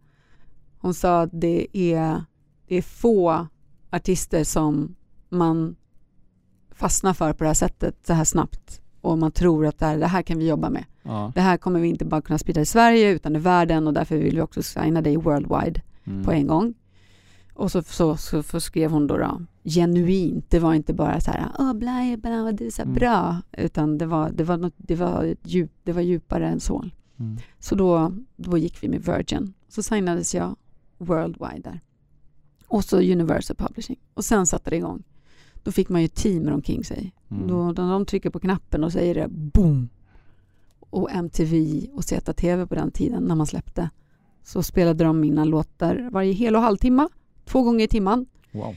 hon 0.77 0.93
sa 0.93 1.21
att 1.21 1.29
det 1.33 1.77
är, 1.77 2.23
det 2.67 2.75
är 2.75 2.81
få 2.81 3.47
artister 3.89 4.43
som 4.43 4.95
man 5.29 5.75
fastnar 6.71 7.13
för 7.13 7.33
på 7.33 7.43
det 7.43 7.49
här 7.49 7.53
sättet 7.53 7.95
så 8.07 8.13
här 8.13 8.23
snabbt 8.23 8.81
och 9.01 9.17
man 9.17 9.31
tror 9.31 9.65
att 9.65 9.79
det 9.79 9.85
här, 9.85 9.97
det 9.97 10.07
här 10.07 10.21
kan 10.21 10.37
vi 10.37 10.47
jobba 10.47 10.69
med. 10.69 10.85
Ja. 11.03 11.31
Det 11.35 11.41
här 11.41 11.57
kommer 11.57 11.79
vi 11.79 11.87
inte 11.87 12.05
bara 12.05 12.21
kunna 12.21 12.37
sprida 12.37 12.61
i 12.61 12.65
Sverige 12.65 13.09
utan 13.09 13.35
i 13.35 13.39
världen 13.39 13.87
och 13.87 13.93
därför 13.93 14.17
vill 14.17 14.35
vi 14.35 14.41
också 14.41 14.63
signa 14.63 15.01
dig 15.01 15.17
worldwide 15.17 15.81
mm. 16.03 16.23
på 16.23 16.31
en 16.31 16.47
gång. 16.47 16.73
Och 17.55 17.71
så, 17.71 17.81
så, 17.81 18.17
så, 18.17 18.43
så, 18.43 18.59
skrev 18.59 18.91
hon 18.91 19.07
då, 19.07 19.17
då 19.17 19.41
genuint, 19.63 20.49
det 20.49 20.59
var 20.59 20.73
inte 20.73 20.93
bara 20.93 21.19
så 21.21 21.31
här, 21.31 21.49
åh 21.59 21.73
bla, 21.73 22.17
bla, 22.17 22.51
det 22.51 22.65
är 22.65 22.71
så 22.71 22.81
mm. 22.81 22.93
bra, 22.93 23.41
utan 23.51 23.97
det 23.97 24.05
var, 24.05 24.29
det, 24.29 24.43
var 24.43 24.57
något, 24.57 24.73
det, 24.77 24.95
var 24.95 25.35
djup, 25.43 25.71
det 25.83 25.93
var 25.93 26.01
djupare 26.01 26.47
än 26.47 26.59
så. 26.59 26.85
Mm. 27.19 27.37
Så 27.59 27.75
då, 27.75 28.13
då 28.35 28.57
gick 28.57 28.83
vi 28.83 28.89
med 28.89 29.05
Virgin. 29.05 29.53
Så 29.67 29.83
signades 29.83 30.35
jag 30.35 30.55
worldwide 30.97 31.61
där. 31.63 31.79
Och 32.67 32.83
så 32.83 32.97
Universal 32.97 33.55
Publishing. 33.55 33.99
Och 34.13 34.25
sen 34.25 34.45
satte 34.45 34.69
det 34.69 34.75
igång. 34.75 35.03
Då 35.63 35.71
fick 35.71 35.89
man 35.89 36.01
ju 36.01 36.07
teamer 36.07 36.51
omkring 36.51 36.83
sig. 36.83 37.13
Mm. 37.31 37.47
Då, 37.47 37.71
när 37.71 37.91
de 37.91 38.05
trycker 38.05 38.29
på 38.29 38.39
knappen 38.39 38.83
och 38.83 38.91
säger 38.91 39.15
det, 39.15 39.27
boom! 39.27 39.89
Och 40.79 41.11
MTV 41.11 41.87
och 41.93 42.03
ZTV 42.03 42.65
på 42.65 42.75
den 42.75 42.91
tiden 42.91 43.23
när 43.23 43.35
man 43.35 43.47
släppte 43.47 43.89
så 44.43 44.63
spelade 44.63 45.03
de 45.03 45.19
mina 45.19 45.45
låtar 45.45 46.09
varje 46.11 46.33
hel 46.33 46.55
och 46.55 46.61
halvtimme, 46.61 47.07
två 47.45 47.63
gånger 47.63 47.85
i 47.85 47.87
timmen. 47.87 48.25
Wow. 48.51 48.75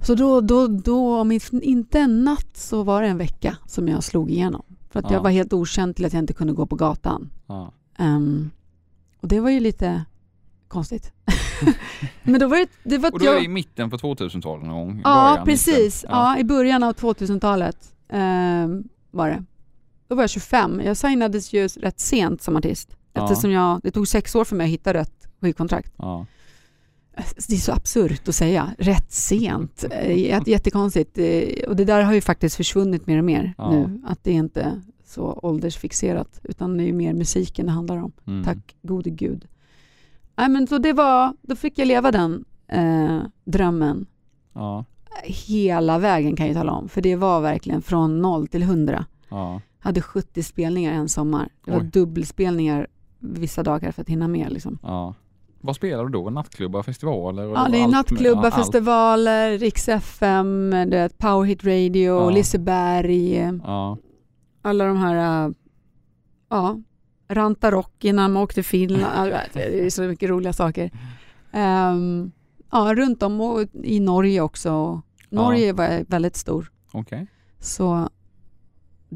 Så 0.00 0.14
då, 0.14 0.40
då, 0.40 0.66
då, 0.66 1.20
om 1.20 1.38
inte 1.62 2.00
en 2.00 2.24
natt 2.24 2.56
så 2.56 2.82
var 2.82 3.02
det 3.02 3.08
en 3.08 3.18
vecka 3.18 3.56
som 3.66 3.88
jag 3.88 4.04
slog 4.04 4.30
igenom. 4.30 4.62
För 4.90 4.98
att 4.98 5.10
ja. 5.10 5.16
jag 5.16 5.22
var 5.22 5.30
helt 5.30 5.52
okänd 5.52 5.96
till 5.96 6.04
att 6.04 6.12
jag 6.12 6.22
inte 6.22 6.32
kunde 6.32 6.52
gå 6.52 6.66
på 6.66 6.76
gatan. 6.76 7.30
Ja. 7.46 7.72
Um, 7.98 8.50
och 9.20 9.28
det 9.28 9.40
var 9.40 9.50
ju 9.50 9.60
lite 9.60 10.04
konstigt. 10.68 11.12
Men 12.22 12.40
då 12.40 12.48
var 12.48 12.56
det, 12.56 12.68
det 12.82 12.98
var 12.98 13.12
Och 13.12 13.18
då 13.18 13.24
jag... 13.24 13.36
är 13.36 13.44
i 13.44 13.48
mitten 13.48 13.90
på 13.90 13.96
2000-talet 13.96 14.66
någon 14.66 14.86
gång? 14.86 15.00
Ja, 15.04 15.42
precis. 15.44 16.04
Ja. 16.08 16.34
ja. 16.34 16.40
i 16.40 16.44
början 16.44 16.82
av 16.82 16.94
2000-talet 16.94 17.94
um, 18.12 18.88
var 19.10 19.28
det. 19.28 19.44
Då 20.08 20.14
var 20.14 20.22
jag 20.22 20.30
25. 20.30 20.82
Jag 20.84 20.96
signades 20.96 21.52
ju 21.52 21.68
rätt 21.68 22.00
sent 22.00 22.42
som 22.42 22.56
artist. 22.56 22.96
Eftersom 23.12 23.50
jag, 23.50 23.80
det 23.82 23.90
tog 23.90 24.08
sex 24.08 24.34
år 24.34 24.44
för 24.44 24.56
mig 24.56 24.64
att 24.64 24.70
hitta 24.70 24.94
rätt 24.94 25.28
skivkontrakt. 25.40 25.92
Ja. 25.96 26.26
Det 27.48 27.54
är 27.54 27.58
så 27.58 27.72
absurt 27.72 28.28
att 28.28 28.34
säga, 28.34 28.74
rätt 28.78 29.12
sent. 29.12 29.84
Eh, 29.90 30.48
jättekonstigt. 30.48 31.18
Eh, 31.18 31.68
och 31.68 31.76
det 31.76 31.84
där 31.84 32.02
har 32.02 32.14
ju 32.14 32.20
faktiskt 32.20 32.56
försvunnit 32.56 33.06
mer 33.06 33.18
och 33.18 33.24
mer 33.24 33.54
ja. 33.58 33.70
nu. 33.70 34.02
Att 34.06 34.24
det 34.24 34.30
är 34.30 34.34
inte 34.34 34.82
så 35.04 35.40
åldersfixerat, 35.42 36.40
utan 36.42 36.76
det 36.76 36.82
är 36.82 36.86
ju 36.86 36.92
mer 36.92 37.14
musiken 37.14 37.66
det 37.66 37.72
handlar 37.72 37.96
om. 37.96 38.12
Mm. 38.26 38.44
Tack 38.44 38.76
gode 38.82 39.10
gud. 39.10 39.48
Nej, 40.36 40.48
men 40.48 40.66
så 40.66 40.78
det 40.78 40.92
var, 40.92 41.36
då 41.42 41.56
fick 41.56 41.78
jag 41.78 41.88
leva 41.88 42.10
den 42.10 42.44
eh, 42.68 43.20
drömmen. 43.44 44.06
Ja. 44.52 44.84
Hela 45.24 45.98
vägen 45.98 46.36
kan 46.36 46.46
jag 46.46 46.56
tala 46.56 46.72
om, 46.72 46.88
för 46.88 47.00
det 47.00 47.16
var 47.16 47.40
verkligen 47.40 47.82
från 47.82 48.22
noll 48.22 48.46
till 48.46 48.62
hundra. 48.62 49.04
Ja. 49.28 49.60
hade 49.78 50.02
70 50.02 50.42
spelningar 50.42 50.92
en 50.92 51.08
sommar. 51.08 51.48
Det 51.64 51.70
var 51.70 51.80
Oj. 51.80 51.90
dubbelspelningar 51.92 52.86
vissa 53.18 53.62
dagar 53.62 53.92
för 53.92 54.02
att 54.02 54.08
hinna 54.08 54.28
med. 54.28 54.52
Liksom. 54.52 54.78
Ja. 54.82 55.14
Vad 55.66 55.76
spelar 55.76 56.04
du 56.04 56.10
då? 56.10 56.30
Nattklubbar, 56.30 56.82
festivaler? 56.82 57.44
Ja, 57.44 57.68
det 57.70 57.78
är 57.78 57.88
nattklubbar, 57.88 58.42
med, 58.42 58.54
festivaler, 58.54 59.58
Rix 59.58 59.88
FM, 59.88 60.74
Powerhit 61.18 61.64
Radio, 61.64 62.20
ja. 62.20 62.30
Liseberg. 62.30 63.34
Ja. 63.64 63.98
Alla 64.62 64.84
de 64.84 64.96
här, 64.96 65.54
ja, 66.50 66.78
Ranta 67.28 67.70
Rock 67.70 68.04
innan 68.04 68.32
man 68.32 68.42
åkte 68.42 68.62
Finland. 68.62 69.32
det 69.52 69.86
är 69.86 69.90
så 69.90 70.02
mycket 70.02 70.30
roliga 70.30 70.52
saker. 70.52 70.90
Um, 71.52 72.32
ja, 72.70 72.94
runt 72.96 73.22
om 73.22 73.40
och 73.40 73.62
i 73.82 74.00
Norge 74.00 74.40
också. 74.40 75.02
Norge 75.28 75.66
ja. 75.66 75.74
var 75.74 76.04
väldigt 76.08 76.36
stor. 76.36 76.72
Okay. 76.92 77.26
Så 77.60 78.08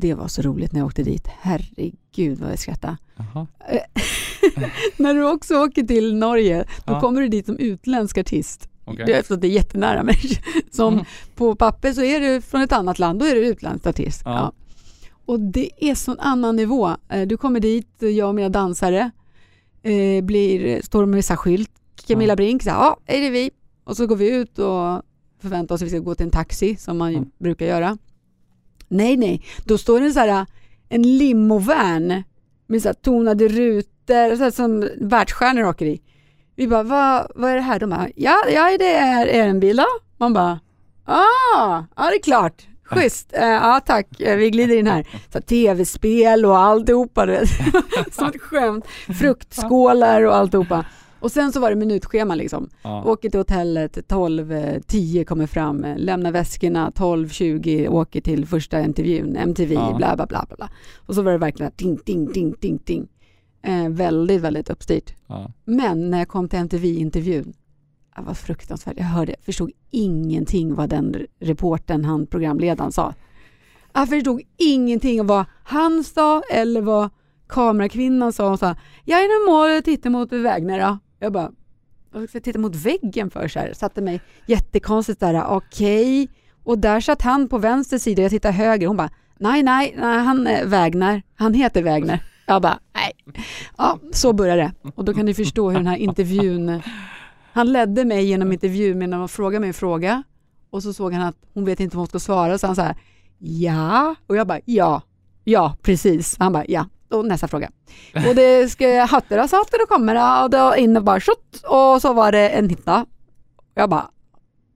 det 0.01 0.15
var 0.15 0.29
så 0.29 0.43
roligt 0.43 0.73
när 0.73 0.81
jag 0.81 0.87
åkte 0.87 1.03
dit. 1.03 1.29
Herregud 1.41 2.39
vad 2.39 2.51
jag 2.51 2.59
skrattade. 2.59 2.97
när 4.97 5.15
du 5.15 5.25
också 5.25 5.55
åker 5.55 5.83
till 5.83 6.15
Norge, 6.15 6.65
då 6.85 6.93
ja. 6.93 7.01
kommer 7.01 7.21
du 7.21 7.29
dit 7.29 7.47
som 7.47 7.59
utländsk 7.59 8.19
artist. 8.19 8.69
Okay. 8.85 9.07
Det, 9.07 9.31
är, 9.31 9.37
det 9.37 9.47
är 9.47 9.51
jättenära 9.51 10.03
mig. 10.03 10.21
Som 10.71 10.93
mm. 10.93 11.05
på 11.35 11.55
papper 11.55 11.93
så 11.93 12.03
är 12.03 12.21
du 12.21 12.41
från 12.41 12.61
ett 12.61 12.73
annat 12.73 12.99
land, 12.99 13.19
då 13.19 13.27
är 13.27 13.35
du 13.35 13.47
utländsk 13.47 13.87
artist. 13.87 14.23
Ja. 14.25 14.31
Ja. 14.35 14.53
Och 15.25 15.41
det 15.41 15.71
är 15.77 15.95
sån 15.95 16.21
annan 16.21 16.57
nivå. 16.57 16.91
Eh, 17.09 17.27
du 17.27 17.37
kommer 17.37 17.61
dit, 17.61 17.89
jag 17.99 18.29
och 18.29 18.35
mina 18.35 18.49
dansare, 18.49 19.11
eh, 19.83 20.25
blir, 20.25 20.83
står 20.83 21.07
med 21.07 21.17
vissa 21.17 21.37
skylt. 21.37 21.71
Camilla 22.07 22.37
Brink, 22.37 22.67
ja, 22.67 22.97
är 23.07 23.21
det 23.21 23.31
vi? 23.31 23.51
Och 23.85 23.97
så 23.97 24.07
går 24.07 24.17
vi 24.17 24.37
ut 24.37 24.59
och 24.59 25.03
förväntar 25.41 25.75
oss 25.75 25.83
att 25.83 25.87
vi 25.87 25.91
ska 25.91 25.99
gå 25.99 26.15
till 26.15 26.27
en 26.27 26.33
taxi 26.33 26.77
som 26.77 26.99
man 26.99 27.15
mm. 27.15 27.31
brukar 27.39 27.67
göra. 27.67 27.99
Nej, 28.91 29.17
nej, 29.17 29.45
då 29.65 29.79
står 29.79 30.01
det 30.01 30.11
så 30.11 30.21
här, 30.21 30.47
en 30.89 31.19
limovan 31.19 32.23
med 32.67 32.83
så 32.83 32.89
här 32.89 32.95
tonade 32.95 33.49
rutor, 33.49 34.37
så 34.37 34.43
här 34.43 34.51
som 34.51 34.89
världsstjärnor 35.01 35.65
åker 35.65 35.87
i. 35.87 36.01
Vi 36.57 36.69
bara, 36.69 36.83
vad, 36.83 37.33
vad 37.35 37.51
är 37.51 37.55
det 37.55 37.61
här? 37.61 37.79
De 37.79 37.91
bara, 37.91 38.09
ja, 38.17 38.37
ja 38.53 38.77
det 38.79 38.95
är, 38.95 39.27
en 39.27 39.61
bil 39.61 39.77
då. 39.77 39.87
Man 40.17 40.33
bara, 40.33 40.61
ah, 41.05 41.85
ja 41.97 42.11
det 42.11 42.17
är 42.17 42.23
klart. 42.23 42.67
Schysst, 42.85 43.33
eh, 43.33 43.49
ja 43.49 43.81
tack, 43.87 44.21
eh, 44.21 44.37
vi 44.37 44.51
glider 44.51 44.77
in 44.77 44.87
här. 44.87 45.07
Tv-spel 45.41 46.47
och 46.47 46.59
alltihopa, 46.59 47.27
som 48.13 48.27
ett 48.29 48.41
skämt. 48.41 48.85
Fruktskålar 49.21 50.23
och 50.23 50.37
alltihopa. 50.37 50.85
Och 51.21 51.33
sen 51.33 51.53
så 51.53 51.61
var 51.61 51.71
det 51.71 51.77
minutschema 51.77 52.35
liksom. 52.35 52.69
Ja. 52.83 53.05
Åker 53.05 53.31
till 53.31 53.41
hotellet 53.41 53.97
12.10 53.97 55.25
kommer 55.25 55.47
fram, 55.47 55.87
lämnar 55.97 56.33
väskorna 56.33 56.91
12.20, 56.91 57.89
åker 57.89 58.21
till 58.21 58.47
första 58.47 58.81
intervjun, 58.81 59.37
MTV, 59.37 59.75
ja. 59.75 59.95
bla 59.97 60.17
bla 60.17 60.27
bla 60.27 60.47
bla. 60.57 60.71
Och 61.07 61.15
så 61.15 61.23
var 61.23 61.33
det 61.33 61.39
verkligen 61.39 61.73
ding, 61.77 61.99
ding, 62.05 62.33
ding, 62.33 62.55
ding, 62.61 62.81
ding. 62.85 63.09
Eh, 63.63 63.89
väldigt, 63.89 64.41
väldigt 64.41 64.71
uppstyrt. 64.71 65.15
Ja. 65.27 65.53
Men 65.65 66.11
när 66.11 66.19
jag 66.19 66.29
kom 66.29 66.49
till 66.49 66.59
MTV-intervjun, 66.59 67.53
det 68.17 68.23
var 68.23 68.35
fruktansvärt. 68.35 68.95
Jag 68.97 69.05
hörde, 69.05 69.35
förstod 69.43 69.71
ingenting 69.91 70.75
vad 70.75 70.89
den 70.89 71.27
reporten, 71.41 72.05
han 72.05 72.27
programledaren 72.27 72.93
sa. 72.93 73.15
Jag 73.93 74.09
förstod 74.09 74.41
ingenting 74.57 75.21
av 75.21 75.27
vad 75.27 75.45
han 75.65 76.05
sa 76.05 76.43
eller 76.53 76.81
vad 76.81 77.11
kamerakvinnan 77.49 78.33
sa. 78.33 78.49
Hon 78.49 78.59
sa, 78.59 78.77
jag 79.05 79.21
är 79.21 79.47
normalt 79.47 79.85
tittar 79.85 80.11
mot 80.11 80.33
vägen 80.33 80.79
då. 80.79 80.99
Jag 81.23 81.33
bara, 81.33 81.51
ska 82.11 82.37
jag 82.37 82.45
titta 82.45 82.59
mot 82.59 82.77
väggen 82.77 83.31
för? 83.31 83.49
Så 83.49 83.59
här. 83.59 83.73
Satte 83.73 84.01
mig 84.03 84.21
jättekonstigt 84.47 85.21
där, 85.21 85.47
okej. 85.47 86.23
Okay. 86.23 86.35
Och 86.65 86.79
där 86.79 87.01
satt 87.01 87.23
han 87.23 87.49
på 87.49 87.59
vänster 87.59 87.99
sida, 87.99 88.23
jag 88.23 88.31
tittade 88.31 88.55
höger. 88.55 88.87
Hon 88.87 88.97
bara, 88.97 89.11
nej, 89.39 89.63
nej, 89.63 89.95
nej 89.99 90.19
han 90.19 90.47
är 90.47 90.67
Wägner. 90.67 91.23
Han 91.35 91.55
heter 91.55 91.83
Wägner. 91.83 92.23
Jag 92.47 92.63
bara, 92.63 92.79
nej. 92.95 93.13
Ja, 93.77 93.99
så 94.13 94.33
började 94.33 94.63
det. 94.63 94.91
Och 94.95 95.05
då 95.05 95.15
kan 95.15 95.27
ni 95.27 95.35
förstå 95.35 95.71
hur 95.71 95.77
den 95.77 95.87
här 95.87 95.97
intervjun... 95.97 96.83
Han 97.53 97.73
ledde 97.73 98.05
mig 98.05 98.25
genom 98.25 98.53
intervjun 98.53 98.99
med 98.99 99.15
att 99.15 99.31
fråga 99.31 99.61
mig 99.61 99.69
en 99.69 99.75
fråga. 99.75 100.23
Och 100.71 100.83
så 100.83 100.93
såg 100.93 101.13
han 101.13 101.23
att 101.23 101.37
hon 101.55 101.65
vet 101.65 101.81
inte 101.81 101.97
vad 101.97 102.01
hon 102.01 102.09
ska 102.09 102.19
svara, 102.19 102.59
så 102.59 102.67
han 102.67 102.77
så 102.77 102.83
här, 102.83 102.97
ja. 103.39 104.15
Och 104.27 104.37
jag 104.37 104.47
bara, 104.47 104.61
ja, 104.65 105.03
ja, 105.45 105.77
precis. 105.83 106.37
Han 106.39 106.53
bara, 106.53 106.65
ja 106.69 106.87
och 107.11 107.27
nästa 107.27 107.49
fråga. 107.49 107.71
Och 108.15 108.35
det 108.35 108.71
ska 108.71 109.05
hattar 109.05 109.43
och 109.43 109.51
saker 109.51 109.83
och 109.83 109.89
kommer 109.89 110.45
och 110.45 110.51
då 110.51 110.77
in 110.77 110.97
och 110.97 111.05
bara 111.05 111.21
shot 111.21 111.65
och 111.65 112.03
så 112.03 112.13
var 112.13 112.33
det 112.33 112.49
en 112.49 112.69
hitta. 112.69 113.07
Jag 113.75 113.91
bara, 113.91 114.11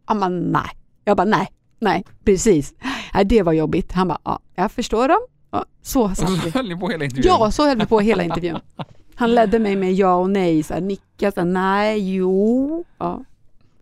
ja 0.09 0.15
men 0.15 0.41
nej. 0.41 0.71
Jag 1.05 1.17
bara 1.17 1.25
nej, 1.25 1.49
nej, 1.79 2.05
precis. 2.25 2.75
Nej, 3.15 3.25
det 3.25 3.43
var 3.43 3.53
jobbigt. 3.53 3.93
Han 3.93 4.09
bara, 4.09 4.19
ja, 4.25 4.39
jag 4.55 4.73
förstår 4.73 5.09
dem. 5.09 5.21
Ja, 5.51 5.65
så 5.83 6.15
satt 6.15 6.47
vi. 6.47 6.51
höll 6.51 6.69
ni 6.69 6.77
på 6.77 6.89
hela 6.89 7.05
intervjun? 7.05 7.27
Ja, 7.39 7.51
så 7.51 7.69
höll 7.69 7.79
vi 7.79 7.87
på 7.87 8.01
hela 8.01 8.23
intervjun. 8.23 8.59
Han 9.15 9.35
ledde 9.35 9.59
mig 9.59 9.77
med 9.77 9.93
ja 9.93 10.15
och 10.15 10.31
nej, 10.31 10.63
så 10.63 10.75
här, 10.75 10.81
nicka, 10.81 11.33
så 11.33 11.41
här, 11.41 11.47
nej, 11.47 12.15
jo. 12.15 12.85
Ja, 12.99 13.25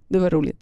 det 0.09 0.19
var 0.19 0.31
roligt. 0.31 0.61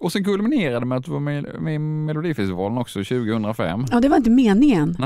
Och 0.00 0.12
sen 0.12 0.24
kulminerade 0.24 0.86
med 0.86 0.98
att 0.98 1.04
du 1.04 1.10
var 1.10 1.20
med, 1.20 1.46
i 1.74 1.78
Melodifestivalen 1.78 2.78
också 2.78 2.98
2005. 2.98 3.84
Ja, 3.90 4.00
det 4.00 4.08
var 4.08 4.16
inte 4.16 4.30
meningen. 4.30 4.96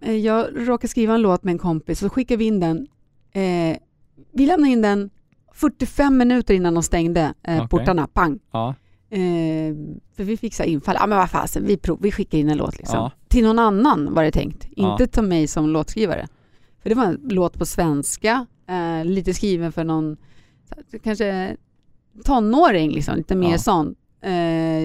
Eh, 0.00 0.12
jag 0.16 0.46
råkade 0.54 0.88
skriva 0.88 1.14
en 1.14 1.22
låt 1.22 1.44
med 1.44 1.52
en 1.52 1.58
kompis, 1.58 1.98
så 1.98 2.08
skickade 2.08 2.38
vi 2.38 2.44
in 2.44 2.60
den. 2.60 2.86
Eh, 3.32 3.76
vi 4.32 4.46
lämnade 4.46 4.72
in 4.72 4.82
den 4.82 5.10
45 5.52 6.18
minuter 6.18 6.54
innan 6.54 6.74
de 6.74 6.82
stängde 6.82 7.34
eh, 7.42 7.56
okay. 7.56 7.68
portarna, 7.68 8.06
pang. 8.06 8.38
Ja. 8.52 8.74
Eh, 9.10 9.74
för 10.16 10.24
vi 10.24 10.36
fick 10.36 10.54
så 10.54 10.62
infall, 10.62 10.96
ja 10.98 11.06
men 11.06 11.18
vad 11.18 11.30
fasen, 11.30 11.66
vi, 11.66 11.76
prov, 11.76 11.98
vi 12.02 12.12
skickar 12.12 12.38
in 12.38 12.50
en 12.50 12.56
låt 12.56 12.78
liksom. 12.78 12.98
Ja. 12.98 13.10
Till 13.28 13.44
någon 13.44 13.58
annan 13.58 14.14
var 14.14 14.22
det 14.22 14.30
tänkt, 14.30 14.66
Ja. 14.76 14.92
inte 14.92 15.06
till 15.06 15.22
mig 15.22 15.46
som 15.46 15.68
låtskrivare. 15.68 16.26
För 16.82 16.88
det 16.88 16.94
var 16.94 17.04
en 17.04 17.20
låt 17.24 17.58
på 17.58 17.66
svenska, 17.66 18.46
eh, 18.68 19.04
lite 19.04 19.34
skriven 19.34 19.72
för 19.72 19.84
någon, 19.84 20.16
kanske 21.02 21.56
tonåring 22.24 22.90
liksom, 22.90 23.16
lite 23.16 23.34
mer 23.36 23.50
Ja. 23.52 23.58
sån 23.58 23.94
eh, 24.22 24.82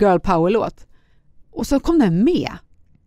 girl 0.00 0.18
power-låt. 0.18 0.86
Och 1.52 1.66
så 1.66 1.80
kom 1.80 1.98
den 1.98 2.24
med. 2.24 2.50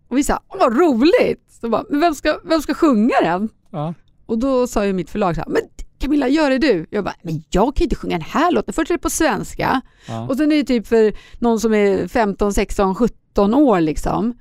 Och 0.07 0.17
vi 0.17 0.23
sa, 0.23 0.39
vad 0.59 0.77
roligt! 0.77 1.45
Så 1.61 1.69
bara, 1.69 1.83
men 1.89 1.99
vem 1.99 2.15
ska, 2.15 2.39
vem 2.43 2.61
ska 2.61 2.73
sjunga 2.73 3.13
den? 3.23 3.49
Ja. 3.71 3.93
Och 4.25 4.37
då 4.39 4.67
sa 4.67 4.85
ju 4.85 4.93
mitt 4.93 5.09
förlag 5.09 5.35
så 5.35 5.41
här, 5.41 5.49
men 5.49 5.61
Camilla 5.99 6.27
gör 6.27 6.49
det 6.49 6.57
du. 6.57 6.85
Jag 6.89 7.03
bara, 7.03 7.15
men 7.21 7.43
jag 7.49 7.75
kan 7.75 7.81
ju 7.81 7.83
inte 7.83 7.95
sjunga 7.95 8.17
den 8.17 8.27
här 8.29 8.51
låten. 8.51 8.73
Först 8.73 8.91
är 8.91 8.95
det 8.95 8.99
på 8.99 9.09
svenska 9.09 9.81
Ja. 10.07 10.27
och 10.27 10.37
sen 10.37 10.51
är 10.51 10.55
det 10.55 10.63
typ 10.63 10.87
för 10.87 11.13
någon 11.39 11.59
som 11.59 11.73
är 11.73 12.07
15, 12.07 12.53
16, 12.53 12.95
17 12.95 13.53
år 13.53 13.81
liksom. 13.81 14.33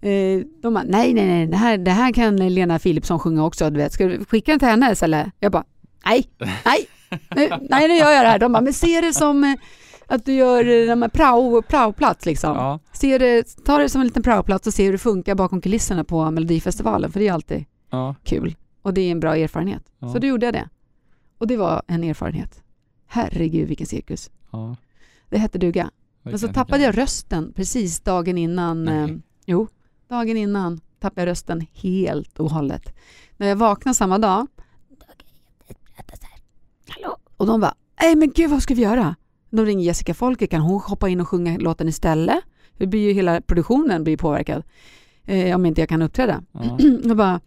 Eh, 0.00 0.40
de 0.62 0.74
bara, 0.74 0.84
nej, 0.84 1.14
nej, 1.14 1.26
nej, 1.26 1.46
det 1.46 1.56
här, 1.56 1.78
det 1.78 1.90
här 1.90 2.12
kan 2.12 2.36
Lena 2.54 2.78
Philipsson 2.78 3.18
sjunga 3.18 3.44
också. 3.44 3.70
Du 3.70 3.76
vet. 3.76 3.92
Ska 3.92 4.06
du 4.06 4.24
skicka 4.24 4.52
den 4.52 4.58
till 4.58 4.68
henne 4.68 4.94
eller? 5.02 5.30
Jag 5.40 5.52
bara, 5.52 5.64
nej, 6.06 6.24
nej, 6.64 6.86
nej, 7.60 7.88
nu 7.88 7.94
gör 7.94 8.10
jag 8.10 8.24
det 8.24 8.28
här. 8.28 8.38
De 8.38 8.52
bara, 8.52 8.62
men 8.62 8.72
se 8.72 9.00
det 9.00 9.12
som 9.12 9.44
eh, 9.44 9.54
att 10.06 10.24
du 10.24 10.32
gör 10.32 10.68
eh, 10.68 10.86
de 10.86 11.02
här 11.02 11.08
prao, 11.08 11.62
praoplats 11.62 12.26
liksom. 12.26 12.56
Ja. 12.56 12.78
Se 12.92 13.18
det, 13.18 13.64
ta 13.64 13.78
det 13.78 13.88
som 13.88 14.00
en 14.00 14.06
liten 14.06 14.22
praoplats 14.22 14.66
och 14.66 14.74
se 14.74 14.84
hur 14.84 14.92
det 14.92 14.98
funkar 14.98 15.34
bakom 15.34 15.60
kulisserna 15.60 16.04
på 16.04 16.30
Melodifestivalen, 16.30 17.12
för 17.12 17.20
det 17.20 17.28
är 17.28 17.32
alltid 17.32 17.64
Ja. 17.90 18.14
kul 18.24 18.56
och 18.82 18.94
det 18.94 19.00
är 19.00 19.10
en 19.12 19.20
bra 19.20 19.36
erfarenhet. 19.36 19.82
Ja. 19.98 20.12
Så 20.12 20.18
då 20.18 20.26
gjorde 20.26 20.46
jag 20.46 20.54
det. 20.54 20.68
Och 21.38 21.46
det 21.46 21.56
var 21.56 21.82
en 21.86 22.04
erfarenhet. 22.04 22.62
Herregud 23.06 23.68
vilken 23.68 23.86
cirkus. 23.86 24.30
Ja. 24.52 24.76
Det 25.28 25.38
hette 25.38 25.58
duga. 25.58 25.90
Men 26.22 26.38
så 26.38 26.48
tappade 26.48 26.82
jag 26.84 26.98
rösten 26.98 27.52
precis 27.56 28.00
dagen 28.00 28.38
innan. 28.38 28.88
Eh, 28.88 29.08
jo, 29.46 29.68
dagen 30.08 30.36
innan 30.36 30.80
tappade 31.00 31.20
jag 31.20 31.26
rösten 31.30 31.66
helt 31.72 32.40
och 32.40 32.50
hållet. 32.50 32.94
När 33.36 33.48
jag 33.48 33.56
vaknade 33.56 33.94
samma 33.94 34.18
dag. 34.18 34.46
Hallå? 36.88 37.16
Och 37.36 37.46
de 37.46 37.60
bara, 37.60 37.74
nej 38.00 38.16
men 38.16 38.30
gud 38.30 38.50
vad 38.50 38.62
ska 38.62 38.74
vi 38.74 38.82
göra? 38.82 39.16
De 39.50 39.66
ringer 39.66 39.84
Jessica 39.84 40.14
Folke, 40.14 40.46
kan 40.46 40.60
hon 40.60 40.80
hoppa 40.80 41.08
in 41.08 41.20
och 41.20 41.28
sjunga 41.28 41.58
låten 41.58 41.88
istället? 41.88 42.38
Det 42.78 42.86
blir 42.86 43.00
ju 43.00 43.12
hela 43.12 43.40
produktionen 43.40 44.04
blir 44.04 44.16
påverkad. 44.16 44.62
Eh, 45.24 45.54
om 45.54 45.66
inte 45.66 45.80
jag 45.80 45.88
kan 45.88 46.02
uppträda. 46.02 46.42
Ja. 46.52 46.78
Jag 47.04 47.16
bara, 47.16 47.40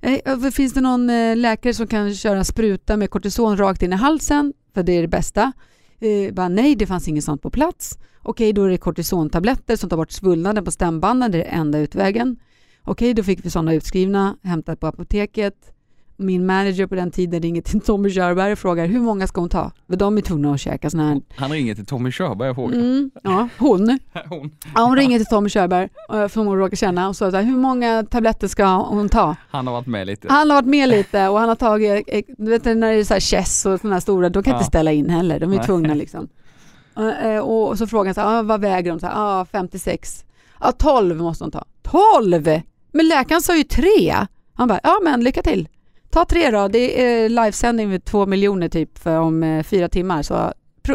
eh, 0.00 0.50
finns 0.50 0.74
det 0.74 0.80
någon 0.80 1.10
eh, 1.10 1.36
läkare 1.36 1.74
som 1.74 1.86
kan 1.86 2.14
köra 2.14 2.44
spruta 2.44 2.96
med 2.96 3.10
kortison 3.10 3.56
rakt 3.56 3.82
in 3.82 3.92
i 3.92 3.96
halsen? 3.96 4.52
För 4.74 4.82
det 4.82 4.92
är 4.92 5.02
det 5.02 5.08
bästa. 5.08 5.52
Eh, 5.98 6.34
bara, 6.34 6.48
nej, 6.48 6.76
det 6.76 6.86
fanns 6.86 7.08
inget 7.08 7.24
sånt 7.24 7.42
på 7.42 7.50
plats. 7.50 7.98
Okej, 8.22 8.52
då 8.52 8.64
är 8.64 8.68
det 8.68 8.78
kortisontabletter 8.78 9.76
som 9.76 9.90
tar 9.90 9.96
bort 9.96 10.10
svullnaden 10.10 10.64
på 10.64 10.70
stämbanden. 10.70 11.32
Det 11.32 11.44
är 11.44 11.60
enda 11.60 11.78
utvägen. 11.78 12.36
Okej, 12.82 13.14
då 13.14 13.22
fick 13.22 13.44
vi 13.44 13.50
sådana 13.50 13.74
utskrivna, 13.74 14.36
hämtat 14.42 14.80
på 14.80 14.86
apoteket. 14.86 15.54
Min 16.20 16.46
manager 16.46 16.86
på 16.86 16.94
den 16.94 17.10
tiden 17.10 17.42
ringer 17.42 17.62
till 17.62 17.80
Tommy 17.80 18.10
Körberg 18.10 18.52
och 18.52 18.58
frågar 18.58 18.86
hur 18.86 19.00
många 19.00 19.26
ska 19.26 19.40
hon 19.40 19.48
ta? 19.50 19.70
För 19.88 19.96
de 19.96 20.18
är 20.18 20.22
tvungna 20.22 20.52
att 20.54 20.60
käka 20.60 20.90
sådana 20.90 21.08
här... 21.08 21.20
Han 21.36 21.50
ringer 21.50 21.74
till 21.74 21.86
Tommy 21.86 22.12
Körberg 22.12 22.50
och 22.50 22.56
frågar. 22.56 22.74
Mm, 22.76 23.10
ja, 23.22 23.48
hon. 23.58 23.98
Hon. 24.28 24.50
Ja, 24.74 24.82
hon 24.84 24.96
ringer 24.96 25.18
till 25.18 25.26
Tommy 25.26 25.48
Körberg, 25.48 25.88
eh, 26.12 26.28
som 26.28 26.46
hon 26.46 26.58
råkar 26.58 26.76
känna, 26.76 27.08
och 27.08 27.16
så 27.16 27.30
här, 27.30 27.42
hur 27.42 27.56
många 27.56 28.02
tabletter 28.10 28.48
ska 28.48 28.66
hon 28.76 29.08
ta? 29.08 29.36
Han 29.50 29.66
har 29.66 29.74
varit 29.74 29.86
med 29.86 30.06
lite. 30.06 30.28
Han 30.30 30.50
har 30.50 30.56
varit 30.56 30.68
med 30.68 30.88
lite 30.88 31.28
och 31.28 31.38
han 31.38 31.48
har 31.48 31.56
tagit, 31.56 32.04
eh, 32.08 32.22
du 32.38 32.50
vet 32.50 32.64
när 32.64 32.74
det 32.74 32.94
är 33.00 33.04
så 33.04 33.14
här 33.14 33.20
chess 33.20 33.66
och 33.66 33.80
sådana 33.80 33.94
här 33.94 34.00
stora, 34.00 34.28
de 34.28 34.42
kan 34.42 34.50
Ja. 34.50 34.56
inte 34.58 34.66
ställa 34.68 34.92
in 34.92 35.10
heller, 35.10 35.40
de 35.40 35.52
är 35.52 35.62
tvungna 35.64 35.94
liksom. 36.04 36.28
Eh, 37.22 37.38
Och 37.38 37.78
så 37.78 37.86
frågar 37.86 38.04
han 38.06 38.14
så 38.14 38.20
här, 38.20 38.38
ah, 38.38 38.42
vad 38.42 38.60
väger 38.60 38.90
de? 38.90 39.00
Så 39.00 39.06
här, 39.06 39.14
ah, 39.16 39.44
56. 39.44 40.24
Ja, 40.60 40.72
12 40.72 41.16
måste 41.22 41.44
de 41.44 41.50
ta. 41.50 41.64
12? 41.82 42.60
Men 42.92 43.08
läkaren 43.08 43.42
sa 43.42 43.56
ju 43.56 43.62
tre. 43.64 44.14
Han 44.54 44.68
bara, 44.68 44.80
ja 44.82 45.00
men 45.04 45.20
lycka 45.24 45.42
till. 45.42 45.68
Ta 46.18 46.24
tre 46.24 46.50
då, 46.50 46.68
det 46.68 47.02
är 47.02 47.28
livesändning 47.28 47.88
med 47.88 48.04
två 48.04 48.26
miljoner 48.26 48.68
typ 48.68 48.98
för 48.98 49.16
om 49.16 49.42
eh, 49.42 49.62
fyra 49.62 49.88
timmar. 49.88 50.22
Så 50.22 50.52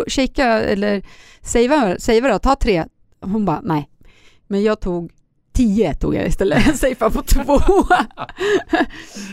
kika 0.07 0.45
eller 0.45 1.05
savea, 1.41 1.99
savea 1.99 2.34
då, 2.34 2.39
ta 2.39 2.55
tre. 2.55 2.86
Hon 3.21 3.45
bara, 3.45 3.61
nej. 3.63 3.89
Men 4.47 4.63
jag 4.63 4.80
tog 4.80 5.11
tio 5.53 5.93
tog 5.93 6.15
jag 6.15 6.28
istället, 6.28 6.78
safea 6.80 7.09
på 7.09 7.21
två. 7.21 7.59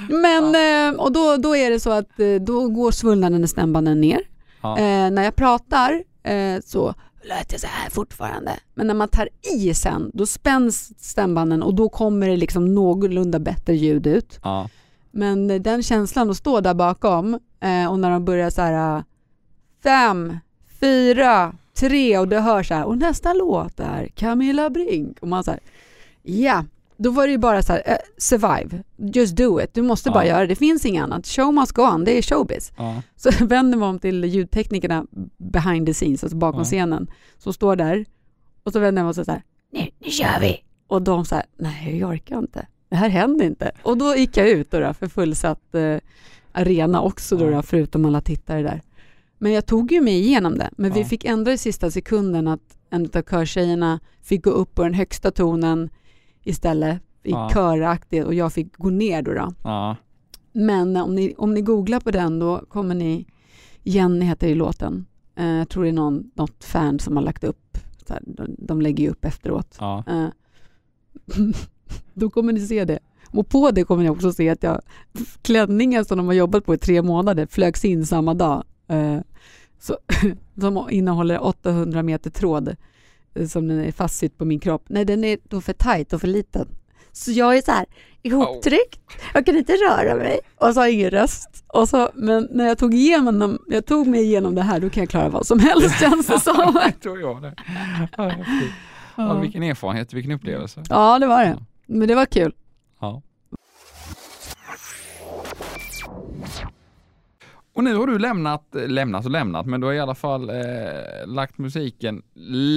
Men, 0.09 0.55
eh, 0.55 1.01
och 1.01 1.12
då, 1.12 1.36
då 1.36 1.57
är 1.57 1.70
det 1.70 1.80
så 1.80 1.91
att 1.91 2.20
eh, 2.20 2.34
då 2.34 2.68
går 2.68 2.91
svullnaden 2.91 3.45
i 3.45 3.49
stämbanden 3.49 4.01
ner. 4.01 4.20
Ja. 4.62 4.78
Eh, 4.78 5.11
när 5.11 5.22
jag 5.22 5.36
pratar 5.36 6.03
eh, 6.22 6.61
så 6.64 6.95
lät 7.22 7.53
jag 7.53 7.61
så 7.61 7.66
här 7.66 7.91
fortfarande. 7.91 8.53
Men 8.74 8.86
när 8.86 8.95
man 8.95 9.09
tar 9.09 9.28
i 9.57 9.74
sen, 9.74 10.11
då 10.14 10.26
spänns 10.26 11.05
stämbanden 11.11 11.62
och 11.62 11.74
då 11.74 11.88
kommer 11.88 12.28
det 12.28 12.36
liksom 12.36 12.74
någorlunda 12.74 13.38
bättre 13.38 13.74
ljud 13.76 14.07
ut. 14.07 14.41
Ja. 14.43 14.68
Men 15.11 15.62
den 15.62 15.82
känslan 15.82 16.30
att 16.30 16.36
stå 16.36 16.61
där 16.61 16.74
bakom 16.74 17.34
eh, 17.61 17.90
och 17.90 17.98
när 17.98 18.11
de 18.11 18.24
börjar 18.24 18.50
så 18.50 18.62
här 18.62 18.96
eh, 18.96 19.02
fem, 19.82 20.36
fyra, 20.80 21.54
tre 21.74 22.18
och 22.18 22.28
det 22.28 22.40
hörs 22.40 22.68
så 22.68 22.74
här 22.74 22.84
och 22.84 22.98
nästa 22.98 23.32
låt 23.32 23.80
är 23.80 24.06
Camilla 24.06 24.70
Brink 24.70 25.18
och 25.20 25.28
man 25.28 25.44
så 25.44 25.50
här 25.50 25.61
ja, 26.22 26.64
då 26.96 27.11
var 27.11 27.26
det 27.26 27.30
ju 27.32 27.38
bara 27.38 27.62
så 27.62 27.72
här 27.72 27.82
eh, 27.86 27.96
survive, 28.18 28.82
just 28.96 29.36
do 29.36 29.61
it, 29.61 29.74
du 29.74 29.82
måste 29.82 30.11
bara 30.11 30.24
Ja. 30.26 30.30
göra 30.30 30.40
det, 30.40 30.46
det 30.46 30.54
finns 30.56 30.84
inget 30.86 31.02
annat, 31.02 31.26
show 31.26 31.54
must 31.54 31.72
go 31.72 31.82
on, 31.82 32.04
det 32.04 32.18
är 32.18 32.22
showbiz. 32.22 32.72
Ja. 32.76 33.02
Så 33.16 33.30
vänder 33.44 33.78
man 33.78 33.88
om 33.88 33.98
till 33.98 34.24
ljudteknikerna 34.24 35.06
behind 35.38 35.86
the 35.86 35.94
scenes, 35.94 36.24
alltså 36.24 36.36
bakom 36.38 36.61
Ja. 36.61 36.64
scenen, 36.64 37.11
som 37.38 37.52
står 37.52 37.76
där 37.76 38.04
och 38.62 38.72
så 38.72 38.78
vänder 38.78 39.04
man 39.04 39.14
sig 39.14 39.24
så 39.24 39.30
här, 39.30 39.42
nu, 39.72 39.86
nu 39.98 40.11
kör 40.11 40.40
vi! 40.40 40.64
Och 40.86 41.02
de 41.02 41.24
så 41.24 41.34
här, 41.34 41.44
nej 41.58 41.98
jag 41.98 42.11
orkar 42.11 42.38
inte, 42.38 42.66
det 42.91 42.97
här 42.97 43.09
händer 43.09 43.45
inte. 43.45 43.70
Och 43.82 43.99
då 43.99 44.16
gick 44.16 44.36
jag 44.36 44.49
ut 44.49 44.70
då, 44.70 44.80
då 44.80 44.95
för 44.95 45.09
fullsatt 45.09 45.74
eh, 45.74 45.97
arena 46.53 47.01
också 47.01 47.36
då, 47.36 47.51
då, 47.51 47.62
förutom 47.62 48.05
alla 48.05 48.20
tittare 48.20 48.62
där. 48.62 48.82
Men 49.38 49.53
jag 49.53 49.66
tog 49.66 49.93
ju 49.93 50.01
mig 50.01 50.14
igenom 50.18 50.59
det, 50.59 50.70
men 50.76 50.93
vi 50.93 51.01
Ja. 51.01 51.07
fick 51.07 51.24
ändra 51.24 51.53
i 51.53 51.59
sista 51.59 51.91
sekunden 51.91 52.49
att 52.49 52.78
en 52.91 53.03
av 53.14 53.22
körtjejerna 53.22 54.01
fick 54.22 54.45
gå 54.45 54.51
upp 54.51 54.74
på 54.74 54.82
den 54.82 54.95
högsta 54.95 55.30
tonen 55.30 55.91
istället, 56.43 57.03
i 57.22 57.30
Ja. 57.30 57.51
köraktigt 57.53 58.26
och 58.26 58.34
jag 58.34 58.53
fick 58.53 58.76
gå 58.76 58.91
ner 58.91 59.22
då. 59.22 59.32
då. 59.34 59.55
Ja. 59.64 59.97
Men 60.53 60.97
om 60.97 61.14
ni, 61.14 61.34
om 61.38 61.55
ni 61.55 61.62
googlar 61.62 62.01
på 62.01 62.11
den 62.11 62.38
då 62.38 62.59
kommer 62.68 62.95
ni, 62.95 63.26
Jenny 63.82 64.24
heter 64.24 64.49
ju 64.49 64.55
låten, 64.55 65.07
eh, 65.36 65.47
jag 65.47 65.68
tror 65.68 65.82
det 65.82 65.91
är 65.91 65.93
någon, 65.93 66.30
något 66.34 66.64
fan 66.64 66.99
som 66.99 67.16
har 67.16 67.22
lagt 67.22 67.45
upp, 67.45 67.78
så 68.07 68.12
här, 68.14 68.22
de, 68.26 68.55
de 68.59 68.80
lägger 68.82 69.05
ju 69.05 69.11
upp 69.11 69.24
efteråt. 69.24 69.76
Ja. 69.80 70.05
Eh, 70.09 70.26
då 72.14 72.30
kommer 72.30 72.53
ni 72.53 72.61
se 72.61 72.84
det. 72.84 72.99
Och 73.32 73.49
på 73.49 73.70
det 73.70 73.84
kommer 73.84 74.03
ni 74.03 74.11
också 74.11 74.32
se 74.32 74.49
att 74.49 74.62
jag, 74.62 74.80
klänningen 75.43 76.05
som 76.05 76.18
de 76.18 76.26
har 76.26 76.34
jobbat 76.34 76.64
på 76.64 76.74
i 76.74 76.78
tre 76.78 77.03
månader 77.03 77.47
flögs 77.51 77.84
in 77.84 78.07
samma 78.07 78.34
dag. 78.34 78.64
Eh, 78.88 79.18
så, 79.80 79.99
som 80.61 80.91
innehåller 80.91 81.45
800 81.45 82.03
meter 82.03 82.30
tråd 82.30 82.76
eh, 83.34 83.47
som 83.47 83.68
den 83.68 83.80
är 83.80 83.93
fastsydd 83.93 84.38
på 84.38 84.45
min 84.45 84.61
kropp. 84.61 84.84
Nej, 84.88 85.05
den 85.05 85.24
är 85.24 85.38
då 85.49 85.61
för 85.61 85.72
tajt 85.72 86.12
och 86.12 86.20
för 86.20 86.28
liten. 86.28 86.68
Så 87.12 87.30
jag 87.30 87.57
är 87.57 87.62
så 87.62 87.72
här 87.72 87.86
ihoptryckt, 88.22 89.01
jag 89.34 89.47
kan 89.47 89.57
inte 89.57 89.72
röra 89.72 90.16
mig 90.16 90.41
och 90.57 90.74
så 90.74 90.80
har 90.80 90.86
jag 90.86 90.95
ingen 90.95 91.11
röst. 91.11 91.64
Och 91.66 91.88
så, 91.88 92.11
men 92.14 92.49
när 92.51 92.66
jag 92.66 92.78
tog, 92.78 92.95
igenom, 92.95 93.59
jag 93.68 93.86
tog 93.86 94.07
mig 94.07 94.22
igenom 94.22 94.55
det 94.55 94.62
här, 94.62 94.80
då 94.80 94.91
kan 94.91 95.01
jag 95.03 95.11
klara 95.11 95.28
vad 95.28 95.47
som 95.47 95.59
helst 95.59 96.01
känns 96.01 96.26
det 96.26 96.41
som. 96.41 96.80
Jag 96.84 97.01
tror 97.01 97.20
jag 97.20 97.43
det. 97.43 97.55
Ja, 99.16 99.34
vilken 99.34 99.62
erfarenhet, 99.62 100.12
vilken 100.12 100.32
upplevelse. 100.32 100.82
Ja, 100.88 101.18
det 101.18 101.26
var 101.26 101.45
det. 101.45 101.59
Men 101.93 102.09
det 102.09 102.14
var 102.14 102.26
kul. 102.26 102.55
Ja. 103.01 103.22
Och 107.72 107.84
nu 107.84 107.95
har 107.97 108.07
du 108.07 108.18
lämnat, 108.18 108.64
lämnat 108.88 109.24
och 109.24 109.30
lämnat, 109.30 109.66
men 109.66 109.80
du 109.80 109.86
har 109.86 109.95
i 109.95 110.01
alla 110.01 110.14
fall 110.14 110.51
eh, 110.51 110.57
lagt 111.26 111.59
musiken 111.59 112.22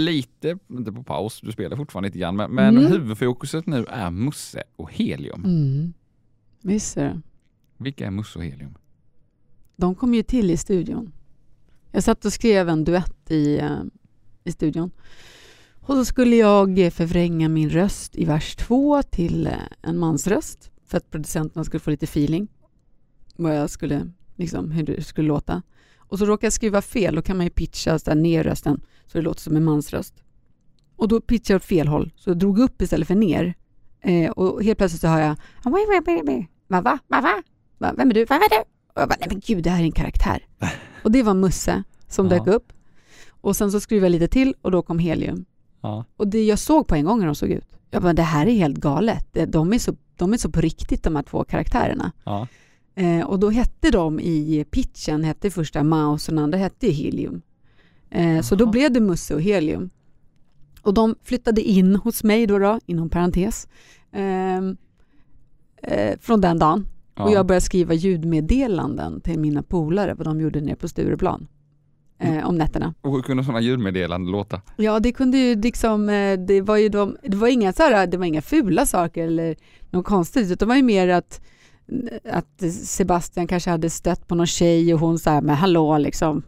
lite, 0.05 0.57
inte 0.70 0.91
på 0.91 1.03
paus, 1.03 1.41
du 1.41 1.51
spelar 1.51 1.78
fortfarande 1.78 2.07
lite 2.09 2.20
grann, 2.20 2.36
men, 2.36 2.51
men 2.51 2.78
Mm. 2.78 2.91
huvudfokuset 2.91 3.66
nu 3.66 3.86
är 3.89 4.11
Musse 4.11 4.64
och 4.76 4.91
Helium. 4.93 5.43
Mm. 5.45 5.93
Visst 6.61 6.97
är 6.97 7.03
det. 7.03 7.22
Vilka 7.78 8.05
är 8.07 8.11
Musse 8.11 8.39
och 8.39 8.45
Helium? 8.45 8.78
De 9.76 9.95
kom 9.95 10.14
ju 10.14 10.24
till 10.24 10.51
i 10.51 10.57
studion. 10.57 11.11
Jag 11.91 12.03
satt 12.03 12.26
och 12.26 12.34
skrev 12.34 12.70
en 12.70 12.84
duett 12.84 13.32
i, 13.32 13.57
eh, 13.59 13.78
i 14.43 14.51
studion. 14.51 14.91
Och 15.86 15.95
så 15.95 16.05
skulle 16.05 16.36
jag 16.36 16.93
förvränga 16.93 17.49
min 17.49 17.69
röst 17.69 18.15
i 18.15 18.25
vers 18.25 18.55
två 18.55 19.03
till 19.03 19.47
eh, 19.47 19.53
en 19.81 19.97
mansröst 19.97 20.71
för 20.86 20.97
att 20.97 21.11
producenterna 21.11 21.63
skulle 21.63 21.79
få 21.79 21.89
lite 21.89 22.03
feeling 22.05 22.47
vad 23.36 23.57
jag 23.57 23.69
skulle, 23.69 24.11
liksom, 24.36 24.71
hur 24.71 24.84
det 24.84 25.03
skulle 25.03 25.27
låta. 25.27 25.61
Och 25.97 26.19
så 26.19 26.25
råkade 26.25 26.45
jag 26.45 26.53
skriva 26.53 26.81
fel, 26.81 27.15
då 27.15 27.21
kan 27.21 27.38
man 27.38 27.45
ju 27.45 27.49
pitcha 27.49 27.99
så 27.99 28.09
där 28.09 28.15
ner 28.15 28.43
rösten 28.43 28.81
så 29.05 29.17
det 29.17 29.21
låter 29.21 29.41
som 29.41 29.55
en 29.55 29.63
mansröst. 29.63 30.23
Och 30.95 31.07
då 31.07 31.21
pitchade 31.21 31.53
jag 31.53 31.59
åt 31.59 31.65
fel 31.65 31.88
håll, 31.88 32.11
så 32.15 32.29
jag 32.29 32.38
drog 32.38 32.59
upp 32.59 32.81
istället 32.81 33.07
för 33.07 33.15
ner. 33.15 33.53
Eh, 34.01 34.31
och 34.31 34.63
helt 34.63 34.77
plötsligt 34.77 35.01
så 35.01 35.07
hör 35.07 35.21
jag 35.21 35.36
Va, 36.67 36.81
va, 36.81 36.99
va, 37.07 37.21
va? 37.21 37.43
Va, 37.77 37.93
Vem 37.97 38.09
är 38.09 38.13
du? 38.13 38.25
Vem 38.25 38.38
är 38.41 38.49
du? 38.49 38.59
Och 38.95 39.01
jag 39.01 39.09
bara, 39.09 39.17
nej 39.19 39.27
men 39.29 39.39
gud, 39.45 39.63
det 39.63 39.69
här 39.69 39.79
är 39.81 39.86
en 39.86 39.91
karaktär. 39.91 40.45
Och 41.03 41.11
det 41.11 41.23
var 41.23 41.34
Musse 41.34 41.84
som 42.07 42.25
Ja. 42.27 42.38
dök 42.38 42.47
upp. 42.47 42.73
Och 43.29 43.55
sen 43.55 43.71
så 43.71 43.79
skruvade 43.79 44.05
jag 44.05 44.11
lite 44.21 44.27
till 44.34 44.55
och 44.61 44.71
då 44.71 44.81
kom 44.81 44.99
helium. 44.99 45.45
Ja. 45.84 46.05
Och 46.17 46.27
det 46.27 46.43
jag 46.43 46.59
såg 46.59 46.88
på 46.88 46.95
en 46.95 47.05
gång 47.05 47.19
hur 47.19 47.25
de 47.25 47.36
såg 47.36 47.49
ut. 47.49 47.77
Jag 47.89 48.01
bara, 48.01 48.13
det 48.13 48.21
här 48.21 48.47
är 48.47 48.51
helt 48.51 48.77
galet. 48.77 49.38
De 49.47 49.73
är 49.73 49.79
så, 49.79 49.95
de 50.17 50.34
är 50.34 50.38
så 50.38 50.49
på 50.49 50.61
riktigt 50.61 51.03
de 51.03 51.15
här 51.15 51.23
två 51.23 51.43
karaktärerna. 51.43 52.11
Ja. 52.23 52.47
Eh, 52.95 53.25
och 53.25 53.39
då 53.39 53.49
hette 53.49 53.91
de 53.91 54.19
i 54.19 54.65
pitchen, 54.71 55.23
hette 55.23 55.51
första 55.51 55.84
Maus 55.84 56.27
och 56.27 56.34
den 56.34 56.43
andra 56.43 56.57
hette 56.57 56.88
Helium. 56.88 57.41
Eh, 58.09 58.41
så 58.41 58.55
då 58.55 58.65
blev 58.65 58.91
det 58.91 58.99
Musse 58.99 59.36
och 59.36 59.41
Helium. 59.41 59.89
Och 60.81 60.93
de 60.93 61.15
flyttade 61.23 61.61
in 61.61 61.95
hos 61.95 62.23
mig 62.23 62.47
då, 62.47 62.57
då 62.59 62.79
inom 62.86 63.09
parentes, 63.09 63.67
ehm, 64.11 64.77
eh, 65.81 66.19
från 66.19 66.41
den 66.41 66.59
dagen. 66.59 66.88
Ja. 67.15 67.23
Och 67.23 67.31
jag 67.31 67.45
började 67.45 67.65
skriva 67.65 67.93
ljudmeddelanden 67.93 69.21
till 69.21 69.39
mina 69.39 69.63
polare, 69.63 70.13
vad 70.13 70.27
de 70.27 70.41
gjorde 70.41 70.61
nere 70.61 70.75
på 70.75 70.88
Stureplan. 70.88 71.47
Eh, 72.24 72.47
om 72.47 72.55
nätterna. 72.57 72.93
Och 73.01 73.11
hur 73.11 73.21
kunde 73.21 73.43
sådana 73.43 73.61
ljudmeddelanden 73.61 74.32
låta? 74.32 74.61
Ja, 74.78 74.99
det 74.99 75.11
kunde 75.11 75.38
ju 75.38 75.55
liksom, 75.61 76.09
eh, 76.09 76.39
det 76.39 76.61
var 76.61 76.78
ju 76.78 76.89
de, 76.89 77.17
det 77.24 77.38
var 77.38 77.47
inga 77.47 77.74
så 77.74 77.84
här, 77.84 78.07
det 78.07 78.17
var 78.17 78.26
inga 78.26 78.41
fula 78.41 78.86
saker 78.86 79.28
eller 79.28 79.55
något 79.91 80.05
konstigt, 80.05 80.51
utan 80.51 80.57
det 80.57 80.69
var 80.69 80.76
ju 80.76 80.84
mer 80.84 81.07
att, 81.07 81.41
att 82.32 82.71
Sebastian 82.86 83.47
kanske 83.47 83.69
hade 83.69 83.89
stött 83.89 84.28
på 84.28 84.36
någon 84.36 84.47
tjej 84.47 84.93
och 84.93 84.99
hon 84.99 85.19
sa 85.19 85.41
men 85.41 85.55
hallå 85.55 85.97
liksom, 85.97 86.43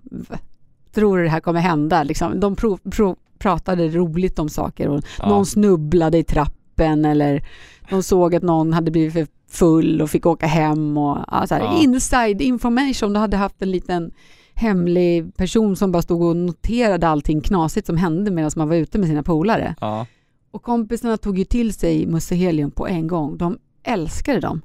tror 0.93 1.17
du 1.17 1.23
det 1.23 1.29
här 1.29 1.39
kommer 1.39 1.59
hända? 1.59 2.03
Liksom, 2.03 2.39
de 2.39 2.55
pro, 2.55 2.77
pro, 2.91 3.15
pratade 3.39 3.87
roligt 3.89 4.39
om 4.39 4.49
saker 4.49 4.87
och 4.89 5.01
Ja. 5.19 5.29
någon 5.29 5.45
snubblade 5.45 6.17
i 6.17 6.23
trappen 6.23 7.05
eller 7.05 7.43
de 7.89 8.03
såg 8.03 8.35
att 8.35 8.43
någon 8.43 8.73
hade 8.73 8.91
blivit 8.91 9.13
för 9.13 9.27
full 9.49 10.01
och 10.01 10.09
fick 10.09 10.25
åka 10.25 10.47
hem 10.47 10.97
och 10.97 11.17
ja, 11.31 11.47
så 11.47 11.55
här, 11.55 11.61
Ja. 11.61 11.77
inside 11.81 12.41
information. 12.41 13.13
Du 13.13 13.19
hade 13.19 13.37
haft 13.37 13.61
en 13.61 13.71
liten 13.71 14.11
hemlig 14.55 15.35
person 15.35 15.75
som 15.75 15.91
bara 15.91 16.01
stod 16.01 16.21
och 16.21 16.35
noterade 16.35 17.07
allting 17.07 17.41
knasigt 17.41 17.87
som 17.87 17.97
hände 17.97 18.31
medan 18.31 18.51
man 18.55 18.69
var 18.69 18.75
ute 18.75 18.97
med 18.97 19.07
sina 19.07 19.23
polare. 19.23 19.75
Ja. 19.81 20.05
Och 20.51 20.63
kompisarna 20.63 21.17
tog 21.17 21.37
ju 21.37 21.45
till 21.45 21.73
sig 21.73 22.07
Musse 22.07 22.35
Helium 22.35 22.71
på 22.71 22.87
en 22.87 23.07
gång. 23.07 23.37
De 23.37 23.57
älskade 23.83 24.39
dem. 24.39 24.61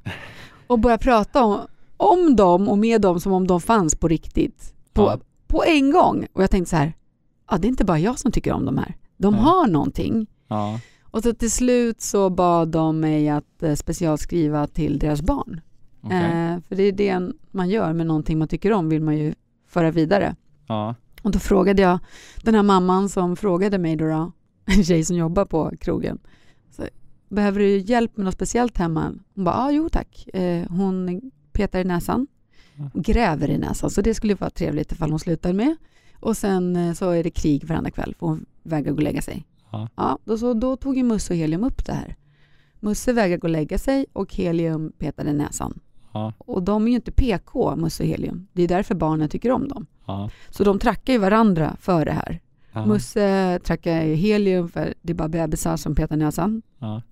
Och 0.67 0.79
började 0.79 1.03
prata 1.03 1.45
om, 1.45 1.59
om 1.97 2.37
dem 2.37 2.69
och 2.69 2.79
med 2.79 3.01
dem 3.01 3.21
som 3.21 3.33
om 3.33 3.47
de 3.47 3.61
fanns 3.61 3.97
på 3.97 4.09
riktigt. 4.09 4.75
På, 4.93 5.03
Ja. 5.03 5.19
på 5.47 5.65
en 5.65 5.91
gång. 5.91 6.27
Och 6.33 6.43
jag 6.43 6.51
tänkte 6.51 6.71
så 6.71 6.77
här, 6.77 6.93
ja, 7.51 7.57
det 7.59 7.67
är 7.67 7.69
inte 7.69 7.85
bara 7.85 7.99
jag 7.99 8.19
som 8.19 8.33
tycker 8.33 8.53
om 8.53 8.65
de 8.65 8.79
här. 8.79 8.95
De 9.17 9.35
Nej. 9.35 9.43
har 9.43 9.67
någonting. 9.67 10.27
Ja. 10.49 10.81
Och 11.03 11.23
så 11.23 11.35
till 11.35 11.51
slut 11.51 12.01
så 12.01 12.31
bad 12.31 12.69
de 12.69 13.01
mig 13.01 13.29
att 13.29 13.63
eh, 13.63 13.75
specialskriva 13.75 14.67
till 14.67 14.99
deras 14.99 15.23
barn. 15.23 15.61
Okej. 16.03 16.19
Eh, 16.19 16.57
för 16.69 16.77
det 16.77 16.83
är 16.83 16.93
det 16.93 17.33
man 17.51 17.69
gör 17.69 17.93
med 17.93 18.07
någonting 18.07 18.39
man 18.39 18.49
tycker 18.49 18.73
om 18.73 18.89
vill 18.89 19.03
man 19.03 19.17
ju 19.17 19.35
föra 19.71 19.91
vidare. 19.91 20.37
Ja. 20.67 20.95
Och 21.23 21.31
då 21.31 21.39
frågade 21.39 21.83
jag 21.83 21.99
den 22.43 22.55
här 22.55 22.63
mamman 22.63 23.09
som 23.09 23.37
frågade 23.37 23.79
mig 23.79 23.97
då, 23.97 24.09
då 24.09 24.33
en 24.65 24.85
tjej 24.85 25.05
som 25.05 25.17
jobbar 25.17 25.45
på 25.45 25.73
krogen. 25.81 26.19
Så, 26.71 26.87
Behöver 27.29 27.61
du 27.61 27.79
hjälp 27.79 28.17
med 28.17 28.25
något 28.25 28.35
speciellt 28.35 28.79
hemma? 28.79 29.15
Hon 29.35 29.45
bara, 29.45 29.55
ja 29.55 29.71
jo 29.71 29.89
tack. 29.89 30.29
Eh, 30.35 30.67
hon 30.69 31.21
petar 31.53 31.81
i 31.81 31.85
näsan, 31.85 32.27
gräver 32.95 33.51
i 33.51 33.59
näsan, 33.59 33.91
så 33.91 34.01
det 34.01 34.15
skulle 34.15 34.35
vara 34.35 34.51
trevligt 34.51 34.93
ifall 34.93 35.11
hon 35.11 35.19
slutar 35.19 35.53
med. 35.53 35.77
Och 36.21 36.37
sen 36.37 36.77
eh, 36.77 36.93
så 36.93 37.11
är 37.11 37.25
det 37.25 37.31
krig 37.31 37.65
varenda 37.65 37.91
kväll, 37.91 38.15
för 38.19 38.27
hon 38.27 38.47
vägrar 38.63 38.93
gå 38.93 38.97
och 38.97 39.03
lägga 39.03 39.23
sig. 39.23 39.47
Ja. 39.73 39.89
Ja, 39.97 40.19
då, 40.25 40.39
så, 40.39 40.55
då 40.55 40.77
tog 40.77 40.97
ju 40.97 41.03
Musse 41.03 41.33
och 41.33 41.37
Helium 41.37 41.65
upp 41.65 41.87
det 41.87 41.93
här. 41.93 42.17
Musse 42.81 43.13
vägrar 43.13 43.37
gå 43.37 43.47
och 43.47 43.51
lägga 43.51 43.79
sig 43.79 44.07
och 44.13 44.35
Helium 44.35 44.93
petade 44.99 45.31
i 45.31 45.35
näsan. 45.35 45.81
Ja. 46.13 46.33
Och 46.39 46.63
de 46.63 46.85
är 46.87 46.89
ju 46.89 46.95
inte 46.95 47.13
PK, 47.13 47.77
Musse 47.77 48.03
och 48.03 48.09
Helium. 48.09 48.47
Det 48.53 48.63
är 48.63 48.69
därför 48.69 48.95
barnen 48.95 49.29
tycker 49.29 49.53
om 49.53 49.69
dem. 49.69 49.87
Ja. 50.07 50.31
Så 50.51 50.65
de 50.65 50.79
trackar 50.79 51.13
ju 51.13 51.19
varandra 51.19 51.77
för 51.81 52.05
det 52.05 52.13
här. 52.13 52.41
Ja. 52.73 52.87
Musse 52.87 53.59
trackar 53.65 54.03
ju 54.03 54.15
helium 54.15 54.69
för 54.69 54.95
det 55.03 55.13
är 55.13 55.15
bara 55.15 55.29
bebisar 55.29 55.77
som 55.77 55.95
petar 55.95 56.17
näsan. 56.17 56.63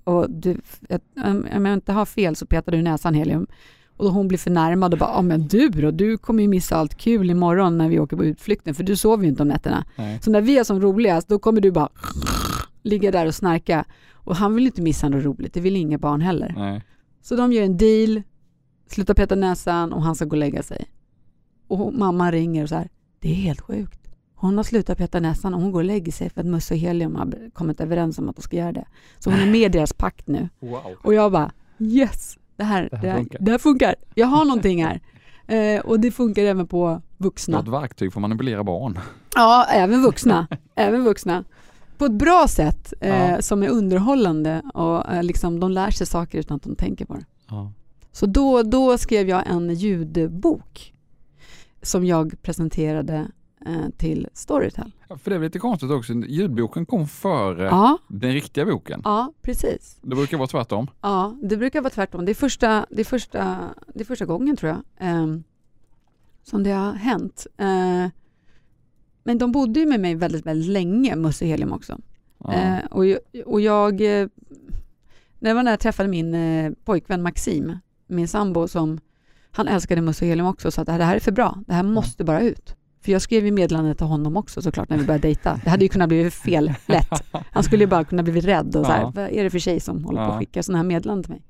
Och 0.04 0.30
du, 0.30 0.60
om 1.54 1.66
jag 1.66 1.72
inte 1.72 1.92
har 1.92 2.04
fel 2.04 2.36
så 2.36 2.46
petar 2.46 2.72
du 2.72 2.82
näsan 2.82 3.14
helium. 3.14 3.46
Och 3.96 4.04
då 4.04 4.10
hon 4.10 4.28
blir 4.28 4.38
förnärmad 4.38 4.92
och 4.92 4.98
bara, 4.98 5.10
ja 5.10 5.22
men 5.22 5.48
du 5.48 5.68
då, 5.68 5.90
du 5.90 6.18
kommer 6.18 6.42
ju 6.42 6.48
missa 6.48 6.76
allt 6.76 6.94
kul 6.94 7.30
imorgon 7.30 7.78
när 7.78 7.88
vi 7.88 7.98
åker 7.98 8.16
på 8.16 8.24
utflykten 8.24 8.74
för 8.74 8.84
du 8.84 8.96
sover 8.96 9.22
ju 9.22 9.28
inte 9.28 9.42
om 9.42 9.48
nätterna. 9.48 9.84
Nej. 9.96 10.18
Så 10.22 10.30
när 10.30 10.40
vi 10.40 10.58
är 10.58 10.64
som 10.64 10.80
roligast 10.80 11.28
då 11.28 11.38
kommer 11.38 11.60
du 11.60 11.70
bara 11.70 11.88
ligga 12.82 13.10
där 13.10 13.26
och 13.26 13.34
snarka. 13.34 13.84
Och 14.12 14.36
han 14.36 14.54
vill 14.54 14.66
inte 14.66 14.82
missa 14.82 15.08
något 15.08 15.24
roligt, 15.24 15.54
det 15.54 15.60
vill 15.60 15.76
inga 15.76 15.98
barn 15.98 16.20
heller. 16.20 16.54
Nej. 16.56 16.84
Så 17.22 17.36
de 17.36 17.52
gör 17.52 17.62
en 17.62 17.76
deal, 17.76 18.22
slutar 18.88 19.14
peta 19.14 19.34
näsan 19.34 19.92
och 19.92 20.02
han 20.02 20.14
ska 20.14 20.24
gå 20.24 20.30
och 20.30 20.36
lägga 20.38 20.62
sig. 20.62 20.84
Och 21.68 21.92
mamma 21.94 22.30
ringer 22.32 22.62
och 22.62 22.68
så 22.68 22.74
här, 22.74 22.88
det 23.20 23.30
är 23.30 23.34
helt 23.34 23.60
sjukt. 23.60 24.00
Hon 24.34 24.56
har 24.56 24.64
slutat 24.64 24.98
peta 24.98 25.20
näsan 25.20 25.54
och 25.54 25.60
hon 25.60 25.72
går 25.72 25.80
och 25.80 25.84
lägger 25.84 26.12
sig 26.12 26.30
för 26.30 26.40
att 26.40 26.46
Musse 26.46 26.74
och 26.74 26.80
Helium 26.80 27.14
har 27.16 27.50
kommit 27.52 27.80
överens 27.80 28.18
om 28.18 28.28
att 28.28 28.36
de 28.36 28.42
ska 28.42 28.56
göra 28.56 28.72
det. 28.72 28.84
Så 29.18 29.30
hon 29.30 29.40
är 29.40 29.46
med 29.46 29.60
i 29.60 29.68
deras 29.68 29.92
pakt 29.92 30.26
nu. 30.28 30.48
Wow. 30.60 30.80
Och 31.02 31.14
jag 31.14 31.32
bara, 31.32 31.52
yes, 31.78 32.38
det 32.56 32.64
här, 32.64 32.88
Det 32.90 32.96
här 32.96 33.02
det 33.02 33.08
här, 33.10 33.16
funkar. 33.18 33.38
det 33.40 33.50
här 33.50 33.58
funkar. 33.58 33.94
Jag 34.14 34.26
har 34.26 34.44
någonting 34.44 34.84
här. 34.84 35.00
Eh, 35.50 35.80
och 35.80 36.00
det 36.00 36.10
funkar 36.10 36.42
även 36.42 36.66
på 36.66 37.02
vuxna. 37.16 37.60
ett 37.60 37.68
verktyg 37.68 38.12
för 38.12 38.20
att 38.20 38.22
manipulera 38.22 38.64
barn. 38.64 38.98
Ja, 39.34 39.64
även 39.72 40.02
vuxna. 40.02 40.46
även 40.74 41.04
vuxna. 41.04 41.44
På 41.98 42.04
ett 42.04 42.12
bra 42.12 42.46
sätt 42.48 42.92
eh, 43.00 43.30
Ja. 43.30 43.42
som 43.42 43.62
är 43.62 43.68
underhållande 43.68 44.62
och 44.74 45.12
eh, 45.12 45.22
liksom, 45.22 45.60
de 45.60 45.70
lär 45.70 45.90
sig 45.90 46.06
saker 46.06 46.38
utan 46.38 46.56
att 46.56 46.62
de 46.62 46.76
tänker 46.76 47.04
på 47.06 47.14
det. 47.14 47.24
Ja. 47.48 47.72
Så 48.12 48.26
då, 48.26 48.62
då 48.62 48.98
skrev 48.98 49.28
jag 49.28 49.46
en 49.46 49.74
ljudbok 49.74 50.94
som 51.82 52.04
jag 52.04 52.42
presenterade 52.42 53.26
eh, 53.66 53.88
till 53.96 54.28
Storytel. 54.32 54.92
För 55.22 55.30
det 55.30 55.36
är 55.36 55.40
lite 55.40 55.58
konstigt 55.58 55.90
också, 55.90 56.12
ljudboken 56.12 56.86
kom 56.86 57.06
före 57.08 57.64
Ja, 57.64 57.98
den 58.08 58.32
riktiga 58.32 58.64
boken. 58.64 59.00
ja, 59.04 59.32
precis. 59.42 59.98
Det 60.02 60.16
brukar 60.16 60.36
vara 60.36 60.46
tvärtom. 60.48 60.90
Ja, 61.00 61.36
det 61.42 61.56
brukar 61.56 61.80
vara 61.80 61.90
tvärtom. 61.90 62.24
Det 62.24 62.32
är 62.32 62.34
första, 62.34 62.86
det 62.90 63.00
är 63.00 63.04
första, 63.04 63.58
det 63.94 64.00
är 64.00 64.04
första 64.04 64.24
gången 64.24 64.56
tror 64.56 64.72
jag 64.72 64.82
ehm, 65.08 65.44
som 66.42 66.62
det 66.62 66.70
har 66.70 66.92
hänt. 66.92 67.46
Eh, 67.56 68.06
men 69.22 69.38
de 69.38 69.52
bodde 69.52 69.80
ju 69.80 69.86
med 69.86 70.00
mig 70.00 70.14
väldigt, 70.14 70.46
väldigt 70.46 70.70
länge, 70.70 71.16
Musse 71.16 71.46
Helium 71.46 71.72
också. 71.72 71.98
Ja. 72.38 72.52
Eh, 72.52 72.84
och, 72.90 73.04
och 73.46 73.60
jag, 73.60 74.00
eh, 74.20 74.28
det 75.38 75.54
var 75.54 75.62
när 75.62 75.72
jag 75.72 75.80
träffade 75.80 76.08
min 76.08 76.34
eh, 76.34 76.72
pojkvän 76.84 77.22
Maxim, 77.22 77.78
min 78.08 78.28
sambo 78.28 78.68
som, 78.68 78.98
han 79.50 79.68
älskade 79.68 80.00
Musse 80.00 80.24
och 80.24 80.28
Helium 80.28 80.46
också, 80.46 80.70
så 80.70 80.80
att 80.80 80.86
det 80.86 80.92
här 80.92 81.16
är 81.16 81.20
för 81.20 81.32
bra, 81.32 81.58
det 81.66 81.74
här 81.74 81.82
måste 81.82 82.24
bara 82.24 82.40
ut. 82.40 82.74
För 83.04 83.12
jag 83.12 83.22
skrev 83.22 83.44
ju 83.46 83.52
meddelandet 83.52 83.98
till 83.98 84.06
honom 84.06 84.36
också 84.36 84.62
såklart 84.62 84.88
när 84.88 84.98
vi 84.98 85.04
började 85.04 85.22
dejta. 85.28 85.60
Det 85.64 85.70
hade 85.70 85.84
ju 85.84 85.88
kunnat 85.88 86.08
bli 86.08 86.30
fel 86.30 86.72
lätt. 86.86 87.24
Han 87.52 87.62
skulle 87.62 87.84
ju 87.84 87.88
bara 87.88 88.04
kunna 88.04 88.22
bli 88.22 88.40
rädd 88.40 88.76
och 88.76 88.86
så 88.86 88.92
här, 88.92 89.00
Ja. 89.00 89.12
vad 89.14 89.28
är 89.30 89.44
det 89.44 89.50
för 89.50 89.58
tjej 89.58 89.80
som 89.80 90.04
håller 90.04 90.26
på 90.26 90.32
att 90.32 90.38
skicka 90.38 90.62
sådana 90.62 90.78
här 90.78 90.84
meddelanden 90.88 91.22
till 91.24 91.32
mig? 91.32 91.42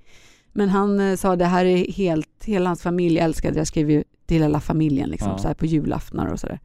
Men 0.52 0.68
han 0.68 1.00
eh, 1.00 1.16
sa 1.16 1.36
det 1.36 1.44
här 1.44 1.64
är 1.64 1.92
helt, 1.92 2.44
hela 2.44 2.68
hans 2.70 2.82
familj 2.82 3.18
älskade 3.18 3.54
det. 3.54 3.60
Jag 3.60 3.66
skrev 3.66 3.90
ju 3.90 4.04
till 4.26 4.42
hela 4.42 4.60
familjen 4.60 5.08
liksom, 5.10 5.30
Ja. 5.30 5.38
så 5.38 5.48
här 5.48 5.54
på 5.54 5.66
julaftnar 5.66 6.26
och 6.32 6.40
sådär. 6.40 6.60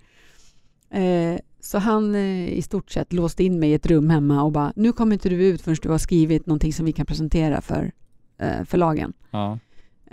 Eh, 0.90 1.40
så 1.60 1.78
han 1.78 2.16
eh, 2.16 2.48
i 2.50 2.62
stort 2.62 2.92
sett 2.92 3.14
låste 3.14 3.44
in 3.44 3.60
mig 3.60 3.70
i 3.70 3.74
ett 3.74 3.86
rum 3.86 4.10
hemma 4.10 4.44
och 4.44 4.52
bara, 4.52 4.74
nu 4.76 4.92
kommer 4.92 5.14
inte 5.14 5.30
du 5.30 5.46
ut 5.46 5.62
förrän 5.62 5.78
du 5.82 5.90
har 5.90 5.98
skrivit 5.98 6.46
någonting 6.46 6.74
som 6.74 6.86
vi 6.86 6.92
kan 6.92 7.06
presentera 7.06 7.62
för 7.62 7.92
eh, 8.38 8.64
förlagen. 8.66 9.14
Ja. 9.32 9.60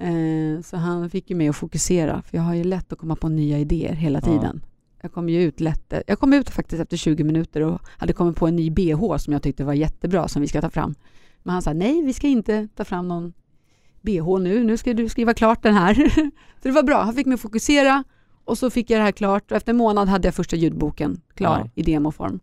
Eh, 0.01 0.62
så 0.62 0.76
han 0.76 1.11
fick 1.11 1.30
ju 1.30 1.36
mig 1.36 1.48
att 1.48 1.57
fokusera, 1.57 2.22
för 2.22 2.36
jag 2.36 2.42
har 2.44 2.55
ju 2.55 2.64
lätt 2.64 2.92
att 2.92 2.98
komma 2.98 3.16
på 3.16 3.28
nya 3.28 3.59
idéer 3.59 3.92
hela 3.94 4.18
Ja. 4.18 4.26
tiden. 4.26 4.61
Jag 5.03 5.12
kom 5.12 5.28
ju 5.28 5.42
ut 5.42 5.61
lätt. 5.61 5.92
Jag 6.07 6.18
kom 6.18 6.32
ut 6.32 6.51
faktiskt 6.51 6.82
efter 6.82 6.96
20 6.96 7.24
minuter 7.24 7.61
och 7.61 7.80
hade 7.98 8.12
kommit 8.12 8.36
på 8.36 8.46
en 8.46 8.57
ny 8.57 8.70
bh 8.70 9.16
som 9.16 9.32
jag 9.32 9.42
tyckte 9.42 9.64
var 9.64 9.72
jättebra 9.74 10.28
som 10.28 10.42
vi 10.42 10.48
ska 10.48 10.61
ta 10.61 10.70
fram. 10.70 10.94
Men 11.42 11.53
han 11.53 11.62
sa 11.62 11.72
nej, 11.72 12.03
vi 12.03 12.12
ska 12.12 12.26
inte 12.26 12.68
ta 12.76 12.84
fram 12.84 13.09
någon 13.09 13.32
bh 14.03 14.38
nu. 14.40 14.64
Nu 14.64 14.76
ska 14.76 14.94
du 14.94 15.09
skriva 15.09 15.34
klart 15.34 15.62
den 15.62 15.74
här. 15.74 15.94
så 16.62 16.68
det 16.68 16.70
var 16.70 16.82
bra. 16.82 17.03
Han 17.03 17.14
fick 17.14 17.26
mig 17.26 17.34
att 17.34 17.40
fokusera 17.40 18.05
och 18.44 18.59
så 18.59 18.70
fick 18.70 18.90
jag 18.90 19.01
det 19.01 19.05
här 19.05 19.12
klart 19.12 19.51
och 19.51 19.57
efter 19.57 19.72
en 19.72 19.76
månad 19.76 20.09
hade 20.09 20.28
jag 20.28 20.34
första 20.34 20.57
ljudboken 20.57 21.20
klar 21.34 21.59
Ja. 21.59 21.70
i 21.74 21.82
demoform. 21.82 22.40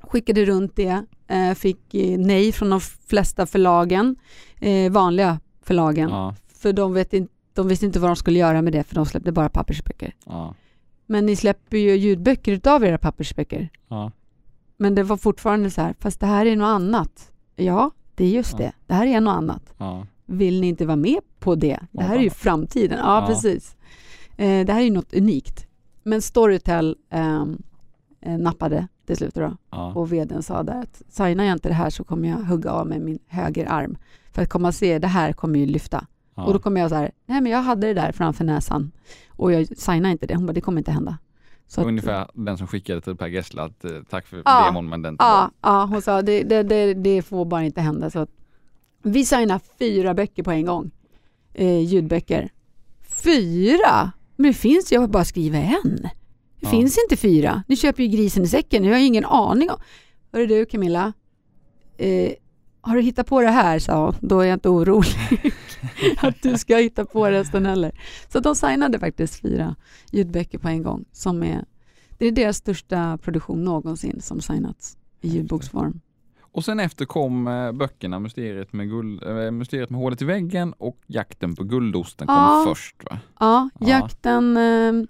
Skickade 0.00 0.44
runt 0.44 0.76
det, 0.76 1.04
eh, 1.28 1.54
fick 1.54 1.80
nej 2.18 2.52
från 2.52 2.70
de 2.70 2.80
flesta 2.80 3.46
förlagen, 3.46 4.16
eh, 4.60 4.92
vanliga 4.92 5.40
förlagen. 5.66 6.10
Ja. 6.10 6.34
För 6.46 6.72
de, 6.72 6.94
vet 6.94 7.12
inte, 7.12 7.32
de 7.52 7.68
visste 7.68 7.86
inte 7.86 8.00
vad 8.00 8.10
de 8.10 8.16
skulle 8.16 8.38
göra 8.38 8.62
med 8.62 8.72
det 8.72 8.84
för 8.84 8.94
de 8.94 9.06
släppte 9.06 9.32
bara 9.32 9.48
pappersböcker. 9.48 10.14
Ja. 10.26 10.54
Men 11.06 11.26
ni 11.26 11.36
släpper 11.36 11.78
ju 11.78 11.96
ljudböcker 11.96 12.52
utav 12.52 12.84
era 12.84 12.98
pappersböcker. 12.98 13.68
Ja. 13.88 14.12
Men 14.76 14.94
det 14.94 15.02
var 15.02 15.16
fortfarande 15.16 15.70
så 15.70 15.80
här, 15.80 15.94
fast 15.98 16.20
det 16.20 16.26
här 16.26 16.46
är 16.46 16.56
något 16.56 16.66
annat. 16.66 17.32
Ja, 17.56 17.90
det 18.14 18.24
är 18.24 18.28
just 18.28 18.58
det. 18.58 18.72
Det 18.86 18.94
här 18.94 19.06
är 19.06 19.20
något 19.20 19.36
annat. 19.36 19.74
Vill 20.26 20.60
ni 20.60 20.68
inte 20.68 20.86
vara 20.86 20.96
med 20.96 21.20
på 21.38 21.54
det? 21.54 21.80
Det 21.92 22.02
här 22.02 22.16
är 22.16 22.22
ju 22.22 22.30
framtiden. 22.30 22.98
Ja, 22.98 23.24
precis. 23.28 23.76
Eh, 24.36 24.66
det 24.66 24.72
här 24.72 24.80
är 24.80 24.84
ju 24.84 24.90
något 24.90 25.14
unikt. 25.14 25.66
Men 26.02 26.22
Storytel 26.22 26.96
ehm, 27.10 27.62
eh, 28.20 28.38
nappade 28.38 28.88
till 29.06 29.16
slut 29.16 29.34
då. 29.34 29.56
Och 29.94 30.12
vdn 30.12 30.42
sa 30.42 30.62
där 30.62 30.80
att 30.80 31.02
signar 31.08 31.44
jag 31.44 31.52
inte 31.52 31.68
det 31.68 31.74
här 31.74 31.90
så 31.90 32.04
kommer 32.04 32.28
jag 32.28 32.36
hugga 32.36 32.70
av 32.70 32.86
med 32.86 33.00
min 33.00 33.18
höger 33.26 33.66
arm. 33.66 33.96
För 34.36 34.42
att 34.42 34.48
komma 34.48 34.68
och 34.68 34.74
se, 34.74 34.98
det 34.98 35.06
här 35.06 35.32
kommer 35.32 35.58
ju 35.58 35.66
lyfta. 35.66 36.06
Ja. 36.34 36.44
Och 36.44 36.52
då 36.52 36.58
kommer 36.58 36.80
jag 36.80 36.90
så 36.90 36.96
här, 36.96 37.10
nej 37.26 37.40
men 37.40 37.52
jag 37.52 37.62
hade 37.62 37.86
det 37.86 37.94
där 37.94 38.12
framför 38.12 38.44
näsan 38.44 38.92
och 39.28 39.52
jag 39.52 39.78
signar 39.78 40.10
inte 40.10 40.26
det. 40.26 40.34
Hon 40.34 40.46
bara, 40.46 40.52
det 40.52 40.60
kommer 40.60 40.78
inte 40.78 40.90
hända. 40.90 41.18
Så 41.66 41.80
att- 41.80 41.86
Ungefär 41.86 42.30
den 42.34 42.58
som 42.58 42.66
skickade 42.66 43.00
till 43.00 43.16
Per 43.16 43.26
Gessle 43.26 43.62
att 43.62 43.84
eh, 43.84 43.90
tack 44.10 44.26
för 44.26 44.42
Ja. 44.44 44.66
demon 44.66 44.88
men 44.88 45.02
den 45.02 45.16
Ja, 45.18 45.50
ja 45.62 45.84
hon 45.84 46.02
sa 46.02 46.22
det, 46.22 46.42
det, 46.42 46.62
det, 46.62 46.94
det 46.94 47.22
får 47.22 47.44
bara 47.44 47.64
inte 47.64 47.80
hända. 47.80 48.10
Så 48.10 48.18
att 48.18 48.30
vi 49.02 49.24
signade 49.24 49.60
fyra 49.78 50.14
böcker 50.14 50.42
på 50.42 50.50
en 50.50 50.66
gång. 50.66 50.90
Eh, 51.54 51.78
ljudböcker. 51.80 52.50
Fyra? 53.24 54.12
Men 54.36 54.46
det 54.50 54.58
finns, 54.58 54.92
jag 54.92 55.00
har 55.00 55.08
bara 55.08 55.24
skrivit 55.24 55.64
en. 55.84 55.96
Det 56.02 56.10
Ja. 56.60 56.68
finns 56.68 56.98
inte 57.04 57.16
fyra. 57.16 57.62
Nu 57.68 57.76
köper 57.76 58.02
ju 58.02 58.08
grisen 58.08 58.42
i 58.42 58.46
säcken. 58.48 58.84
Jag 58.84 58.92
har 58.94 59.00
ingen 59.06 59.24
aning 59.24 59.70
om. 59.70 59.76
Hörru 60.32 60.46
du 60.46 60.66
Camilla. 60.66 61.12
Eh, 61.98 62.32
har 62.86 62.96
du 62.96 63.02
hittat 63.02 63.26
på 63.26 63.40
det 63.40 63.50
här? 63.50 63.78
sa 63.78 64.04
hon. 64.04 64.14
Då 64.20 64.40
är 64.40 64.46
jag 64.46 64.56
inte 64.56 64.68
orolig 64.68 65.52
att 66.18 66.42
du 66.42 66.58
ska 66.58 66.76
hitta 66.76 67.04
på 67.04 67.26
resten 67.26 67.66
heller. 67.66 67.92
Så 68.32 68.40
de 68.40 68.54
signade 68.54 68.98
faktiskt 68.98 69.40
fyra 69.42 69.76
ljudböcker 70.12 70.58
på 70.58 70.68
en 70.68 70.82
gång. 70.82 71.04
Som 71.12 71.42
är, 71.42 71.64
det 72.18 72.26
är 72.26 72.32
deras 72.32 72.56
största 72.56 73.18
produktion 73.22 73.64
någonsin 73.64 74.20
som 74.22 74.40
signats 74.40 74.96
i 75.20 75.28
ljudboksform. 75.28 76.00
Och 76.40 76.64
sen 76.64 76.80
efter 76.80 77.04
kom 77.04 77.46
eh, 77.48 77.72
böckerna 77.72 78.18
Mysteriet 78.18 78.72
med, 78.72 78.88
guld, 78.88 79.22
eh, 79.22 79.50
Mysteriet 79.50 79.90
med 79.90 80.00
hålet 80.00 80.22
i 80.22 80.24
väggen 80.24 80.72
och 80.78 80.98
Jakten 81.06 81.56
på 81.56 81.64
guldosten 81.64 82.26
kom 82.26 82.36
Ja. 82.36 82.64
först 82.68 82.96
va? 83.10 83.18
Ja, 83.40 83.68
Ja. 83.80 83.88
jakten, 83.88 84.56
eh, 84.56 85.06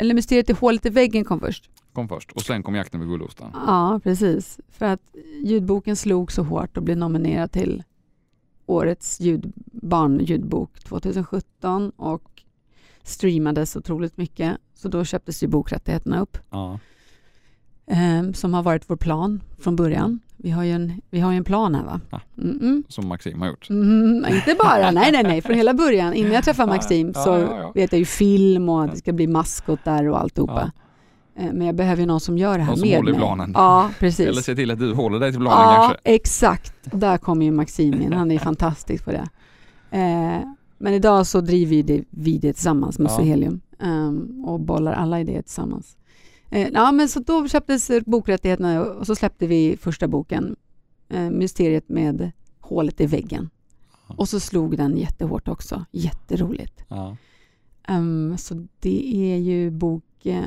eller 0.00 0.14
Mysteriet 0.14 0.50
i 0.50 0.52
hålet 0.52 0.86
i 0.86 0.90
väggen 0.90 1.24
kom 1.24 1.40
först. 1.40 1.70
Kom 1.92 2.08
först 2.08 2.32
och 2.32 2.42
sen 2.42 2.62
kom 2.62 2.74
Jakten 2.74 3.00
på 3.00 3.06
guldosten. 3.06 3.50
Ja, 3.66 4.00
precis. 4.02 4.60
För 4.68 4.86
att 4.86 5.00
ljudboken 5.44 5.96
slog 5.96 6.32
så 6.32 6.42
hårt 6.42 6.76
och 6.76 6.82
blev 6.82 6.96
nominerad 6.96 7.52
till 7.52 7.82
årets 8.66 9.20
ljud, 9.20 9.52
barnljudbok 9.72 10.80
2017 10.80 11.90
och 11.96 12.42
streamades 13.02 13.76
otroligt 13.76 14.16
mycket. 14.16 14.56
Så 14.74 14.88
då 14.88 15.04
köptes 15.04 15.42
ju 15.42 15.46
bokrättigheterna 15.46 16.20
upp, 16.20 16.38
Ja. 16.50 16.78
eh, 17.86 18.32
som 18.32 18.54
har 18.54 18.62
varit 18.62 18.90
vår 18.90 18.96
plan 18.96 19.40
från 19.58 19.76
början. 19.76 20.20
Vi 20.36 20.50
har 20.50 20.64
ju 20.64 20.70
en, 20.70 21.00
vi 21.10 21.20
har 21.20 21.32
en 21.32 21.44
plan 21.44 21.74
här 21.74 21.84
va? 21.84 22.00
Ja. 22.10 22.20
Mm-mm. 22.36 22.82
Som 22.88 23.08
Maxim 23.08 23.40
har 23.40 23.48
gjort. 23.48 23.70
Mm, 23.70 24.24
inte 24.34 24.54
bara, 24.58 24.90
nej 24.90 25.12
nej 25.12 25.22
nej, 25.22 25.42
från 25.42 25.56
hela 25.56 25.74
början. 25.74 26.14
Innan 26.14 26.32
jag 26.32 26.44
träffade 26.44 26.72
Ja, 26.72 26.76
Maxim 26.76 27.12
ja, 27.14 27.22
så 27.24 27.30
ja, 27.30 27.60
ja. 27.60 27.72
vet 27.74 27.92
jag 27.92 27.98
ju 27.98 28.04
film 28.04 28.68
och 28.68 28.84
att 28.84 28.90
det 28.90 28.96
ska 28.98 29.12
bli 29.12 29.26
maskot 29.26 29.80
där 29.84 30.08
och 30.08 30.20
alltihopa. 30.20 30.62
Eh, 30.62 30.68
Men 31.52 31.66
jag 31.66 31.74
behöver 31.74 32.00
ju 32.02 32.06
någon 32.06 32.20
som 32.20 32.38
gör 32.38 32.58
det 32.58 32.64
här 32.64 32.76
Någon 32.76 32.88
med 32.88 33.04
mig. 33.04 33.14
planen. 33.14 33.50
Ja, 33.54 33.90
precis. 33.98 34.26
Eller 34.26 34.42
se 34.42 34.54
till 34.54 34.70
att 34.70 34.78
du 34.78 34.94
håller 34.94 35.20
dig 35.20 35.32
till 35.32 35.40
planen 35.40 35.58
ja, 35.74 35.76
kanske. 35.88 35.98
exakt. 36.04 36.74
Där 36.82 37.18
kommer 37.18 37.44
ju 37.44 37.50
Maxim 37.52 38.02
in. 38.02 38.12
Han 38.12 38.30
är 38.30 38.38
fantastisk 38.50 39.04
på 39.04 39.10
det. 39.12 39.28
Eh, 39.90 40.40
men 40.78 40.94
idag 40.94 41.26
så 41.26 41.40
driver 41.40 41.70
vi 41.70 41.82
det, 41.82 42.04
vi 42.10 42.38
det 42.38 42.52
tillsammans 42.52 42.98
med 42.98 43.10
Ja. 43.10 43.16
Sohelium 43.16 43.60
ehm, 43.80 44.44
och 44.44 44.60
bollar 44.60 44.92
alla 44.92 45.20
idéer 45.20 45.42
tillsammans. 45.42 45.96
Eh, 46.50 46.68
ja, 46.68 46.92
men 46.92 47.08
så 47.08 47.20
då 47.20 47.48
köptes 47.48 47.90
bokrättigheterna 48.06 48.84
och 48.84 49.06
så 49.06 49.14
släppte 49.14 49.46
vi 49.46 49.76
första 49.80 50.08
boken, 50.08 50.56
eh, 51.08 51.30
Mysteriet 51.30 51.88
med 51.88 52.30
hålet 52.60 53.00
i 53.00 53.06
väggen. 53.06 53.50
Ja. 54.08 54.14
Och 54.18 54.28
så 54.28 54.40
slog 54.40 54.76
den 54.76 54.96
jättehårt 54.96 55.48
också. 55.48 55.84
Jätteroligt. 55.92 56.84
Ja. 56.88 57.16
Ehm, 57.88 58.34
så 58.38 58.66
det 58.80 59.14
är 59.32 59.36
ju 59.36 59.70
bok 59.70 60.04
eh, 60.26 60.44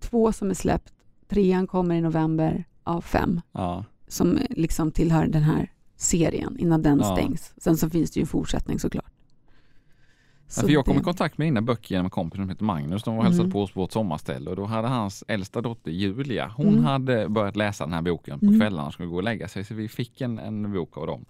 två 0.00 0.32
som 0.32 0.50
är 0.50 0.54
släppt. 0.54 0.92
Trean 1.28 1.66
kommer 1.66 1.94
i 1.94 2.00
november 2.00 2.64
av 2.84 3.00
fem 3.00 3.40
Ja. 3.52 3.84
som 4.08 4.38
liksom 4.50 4.90
tillhör 4.92 5.26
den 5.26 5.42
här 5.42 5.72
serien 5.96 6.58
innan 6.58 6.82
den 6.82 6.98
Ja. 6.98 7.16
stängs. 7.16 7.52
Sen 7.56 7.76
så 7.76 7.90
finns 7.90 8.10
det 8.10 8.20
ju 8.20 8.22
en 8.22 8.26
fortsättning 8.26 8.78
såklart. 8.78 9.04
Ja, 10.56 10.62
för 10.62 10.68
jag 10.70 10.84
kom 10.84 10.94
i 10.94 10.98
det- 10.98 11.04
kontakt 11.04 11.38
med 11.38 11.46
dina 11.46 11.62
böcker 11.62 11.90
genom 11.94 12.06
en 12.06 12.10
kompis 12.10 12.36
som 12.40 12.48
heter 12.48 12.64
Magnus. 12.64 13.02
De 13.02 13.14
var 13.14 13.18
och 13.18 13.24
hälsade 13.24 13.44
Mm. 13.44 13.52
på 13.52 13.62
oss 13.62 13.72
på 13.72 13.80
vårt 13.80 13.92
sommarställe 13.92 14.50
och 14.50 14.56
då 14.56 14.64
hade 14.64 14.88
hans 14.88 15.24
äldsta 15.28 15.60
dotter 15.60 15.90
Julia, 15.90 16.52
hon 16.56 16.68
Mm. 16.68 16.84
hade 16.84 17.28
börjat 17.28 17.56
läsa 17.56 17.84
den 17.84 17.92
här 17.94 18.02
boken 18.02 18.38
på 18.40 18.46
Mm. 18.46 18.60
kvällarna 18.60 18.86
och 18.86 18.92
skulle 18.92 19.08
gå 19.08 19.16
och 19.16 19.22
lägga 19.22 19.48
sig. 19.48 19.64
Så 19.64 19.74
vi 19.74 19.88
fick 19.88 20.20
en, 20.20 20.38
en 20.38 20.72
bok 20.72 20.96
av 20.98 21.06
dem. 21.06 21.24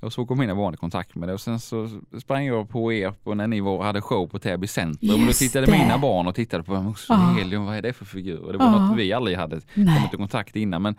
Och 0.00 0.12
så 0.12 0.26
kom 0.26 0.38
mina 0.38 0.54
barn 0.54 0.74
i 0.74 0.76
kontakt 0.76 1.14
med 1.14 1.28
det 1.28 1.32
och 1.32 1.40
sen 1.40 1.60
så 1.60 1.88
sprang 2.20 2.44
jag 2.46 2.68
på 2.68 2.92
er 2.92 3.10
på 3.24 3.34
när 3.34 3.46
ni 3.46 3.60
var, 3.60 3.82
hade 3.84 4.00
show 4.00 4.26
på 4.26 4.38
Täby 4.38 4.66
centrum. 4.66 5.20
och 5.20 5.26
då 5.26 5.32
tittade 5.32 5.66
det. 5.66 5.72
mina 5.72 5.98
barn 5.98 6.26
och 6.26 6.34
tittade 6.34 6.62
på 6.64 6.82
Musse 6.82 7.12
Ja. 7.12 7.34
Helium, 7.38 7.64
vad 7.64 7.76
är 7.76 7.82
det 7.82 7.92
för 7.92 8.04
figur? 8.04 8.38
Och 8.44 8.52
det 8.52 8.58
var 8.58 8.66
Ja. 8.66 8.86
något 8.88 8.98
vi 8.98 9.12
aldrig 9.12 9.36
hade 9.36 9.60
Nej. 9.74 9.96
kommit 9.96 10.14
i 10.14 10.16
kontakt 10.16 10.56
innan. 10.56 10.82
Men 10.82 10.94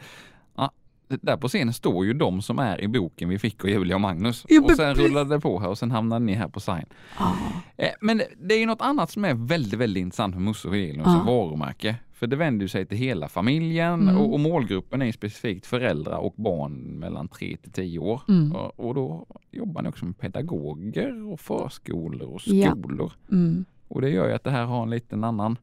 ja, 0.58 0.72
där 1.08 1.38
på 1.38 1.48
scenen 1.48 1.74
står 1.74 2.06
ju 2.06 2.14
de 2.14 2.42
som 2.42 2.60
är 2.60 2.82
i 2.82 2.88
boken 2.88 3.30
vi 3.30 3.40
fick 3.40 3.64
och 3.64 3.70
Julia 3.70 3.96
och 3.96 4.02
Magnus. 4.02 4.46
Ja, 4.50 4.62
och 4.62 4.72
sen 4.72 4.96
rullade 4.96 5.36
det 5.36 5.40
på 5.42 5.60
här 5.60 5.68
och 5.70 5.78
sen 5.78 5.92
hamnade 5.92 6.26
ni 6.26 6.34
här 6.34 6.48
på 6.48 6.60
sign. 6.60 6.86
Eh, 7.78 7.90
Men 8.02 8.22
det 8.42 8.56
är 8.56 8.60
ju 8.60 8.66
något 8.66 8.82
annat 8.82 9.12
som 9.12 9.26
är 9.26 9.34
väldigt, 9.34 9.80
väldigt 9.80 10.02
intressant 10.02 10.36
med 10.36 10.44
Musse 10.44 10.68
och 10.68 10.76
Helium 10.76 11.04
som 11.04 11.26
varumärke. 11.26 11.96
För 12.22 12.28
det 12.28 12.36
vänder 12.36 12.68
sig 12.68 12.86
till 12.86 12.98
hela 12.98 13.28
familjen 13.30 13.94
Mm. 14.02 14.18
och, 14.18 14.34
och 14.34 14.40
målgruppen 14.40 15.02
är 15.02 15.12
specifikt 15.12 15.66
föräldrar 15.66 16.18
och 16.18 16.34
barn 16.38 16.74
mellan 16.74 17.28
3 17.28 17.58
till 17.58 17.72
10 17.72 18.00
år. 18.00 18.22
Mm. 18.28 18.52
Och, 18.56 18.80
och 18.80 18.96
då 18.96 19.26
jobbar 19.52 19.82
ni 19.82 19.90
också 19.90 20.06
med 20.06 20.18
pedagoger 20.18 21.32
och 21.32 21.40
förskolor 21.40 22.30
och 22.34 22.42
Ja. 22.46 22.72
skolor. 22.72 23.12
Mm. 23.32 23.66
Och 23.88 24.02
det 24.02 24.10
gör 24.10 24.28
ju 24.28 24.34
att 24.34 24.44
det 24.44 24.52
här 24.52 24.66
har 24.66 24.84
en 24.84 24.90
liten 24.90 25.24
annan 25.24 25.58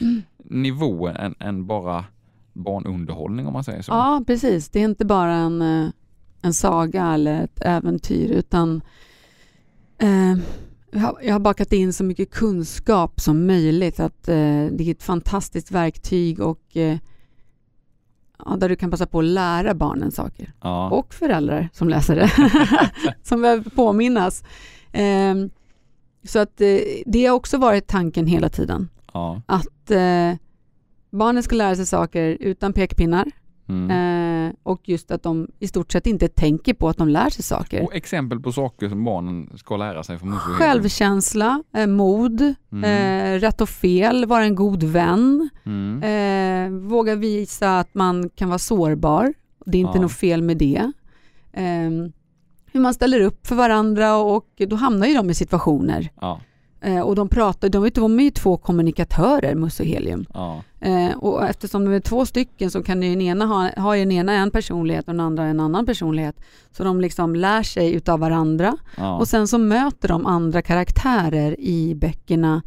Mm. 0.00 0.22
nivå 0.38 1.08
än, 1.08 1.34
än 1.38 1.66
bara 1.66 2.04
barnunderhållning 2.52 3.46
om 3.46 3.52
man 3.52 3.64
säger 3.64 3.82
så. 3.82 3.92
Ja, 3.92 4.24
precis. 4.26 4.68
Det 4.68 4.80
är 4.80 4.84
inte 4.84 5.04
bara 5.04 5.34
en, 5.34 5.62
eh, 5.62 5.88
en 6.42 6.52
saga 6.54 7.06
eller 7.14 7.42
ett 7.44 7.60
äventyr 7.64 8.30
utan 8.30 8.80
eh, 9.98 10.36
jag, 10.92 11.32
har, 11.32 11.38
bakat 11.38 11.72
in 11.72 11.92
så 11.92 12.04
mycket 12.04 12.30
kunskap 12.30 13.20
som 13.20 13.46
möjligt. 13.46 14.00
Att 14.00 14.28
eh, 14.28 14.34
Det 14.72 14.80
är 14.80 14.90
ett 14.90 15.02
fantastiskt 15.02 15.70
verktyg 15.70 16.40
och 16.40 16.76
eh, 16.76 16.98
ja, 18.44 18.56
där 18.56 18.68
du 18.68 18.76
kan 18.76 18.90
passa 18.90 19.06
på 19.06 19.18
att 19.18 19.24
lära 19.24 19.74
barnen 19.74 20.10
saker. 20.10 20.52
Ja. 20.60 20.90
och 20.90 21.14
föräldrar 21.14 21.68
som 21.72 21.88
läser 21.88 22.16
det, 22.16 22.30
som 23.22 23.42
behöver 23.42 23.70
påminnas. 23.70 24.44
Ehm, 24.92 25.50
så 26.24 26.38
att 26.38 26.60
eh, 26.60 26.78
det 27.06 27.26
har 27.26 27.36
också 27.36 27.58
varit 27.58 27.86
tanken 27.86 28.26
hela 28.26 28.48
tiden, 28.48 28.88
ja. 29.12 29.42
att 29.46 29.90
eh, 29.90 30.34
barnen 31.10 31.42
ska 31.42 31.56
lära 31.56 31.76
sig 31.76 31.86
saker 31.86 32.36
utan 32.40 32.72
pekpinnar 32.72 33.30
Mm. 33.70 34.46
eh, 34.48 34.52
och 34.62 34.88
just 34.88 35.10
att 35.10 35.22
de 35.22 35.48
i 35.58 35.68
stort 35.68 35.92
sett 35.92 36.06
inte 36.06 36.28
tänker 36.28 36.74
på 36.74 36.88
att 36.88 36.96
de 36.96 37.08
lär 37.08 37.30
sig 37.30 37.44
saker. 37.44 37.82
Och 37.84 37.94
exempel 37.94 38.40
på 38.40 38.52
saker 38.52 38.88
som 38.88 39.04
barnen 39.04 39.50
ska 39.58 39.76
lära 39.76 40.02
sig 40.02 40.18
från 40.18 40.32
och 40.32 40.38
Helium. 40.40 40.58
Självkänsla, 40.58 41.62
eh, 41.76 41.86
mod, 41.86 42.54
Mm. 42.72 42.84
eh, 42.84 43.40
rätt 43.40 43.60
och 43.60 43.68
fel, 43.68 44.26
vara 44.26 44.44
en 44.44 44.54
god 44.54 44.82
vän, 44.82 45.48
Mm. 45.64 46.02
Eh, 46.02 46.88
våga 46.88 47.14
visa 47.14 47.78
att 47.78 47.94
man 47.94 48.28
kan 48.34 48.48
vara 48.48 48.58
sårbar. 48.58 49.34
Det 49.66 49.78
är 49.78 49.80
inte 49.80 49.98
Ja. 49.98 50.02
något 50.02 50.12
fel 50.12 50.42
med 50.42 50.56
det. 50.56 50.92
Eh, 51.52 51.90
hur 52.72 52.80
man 52.80 52.94
ställer 52.94 53.20
upp 53.20 53.46
för 53.46 53.54
varandra 53.54 54.16
och 54.16 54.46
då 54.68 54.76
hamnar 54.76 55.06
ju 55.06 55.14
de 55.14 55.30
i 55.30 55.34
situationer. 55.34 56.08
Ja. 56.20 56.40
Eh, 56.82 57.00
och 57.00 57.14
de 57.14 57.28
pratar, 57.28 57.68
de, 57.68 57.90
de 57.90 58.20
är 58.20 58.24
ju 58.24 58.30
två 58.30 58.56
kommunikatörer, 58.56 59.54
Musse 59.54 59.82
och 59.82 59.88
Helium. 59.88 60.26
Ja. 60.34 60.62
Eh, 60.80 61.16
och 61.16 61.44
eftersom 61.44 61.84
de 61.84 61.94
är 61.94 62.00
två 62.00 62.26
stycken 62.26 62.70
så 62.70 62.82
kan 62.82 63.02
ju 63.02 63.10
den 63.10 63.20
ena 63.20 63.46
ha, 63.46 63.70
har 63.76 63.94
ju 63.94 64.00
den 64.00 64.12
ena 64.12 64.32
en 64.32 64.50
personlighet 64.50 65.08
och 65.08 65.14
den 65.14 65.20
andra 65.20 65.44
en 65.44 65.60
annan 65.60 65.86
personlighet. 65.86 66.40
Så 66.72 66.84
de 66.84 67.00
liksom 67.00 67.34
lär 67.34 67.62
sig 67.62 67.94
utav 67.94 68.20
varandra. 68.20 68.76
Ja. 68.96 69.16
Och 69.18 69.28
sen 69.28 69.48
så 69.48 69.58
möter 69.58 70.08
de 70.08 70.26
andra 70.26 70.62
karaktärer 70.62 71.60
i 71.60 71.94
böckerna 71.94 72.62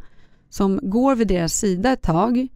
som 0.50 0.80
går 0.82 1.14
vid 1.14 1.28
deras 1.28 1.54
sida 1.54 1.92
ett 1.92 2.02
tag 2.02 2.48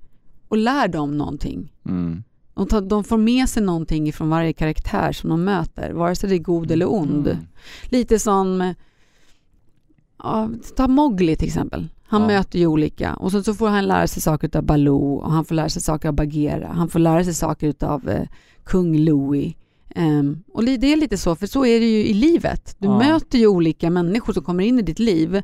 och 0.48 0.56
lär 0.56 0.88
dem 0.88 1.18
någonting. 1.18 1.72
Mm. 1.86 2.22
De, 2.54 2.66
tar, 2.66 2.80
de 2.80 3.04
får 3.04 3.18
med 3.18 3.48
sig 3.48 3.62
någonting 3.62 4.12
från 4.12 4.30
varje 4.30 4.52
karaktär 4.52 5.12
som 5.12 5.30
de 5.30 5.44
möter, 5.44 5.92
vare 5.92 6.14
sig 6.14 6.28
det 6.28 6.36
är 6.36 6.38
god 6.38 6.70
eller 6.70 6.92
ond. 6.92 7.26
Mm. 7.26 7.46
Lite 7.84 8.18
som, 8.18 8.74
ja, 10.22 10.50
ta 10.76 10.88
Mowgli 10.88 11.36
till 11.36 11.46
exempel. 11.48 11.88
Han 12.06 12.20
Ja. 12.22 12.26
möter 12.26 12.58
ju 12.58 12.66
olika 12.66 13.14
och 13.14 13.32
så, 13.32 13.42
så 13.42 13.54
får 13.54 13.68
han 13.68 13.86
lära 13.86 14.06
sig 14.06 14.22
saker 14.22 14.56
av 14.56 14.62
Baloo 14.64 15.14
och 15.14 15.32
han 15.32 15.44
får 15.44 15.54
lära 15.54 15.68
sig 15.68 15.82
saker 15.82 16.08
av 16.08 16.14
Bagheera. 16.14 16.68
Han 16.68 16.88
får 16.88 16.98
lära 16.98 17.24
sig 17.24 17.34
saker 17.34 17.74
av 17.80 18.08
eh, 18.08 18.26
kung 18.64 18.98
Louie. 18.98 19.54
Ehm, 19.94 20.42
och 20.52 20.64
det 20.64 20.92
är 20.92 20.96
lite 20.96 21.18
så, 21.18 21.34
för 21.36 21.46
så 21.46 21.66
är 21.66 21.80
det 21.80 21.86
ju 21.86 22.04
i 22.06 22.14
livet. 22.14 22.76
Du 22.78 22.86
Ja. 22.88 22.98
möter 22.98 23.38
ju 23.38 23.46
olika 23.46 23.90
människor 23.90 24.32
som 24.32 24.42
kommer 24.42 24.64
in 24.64 24.78
i 24.78 24.82
ditt 24.82 24.98
liv 24.98 25.42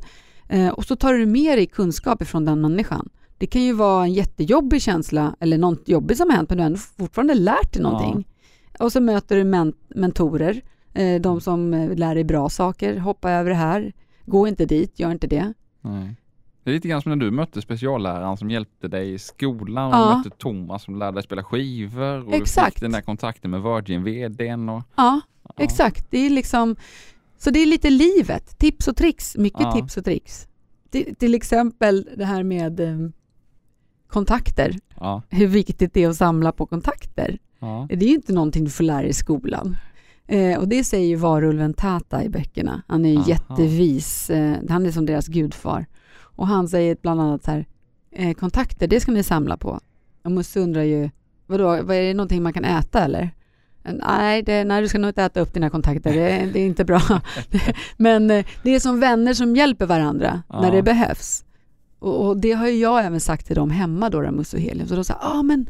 eh, 0.49 0.69
och 0.69 0.85
så 0.85 0.95
tar 0.95 1.13
du 1.13 1.25
med 1.25 1.57
dig 1.57 1.65
kunskap 1.65 2.21
ifrån 2.21 2.45
den 2.45 2.61
människan. 2.61 3.09
Det 3.37 3.47
kan 3.47 3.61
ju 3.63 3.73
vara 3.73 4.03
en 4.03 4.13
jättejobbig 4.13 4.81
känsla 4.81 5.35
eller 5.39 5.57
något 5.57 5.87
jobbigt 5.89 6.17
som 6.17 6.29
har 6.29 6.35
hänt 6.37 6.49
men 6.49 6.57
du 6.57 6.63
har 6.63 6.67
ändå 6.67 6.79
fortfarande 6.97 7.33
lärt 7.33 7.73
dig 7.73 7.81
Ja. 7.83 7.89
någonting. 7.89 8.27
Och 8.79 8.91
så 8.91 9.01
möter 9.01 9.35
du 9.35 9.43
men- 9.43 9.73
mentorer, 9.95 10.61
eh, 10.93 11.21
de 11.21 11.41
som 11.41 11.73
eh, 11.73 11.95
lär 11.95 12.15
dig 12.15 12.23
bra 12.23 12.49
saker. 12.49 12.97
Hoppa 12.99 13.31
över 13.31 13.49
det 13.49 13.55
här, 13.55 13.93
gå 14.25 14.47
inte 14.47 14.65
dit, 14.65 14.99
gör 14.99 15.11
inte 15.11 15.27
det. 15.27 15.53
Nej. 15.81 16.15
Det 16.63 16.71
är 16.71 16.73
lite 16.73 16.87
grann 16.87 17.01
som 17.01 17.09
när 17.09 17.25
du 17.25 17.31
mötte 17.31 17.61
specialläraren 17.61 18.37
som 18.37 18.49
hjälpte 18.49 18.87
dig 18.87 19.13
i 19.13 19.19
skolan 19.19 19.87
och 19.93 19.99
Ja. 19.99 20.09
du 20.11 20.17
mötte 20.17 20.29
Thomas 20.37 20.83
som 20.83 20.95
lärde 20.95 21.15
dig 21.15 21.23
spela 21.23 21.43
skivor 21.43 22.25
och 22.25 22.31
du 22.31 22.37
Exakt. 22.37 22.73
fick 22.73 22.81
den 22.81 22.91
där 22.91 23.01
kontakten 23.01 23.51
med 23.51 23.61
Virgin-vdn. 23.61 24.69
Och, 24.69 24.83
Ja, 24.95 25.21
ja. 25.43 25.53
exakt. 25.57 26.11
Det 26.11 26.17
är 26.25 26.29
liksom, 26.29 26.75
så 27.37 27.49
det 27.49 27.59
är 27.59 27.65
lite 27.65 27.89
livet, 27.89 28.57
tips 28.59 28.87
och 28.87 28.95
tricks, 28.97 29.37
mycket 29.37 29.61
Ja. 29.61 29.71
tips 29.71 29.97
och 29.97 30.05
tricks. 30.05 30.47
Till, 30.89 31.15
till 31.15 31.33
exempel 31.35 32.09
det 32.17 32.25
här 32.25 32.43
med, 32.43 32.79
eh, 32.79 32.97
kontakter. 34.07 34.75
Ja. 34.99 35.21
Hur 35.29 35.47
viktigt 35.47 35.93
det 35.93 36.03
är 36.03 36.09
att 36.09 36.15
samla 36.15 36.51
på 36.51 36.65
kontakter. 36.65 37.37
Ja. 37.59 37.87
Det 37.89 37.95
är 38.05 38.09
ju 38.09 38.15
inte 38.15 38.33
någonting 38.33 38.63
du 38.63 38.71
får 38.71 38.83
lära 38.83 39.01
dig 39.01 39.09
i 39.09 39.13
skolan. 39.13 39.77
Eh, 40.27 40.59
och 40.59 40.67
det 40.67 40.83
säger 40.83 41.07
ju 41.07 41.15
varulven 41.15 41.73
Tata 41.73 42.23
i 42.23 42.29
böckerna. 42.29 42.81
Han 42.87 43.05
är 43.05 43.09
ju 43.09 43.17
Aha. 43.17 43.27
jättevis. 43.27 44.29
Eh, 44.29 44.55
han 44.69 44.85
är 44.85 44.91
som 44.91 45.05
deras 45.05 45.27
gudfar. 45.27 45.85
Och 46.21 46.47
han 46.47 46.67
säger 46.67 46.97
bland 47.01 47.21
annat 47.21 47.43
så 47.43 47.51
här, 47.51 47.65
eh, 48.11 48.33
kontakter, 48.33 48.87
det 48.87 48.99
ska 48.99 49.11
ni 49.11 49.23
samla 49.23 49.57
på. 49.57 49.79
Och 50.23 50.31
Musse 50.31 50.59
undrar 50.59 50.81
ju, 50.83 51.09
vadå, 51.47 51.67
vad 51.67 51.91
är 51.95 52.01
det 52.01 52.13
någonting 52.13 52.43
man 52.43 52.53
kan 52.53 52.65
äta 52.65 53.03
eller? 53.03 53.21
Eh, 53.83 53.93
Nej, 54.07 54.41
det, 54.43 54.63
nej, 54.63 54.81
du 54.81 54.87
ska 54.87 54.97
nog 54.99 55.09
inte 55.09 55.23
äta 55.23 55.39
upp 55.39 55.53
dina 55.53 55.69
kontakter, 55.69 56.13
det, 56.13 56.49
det 56.53 56.59
är 56.59 56.65
inte 56.65 56.85
bra. 56.85 57.01
Men 57.97 58.31
eh, 58.31 58.45
det 58.63 58.75
är 58.75 58.79
som 58.79 58.99
vänner 58.99 59.33
som 59.33 59.55
hjälper 59.55 59.85
varandra 59.85 60.43
Ja. 60.49 60.61
när 60.61 60.71
det 60.71 60.81
behövs. 60.83 61.45
Och, 61.99 62.27
och 62.27 62.37
det 62.37 62.51
har 62.51 62.67
ju 62.67 62.77
jag 62.77 63.05
även 63.05 63.19
sagt 63.19 63.47
till 63.47 63.55
dem 63.55 63.69
hemma 63.69 64.09
då, 64.09 64.31
Musse 64.31 64.57
och 64.57 64.63
Helium. 64.63 64.87
Så 64.87 64.95
de 64.95 65.03
säger, 65.03 65.19
ah, 65.23 65.43
men 65.43 65.69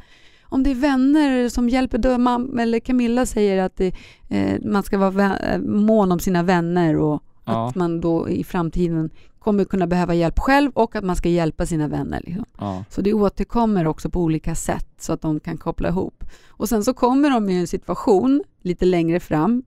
om 0.50 0.64
det 0.64 0.72
är 0.72 0.76
vänner 0.76 1.50
som 1.50 1.70
hjälper, 1.70 1.98
då 1.98 2.18
mam, 2.18 2.60
eller 2.60 2.80
Camilla 2.80 3.26
säger 3.26 3.64
att 3.64 3.78
det, 3.78 3.94
eh, 4.30 4.62
man 4.66 4.84
ska 4.84 4.98
vara 4.98 5.38
eh, 5.38 5.60
mån 5.62 6.12
om 6.12 6.20
sina 6.20 6.44
vänner 6.44 6.98
och 6.98 7.24
Ja. 7.48 7.68
att 7.70 7.76
man 7.76 8.02
då 8.02 8.30
i 8.30 8.44
framtiden 8.44 9.10
kommer 9.40 9.66
kunna 9.66 9.88
behöva 9.88 10.14
hjälp 10.14 10.40
själv 10.40 10.72
och 10.74 10.96
att 10.96 11.04
man 11.04 11.16
ska 11.16 11.30
hjälpa 11.30 11.66
sina 11.66 11.88
vänner. 11.88 12.22
Liksom. 12.26 12.46
Ja. 12.60 12.84
Så 12.90 13.02
det 13.02 13.14
återkommer 13.14 13.88
också 13.88 14.10
på 14.10 14.22
olika 14.22 14.56
sätt 14.56 14.88
så 15.00 15.14
att 15.14 15.22
de 15.22 15.40
kan 15.40 15.58
koppla 15.58 15.90
ihop. 15.90 16.24
Och 16.48 16.70
sen 16.70 16.84
så 16.84 16.94
kommer 16.94 17.30
de 17.30 17.50
i 17.50 17.60
en 17.60 17.68
situation 17.68 18.44
lite 18.62 18.86
längre 18.86 19.20
fram 19.20 19.64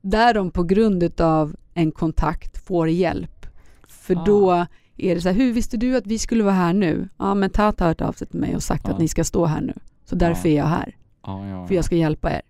där 0.00 0.34
de 0.34 0.50
på 0.50 0.62
grund 0.62 1.20
av 1.20 1.56
en 1.74 1.92
kontakt 1.92 2.66
får 2.66 2.88
hjälp. 2.88 3.46
För 3.88 4.14
Ah. 4.16 4.24
då 4.26 4.66
är 5.04 5.14
det 5.14 5.20
så 5.20 5.28
här, 5.28 5.36
hur 5.36 5.52
visste 5.52 5.76
du 5.76 5.96
att 5.96 6.06
vi 6.06 6.18
skulle 6.18 6.42
vara 6.44 6.54
här 6.54 6.72
nu? 6.72 7.08
Ja, 7.18 7.34
men 7.34 7.50
Tata 7.50 7.84
har 7.84 7.88
hört 7.88 8.00
av 8.00 8.12
sig 8.12 8.26
till 8.26 8.40
mig 8.40 8.56
och 8.56 8.62
sagt 8.62 8.84
Ja. 8.86 8.92
att 8.92 8.98
ni 8.98 9.08
ska 9.08 9.24
stå 9.24 9.46
här 9.46 9.60
nu. 9.60 9.74
Så 10.04 10.14
därför 10.16 10.48
Ja. 10.48 10.52
är 10.54 10.58
jag 10.58 10.66
här, 10.66 10.96
Ja, 11.26 11.66
för 11.68 11.74
jag 11.74 11.84
ska 11.84 11.96
hjälpa 11.96 12.30
er. 12.32 12.42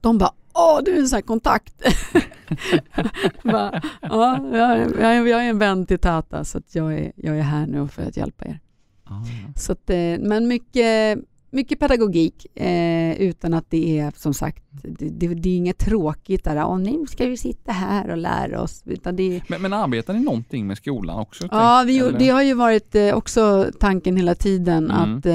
De 0.00 0.18
bara, 0.18 0.32
åh 0.54 0.80
du 0.84 0.94
är 0.94 0.98
en 1.00 1.08
sån 1.08 1.16
här 1.16 1.22
kontakt. 1.22 1.82
bara, 3.44 3.82
ja, 4.02 4.38
jag, 4.52 4.70
är- 4.72 5.26
jag, 5.26 5.44
är- 5.44 5.48
en 5.50 5.58
vän 5.58 5.86
till 5.86 5.98
Tata 5.98 6.44
så 6.44 6.58
att 6.58 6.74
jag, 6.74 6.94
är, 6.94 7.12
jag 7.16 7.38
är 7.38 7.42
här 7.42 7.66
nu 7.66 7.88
för 7.88 8.02
att 8.02 8.16
hjälpa 8.16 8.44
er. 8.44 8.60
Ja. 9.08 9.22
Så 9.56 9.72
att, 9.72 9.90
eh, 9.90 9.96
men 10.20 10.48
mycket, 10.48 11.18
mycket 11.56 11.78
pedagogik 11.78 12.58
eh, 12.60 13.20
utan 13.20 13.54
att 13.54 13.70
det 13.70 13.98
är 13.98 14.12
som 14.16 14.34
sagt, 14.34 14.64
det, 14.70 15.08
det, 15.08 15.34
det 15.34 15.48
är 15.48 15.56
inget 15.56 15.78
tråkigt 15.78 16.44
där, 16.44 16.78
nu 16.78 17.06
ska 17.06 17.26
vi 17.26 17.36
sitta 17.36 17.72
här 17.72 18.10
och 18.10 18.16
lära 18.16 18.62
oss. 18.62 18.82
Utan 18.86 19.16
det, 19.16 19.42
Men, 19.48 19.62
men 19.62 19.72
arbetar 19.72 20.14
ni 20.14 20.20
någonting 20.20 20.66
med 20.66 20.76
skolan 20.76 21.18
också? 21.18 21.48
Ja, 21.50 21.84
tänk- 21.86 21.88
vi, 21.88 22.14
det 22.18 22.28
har 22.28 22.42
ju 22.42 22.54
varit 22.54 22.94
eh, 22.94 23.14
också 23.14 23.70
tanken 23.80 24.16
hela 24.16 24.34
tiden 24.34 24.90
Mm. 24.90 25.18
att, 25.18 25.26
eh, 25.26 25.34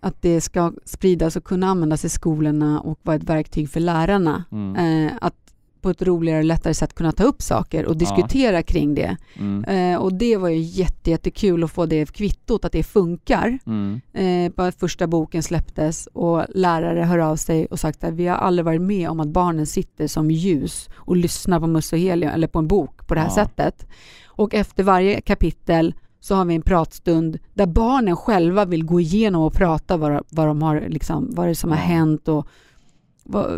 att 0.00 0.22
det 0.22 0.40
ska 0.40 0.72
spridas 0.84 1.36
och 1.36 1.44
kunna 1.44 1.66
användas 1.66 2.04
i 2.04 2.08
skolorna 2.08 2.80
och 2.80 2.98
vara 3.02 3.16
ett 3.16 3.24
verktyg 3.30 3.70
för 3.70 3.80
lärarna. 3.80 4.44
Mm. 4.52 5.06
Eh, 5.06 5.12
att 5.20 5.34
på 5.80 5.90
ett 5.90 6.02
roligare 6.02 6.38
och 6.38 6.44
lättare 6.44 6.74
sätt 6.74 6.94
kunna 6.94 7.12
ta 7.12 7.24
upp 7.24 7.42
saker 7.42 7.84
och 7.86 7.96
diskutera 7.96 8.62
kring 8.62 8.94
det. 8.94 9.16
Mm. 9.38 9.64
Eh, 9.64 9.98
och 10.00 10.14
det 10.14 10.36
var 10.36 10.48
ju 10.48 10.58
jätte, 10.58 11.10
jättekul 11.10 11.64
att 11.64 11.70
få 11.70 11.86
det 11.86 12.12
kvittot 12.12 12.64
att 12.64 12.72
det 12.72 12.82
funkar. 12.82 13.58
Mm. 13.66 14.00
Eh, 14.12 14.52
bara 14.56 14.72
första 14.72 15.06
boken 15.06 15.42
släpptes 15.42 16.06
och 16.12 16.42
lärare 16.54 17.00
hör 17.04 17.18
av 17.18 17.36
sig 17.36 17.66
och 17.66 17.80
sagt 17.80 18.04
att 18.04 18.14
vi 18.14 18.26
har 18.26 18.36
aldrig 18.36 18.64
varit 18.64 18.80
med 18.82 19.10
om 19.10 19.20
att 19.20 19.28
barnen 19.28 19.66
sitter 19.66 20.06
som 20.06 20.30
ljus 20.30 20.88
och 20.96 21.16
lyssnar 21.16 21.60
på 21.60 21.66
Musse 21.66 21.96
och 21.96 22.00
Helium 22.00 22.30
eller 22.32 22.46
på 22.48 22.58
en 22.58 22.68
bok 22.68 23.06
på 23.06 23.14
det 23.14 23.20
här 23.20 23.28
Ja. 23.28 23.34
sättet. 23.34 23.86
Och 24.26 24.54
efter 24.54 24.82
varje 24.82 25.20
kapitel 25.20 25.94
så 26.20 26.34
har 26.34 26.44
vi 26.44 26.54
en 26.54 26.62
pratstund 26.62 27.38
där 27.54 27.66
barnen 27.66 28.16
själva 28.16 28.64
vill 28.64 28.84
gå 28.84 29.00
igenom 29.00 29.42
och 29.42 29.52
prata 29.52 29.96
vad, 29.96 30.24
vad, 30.30 30.46
de 30.46 30.62
har, 30.62 30.84
liksom, 30.88 31.28
vad 31.34 31.46
det 31.46 31.50
är 31.50 31.54
som 31.54 31.70
har 31.70 31.76
Ja. 31.78 31.82
hänt 31.84 32.28
och 32.28 32.46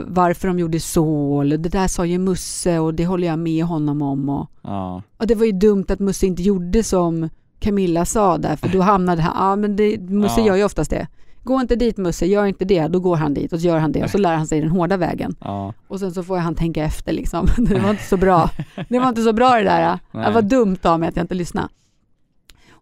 varför 0.06 0.48
de 0.48 0.58
gjorde 0.58 0.80
så. 0.80 1.40
Eller 1.40 1.58
det 1.58 1.68
där 1.68 1.88
sa 1.88 2.06
ju 2.06 2.18
Musse 2.18 2.78
och 2.78 2.94
det 2.94 3.06
håller 3.06 3.26
jag 3.26 3.38
med 3.38 3.64
honom 3.64 4.02
om. 4.02 4.28
Och, 4.28 4.50
Ja. 4.62 5.02
och 5.16 5.26
det 5.26 5.34
var 5.34 5.44
ju 5.46 5.52
dumt 5.52 5.84
att 5.88 5.98
Musse 6.00 6.26
inte 6.26 6.42
gjorde 6.42 6.82
som 6.82 7.28
Camilla 7.60 8.04
sa 8.04 8.38
där, 8.38 8.56
för 8.56 8.68
då 8.68 8.80
hamnade 8.80 9.22
han, 9.22 9.48
ja 9.50 9.56
men 9.56 9.76
det, 9.76 9.98
Musse 9.98 10.40
Ja. 10.40 10.46
gör 10.46 10.56
ju 10.56 10.64
oftast 10.64 10.90
det. 10.90 11.06
Gå 11.44 11.60
inte 11.60 11.76
dit 11.76 11.96
Musse, 11.96 12.26
gör 12.26 12.46
inte 12.46 12.64
det, 12.64 12.88
då 12.88 13.00
går 13.00 13.16
han 13.16 13.34
dit 13.34 13.52
och 13.52 13.60
så 13.60 13.66
gör 13.66 13.78
han 13.78 13.92
det 13.92 14.04
och 14.04 14.10
så 14.10 14.18
lär 14.18 14.36
han 14.36 14.46
sig 14.46 14.60
den 14.60 14.70
hårda 14.70 14.96
vägen. 14.96 15.36
Ja. 15.40 15.74
Och 15.88 16.00
sen 16.00 16.12
så 16.14 16.22
får 16.22 16.36
han 16.36 16.54
tänka 16.54 16.84
efter 16.84 17.12
liksom. 17.12 17.46
Det 17.58 17.78
var 17.80 17.90
inte 17.90 18.02
så 18.04 18.16
bra. 18.16 18.50
Det 18.88 18.98
var 18.98 19.08
inte 19.08 19.22
så 19.22 19.32
bra 19.32 19.50
det 19.56 19.62
där. 19.64 19.98
Det 20.12 20.30
var 20.30 20.42
dumt 20.42 20.76
av 20.82 21.00
mig 21.00 21.08
att 21.08 21.16
jag 21.16 21.24
inte 21.24 21.34
lyssnade. 21.34 21.68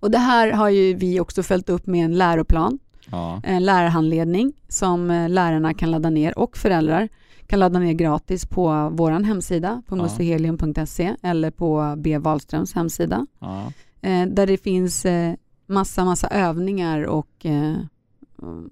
Och 0.00 0.10
det 0.10 0.18
här 0.18 0.52
har 0.52 0.68
ju 0.68 0.94
vi 0.94 1.20
också 1.20 1.42
följt 1.42 1.68
upp 1.68 1.86
med 1.86 2.04
en 2.04 2.14
läroplan, 2.18 2.78
Ja. 3.10 3.40
en 3.44 3.64
lärarhandledning 3.64 4.52
som 4.68 5.10
eh, 5.10 5.28
lärarna 5.28 5.74
kan 5.74 5.90
ladda 5.90 6.10
ner 6.10 6.38
och 6.38 6.56
föräldrar 6.56 7.08
kan 7.46 7.58
ladda 7.58 7.78
ner 7.78 7.92
gratis 7.92 8.46
på 8.46 8.88
vår 8.92 9.10
hemsida 9.10 9.82
på 9.88 9.96
Ja. 9.96 10.02
mussehelium.se 10.02 11.14
eller 11.22 11.50
på 11.50 11.94
B. 11.98 12.18
Wahlströms 12.18 12.74
hemsida. 12.74 13.26
Ja. 13.38 13.72
Eh, 14.00 14.26
där 14.26 14.46
det 14.46 14.56
finns 14.56 15.04
eh, 15.04 15.34
massa, 15.66 16.04
massa 16.04 16.28
övningar 16.28 17.02
och 17.02 17.46
eh, 17.46 17.74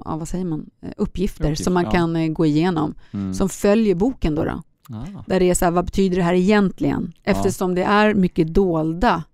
ja, 0.05 0.17
vad 0.17 0.29
säger 0.29 0.45
man? 0.45 0.71
Eh, 0.83 0.89
uppgifter 0.97 1.45
Uppgifter, 1.45 1.65
som 1.65 1.75
man 1.75 1.85
ja. 1.85 1.91
kan 1.91 2.17
eh, 2.17 2.29
gå 2.29 2.47
igenom 2.47 2.95
Mm. 3.13 3.35
som 3.35 3.49
följer 3.49 3.95
boken 3.95 4.35
då. 4.35 4.45
då. 4.45 4.63
Ja. 4.89 5.05
Där 5.27 5.41
det 5.41 5.51
är 5.51 5.55
så 5.55 5.65
här, 5.65 5.73
vad 5.73 5.85
betyder 5.85 6.17
det 6.17 6.23
här 6.23 6.35
egentligen? 6.35 7.13
Eftersom 7.23 7.75
det 7.75 7.83
är 7.83 8.15
mycket 8.15 8.55
dolda 8.55 9.25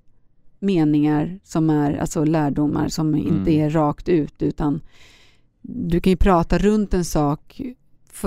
meningar 0.61 1.40
som 1.44 1.70
är 1.70 1.96
alltså 1.96 2.24
lärdomar 2.24 2.88
som 2.88 3.14
Mm. 3.14 3.26
inte 3.26 3.50
är 3.52 3.70
rakt 3.70 4.08
ut 4.08 4.42
utan 4.42 4.80
du 5.62 6.00
kan 6.00 6.11
ju 6.11 6.16
prata 6.16 6.58
runt 6.58 6.94
en 6.94 7.04
sak 7.04 7.61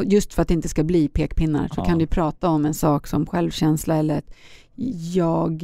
just 0.04 0.34
för 0.34 0.42
att 0.42 0.48
det 0.48 0.54
inte 0.54 0.70
ska 0.70 0.84
bli 0.84 1.08
pekpinnar 1.08 1.68
så 1.68 1.74
Ja. 1.78 1.86
kan 1.86 1.98
du 1.98 2.08
prata 2.08 2.50
om 2.50 2.66
en 2.66 2.74
sak 2.74 3.08
som 3.08 3.26
självkänsla 3.26 3.96
eller 3.96 4.18
att 4.18 4.34
jag 5.14 5.64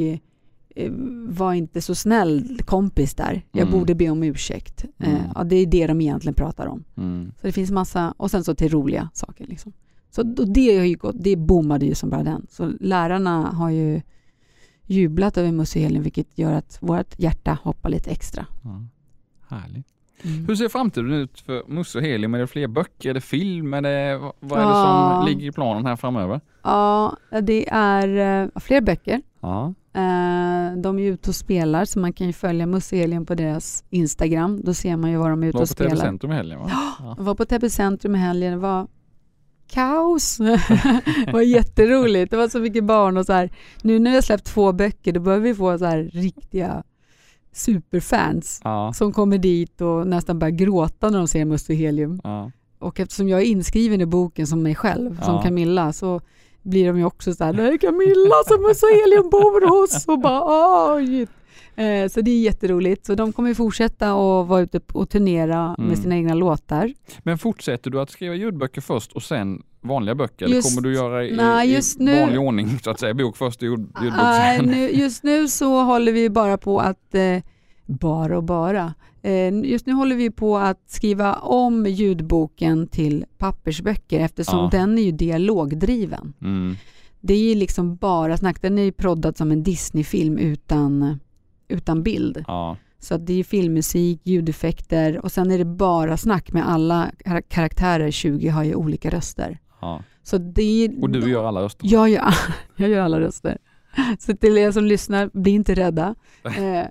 eh, 0.76 0.91
var 1.30 1.53
inte 1.53 1.82
så 1.82 1.95
snäll 1.95 2.59
kompis 2.65 3.15
där. 3.15 3.45
Jag 3.51 3.67
Mm. 3.67 3.80
borde 3.80 3.95
be 3.95 4.09
om 4.09 4.24
ursäkt. 4.24 4.86
Mm. 4.99 5.15
Eh, 5.15 5.22
ja, 5.36 5.43
det 5.43 5.55
är 5.55 5.65
det 5.65 5.88
de 5.88 6.01
egentligen 6.01 6.34
pratar 6.34 6.67
om. 6.67 6.84
Mm. 6.97 7.32
Så 7.41 7.47
det 7.47 7.51
finns 7.53 7.72
massa, 7.72 8.13
och 8.17 8.32
sen 8.32 8.43
så 8.43 8.55
till 8.55 8.70
roliga 8.72 9.09
saker. 9.13 9.47
Liksom. 9.47 9.74
Så 10.11 10.24
det, 10.24 10.78
har 10.78 10.86
ju 10.86 10.95
gått, 10.95 11.15
det 11.20 11.36
boomade 11.36 11.86
ju 11.86 11.95
som 11.95 12.09
bara 12.09 12.24
den. 12.24 12.45
Så 12.49 12.72
lärarna 12.80 13.51
har 13.51 13.70
ju 13.70 14.01
jublat 14.89 15.37
över 15.37 15.51
Musse 15.51 15.79
Helium 15.79 16.03
vilket 16.03 16.37
gör 16.37 16.53
att 16.53 16.77
vårt 16.81 17.19
hjärta 17.19 17.57
hoppar 17.63 17.89
lite 17.89 18.09
extra. 18.11 18.45
Ja. 18.63 18.81
Härligt. 19.55 19.87
Mm. 20.23 20.45
Hur 20.47 20.55
ser 20.55 20.69
framtiden 20.69 21.13
ut 21.13 21.39
för 21.39 21.63
Musse 21.67 21.97
och 21.97 22.03
Helium? 22.03 22.33
Är 22.33 22.39
det 22.39 22.47
fler 22.47 22.67
böcker? 22.67 23.09
Är 23.09 23.13
det 23.13 23.21
film? 23.21 23.73
Är 23.73 23.81
det, 23.81 24.17
vad 24.39 24.59
är 24.59 24.63
det 24.65 24.69
Ja. 24.71 25.15
som 25.17 25.27
ligger 25.27 25.47
i 25.47 25.51
planen 25.51 25.85
här 25.85 25.95
framöver? 25.95 26.41
Ja, 26.63 27.17
det 27.41 27.69
är 27.69 28.41
eh, 28.43 28.49
fler 28.59 28.81
böcker. 28.81 29.21
Ja. 29.39 29.73
Eh, 29.93 30.77
de 30.77 30.99
är 30.99 31.03
ute 31.11 31.29
och 31.29 31.35
spelar 31.35 31.85
så 31.85 31.99
man 31.99 32.13
kan 32.13 32.27
ju 32.27 32.33
följa 32.33 32.65
Musse 32.65 32.95
Helium 32.97 33.25
på 33.25 33.35
deras 33.35 33.83
Instagram. 33.89 34.61
Då 34.63 34.73
ser 34.73 34.95
man 34.97 35.11
ju 35.11 35.17
vad 35.17 35.29
de 35.29 35.43
är 35.43 35.47
ute 35.47 35.57
Var 35.57 35.63
och 35.63 35.69
på 35.69 35.75
TV 35.75 35.89
spelar. 35.89 36.05
Centrum 36.05 36.31
i 36.31 36.35
helgen 36.35 36.59
va? 36.59 36.71
Ja. 36.99 37.15
Jag 37.17 37.23
var 37.23 37.35
på 37.35 37.45
Täby 37.45 37.69
centrum 37.69 38.15
i 38.15 38.17
helgen. 38.17 38.51
Det 38.51 38.57
var 38.59 38.87
kaos. 39.70 40.38
det 41.26 41.32
var 41.34 41.41
jätteroligt. 41.41 42.32
Det 42.32 42.38
var 42.38 42.47
så 42.49 42.59
mycket 42.59 42.84
barn 42.84 43.17
och 43.17 43.26
så 43.26 43.34
här. 43.34 43.49
Nu 43.82 43.99
när 43.99 44.11
vi 44.11 44.17
har 44.17 44.22
släppt 44.22 44.45
två 44.45 44.72
böcker 44.74 45.11
då 45.13 45.20
börjar 45.20 45.39
vi 45.39 45.55
få 45.55 45.78
så 45.78 45.86
här 45.86 46.09
riktiga 46.13 46.84
superfans 47.53 48.61
Ja. 48.63 48.93
som 48.95 49.13
kommer 49.13 49.38
dit 49.38 49.82
och 49.82 50.07
nästan 50.07 50.39
börjar 50.39 50.51
gråta 50.51 51.09
när 51.09 51.17
de 51.17 51.28
ser 51.28 51.45
Musse 51.45 51.74
Helium. 51.74 52.22
Ja. 52.24 52.51
Och 52.80 52.99
eftersom 52.99 53.30
jag 53.30 53.41
är 53.41 53.45
inskriven 53.45 54.01
i 54.01 54.05
boken 54.05 54.47
som 54.47 54.63
mig 54.63 54.76
själv, 54.76 55.22
som 55.24 55.36
Ja. 55.36 55.41
Camilla, 55.41 55.93
så 55.93 56.22
blir 56.61 56.88
de 56.88 56.97
ju 56.97 57.05
också 57.05 57.34
så 57.34 57.43
här, 57.43 57.53
det 57.53 57.63
är 57.63 57.78
Camilla 57.78 58.36
som 58.47 58.61
Musse 58.61 58.86
Helium 58.86 59.30
bor 59.30 59.82
hos 59.82 60.05
och 60.07 60.20
bara 60.20 60.95
oj. 60.95 61.28
Eh, 61.80 62.07
så 62.09 62.21
det 62.21 62.32
är 62.32 62.39
jätteroligt. 62.41 63.05
Så 63.05 63.15
de 63.15 63.34
kommer 63.34 63.53
fortsätta 63.53 64.05
att 64.11 64.47
vara 64.47 64.61
ute 64.61 64.80
och 64.93 65.09
turnera 65.09 65.75
Mm. 65.77 65.89
med 65.89 65.97
sina 65.97 66.15
egna 66.15 66.34
låtar. 66.34 66.93
Men 67.23 67.38
fortsätter 67.38 67.91
du 67.91 68.01
att 68.01 68.09
skriva 68.09 68.36
ljudböcker 68.36 68.82
först 68.82 69.11
och 69.13 69.23
sen 69.23 69.61
vanliga 69.82 70.15
böcker? 70.15 70.45
Eller 70.45 70.55
Just- 70.55 70.75
kommer 70.75 70.89
du 70.89 70.95
göra 70.95 71.25
i, 71.25 71.36
nej, 71.36 71.73
i 71.75 71.82
nu- 71.99 72.19
vanlig 72.19 72.39
ordning 72.39 72.80
så 72.84 72.89
att 72.89 72.99
säga? 72.99 73.13
Bok 73.13 73.38
först 73.38 73.57
och 73.61 73.67
ljud, 73.67 73.80
ljudbok 73.80 74.19
sen? 74.55 74.65
nu, 74.65 74.89
just 74.89 75.23
nu 75.23 75.47
så 75.47 75.82
håller 75.84 76.11
vi 76.11 76.30
bara 76.30 76.57
på 76.57 76.80
att, 76.80 77.15
eh, 77.15 77.43
bara 77.86 78.38
och 78.38 78.43
bara, 78.43 78.93
eh, 79.21 79.53
just 79.63 79.86
nu 79.86 79.93
håller 79.93 80.15
vi 80.15 80.32
på 80.32 80.57
att 80.57 80.84
skriva 80.88 81.34
om 81.36 81.86
ljudboken 81.86 82.88
till 82.88 83.25
pappersböcker 83.38 84.19
eftersom 84.19 84.59
Ja. 84.59 84.69
den 84.71 84.97
är 84.97 85.01
ju 85.01 85.11
dialogdriven. 85.11 86.34
Mm. 86.41 86.75
Det 87.21 87.34
är 87.34 87.49
ju 87.49 87.55
liksom 87.55 87.95
bara 87.95 88.38
snack, 88.38 88.61
den 88.61 88.77
är 88.77 88.84
ju 88.84 88.91
proddad 88.91 89.38
som 89.38 89.51
en 89.51 89.63
Disney-film 89.63 90.38
utan, 90.38 91.19
utan 91.70 92.03
bild. 92.03 92.43
Ja. 92.47 92.78
Så 92.99 93.17
det 93.17 93.34
är 93.39 93.43
filmmusik, 93.43 94.22
ljudeffekter 94.24 95.20
och 95.26 95.32
sen 95.32 95.51
är 95.51 95.57
det 95.57 95.65
bara 95.65 96.17
snack 96.17 96.51
med 96.53 96.70
alla 96.70 97.11
kar- 97.26 97.41
karaktärer, 97.49 98.11
20 98.11 98.47
har 98.49 98.63
ju 98.63 98.76
olika 98.76 99.09
röster. 99.09 99.59
ja. 99.82 100.03
Så 100.24 100.38
det 100.38 100.86
är, 100.86 101.03
Och 101.03 101.09
du 101.09 101.30
gör 101.32 101.43
alla 101.45 101.61
röster? 101.61 101.88
jag 101.91 102.09
gör, 102.09 102.34
jag 102.76 102.89
gör 102.89 103.01
alla 103.01 103.20
röster. 103.20 103.57
Så 104.20 104.36
till 104.38 104.57
er 104.57 104.72
som 104.72 104.86
lyssnar, 104.86 105.30
bli 105.34 105.51
inte 105.51 105.76
rädda. 105.76 106.15
Eh, 106.43 106.86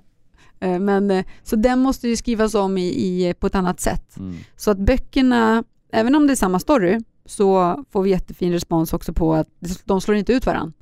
Eh, 0.61 0.79
Men, 0.79 1.11
eh, 1.11 1.25
så 1.43 1.55
den 1.55 1.79
måste 1.79 2.07
ju 2.09 2.15
skrivas 2.15 2.55
om 2.55 2.77
i, 2.77 2.81
i, 2.87 3.33
på 3.39 3.47
ett 3.47 3.55
annat 3.55 3.79
sätt. 3.79 4.17
Mm. 4.17 4.35
Så 4.55 4.71
att 4.71 4.77
böckerna, 4.77 5.63
även 5.91 6.15
om 6.15 6.27
det 6.27 6.33
är 6.33 6.35
samma 6.35 6.59
story, 6.59 6.99
så 7.29 7.83
får 7.91 8.03
vi 8.03 8.09
jättefin 8.09 8.51
respons 8.51 8.93
också 8.93 9.13
på 9.13 9.33
att 9.33 9.47
de 9.85 10.01
slår 10.01 10.17
inte 10.17 10.33
ut 10.33 10.45
varandra. 10.45 10.73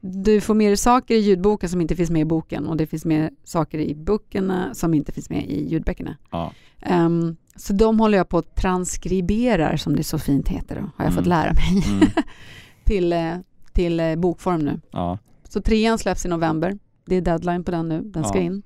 Du 0.00 0.40
får 0.40 0.54
mer 0.54 0.76
saker 0.76 1.14
i 1.14 1.18
ljudboken 1.18 1.68
som 1.68 1.80
inte 1.80 1.96
finns 1.96 2.10
med 2.10 2.20
i 2.22 2.24
boken 2.24 2.66
och 2.66 2.76
det 2.76 2.86
finns 2.86 3.04
mer 3.04 3.30
saker 3.44 3.78
i 3.78 3.94
böckerna 3.94 4.74
som 4.74 4.94
inte 4.94 5.12
finns 5.12 5.30
med 5.30 5.44
i 5.46 5.68
ljudböckerna. 5.68 6.16
Ja. 6.30 6.52
Ehm, 6.80 7.36
så 7.56 7.72
de 7.72 8.00
håller 8.00 8.18
jag 8.18 8.28
på 8.28 8.38
att 8.38 8.54
transkriberar, 8.56 9.76
som 9.76 9.96
det 9.96 10.04
så 10.04 10.18
fint 10.18 10.48
heter, 10.48 10.74
då, 10.74 10.80
har 10.80 11.04
jag 11.04 11.12
Mm. 11.12 11.14
fått 11.14 11.26
lära 11.26 11.52
mig, 11.52 11.84
Mm. 11.88 12.08
till, 12.84 13.12
eh, 13.12 13.34
till 13.72 14.00
eh, 14.00 14.16
bokform 14.16 14.60
nu. 14.60 14.80
Ja. 14.90 15.18
Så 15.48 15.60
trean 15.60 15.98
släpps 15.98 16.24
i 16.24 16.28
november. 16.28 16.78
Det 17.06 17.16
är 17.16 17.20
deadline 17.20 17.64
på 17.64 17.70
den 17.70 17.88
nu. 17.88 18.00
Den 18.02 18.24
ska 18.24 18.38
Ja. 18.38 18.44
in. 18.44 18.62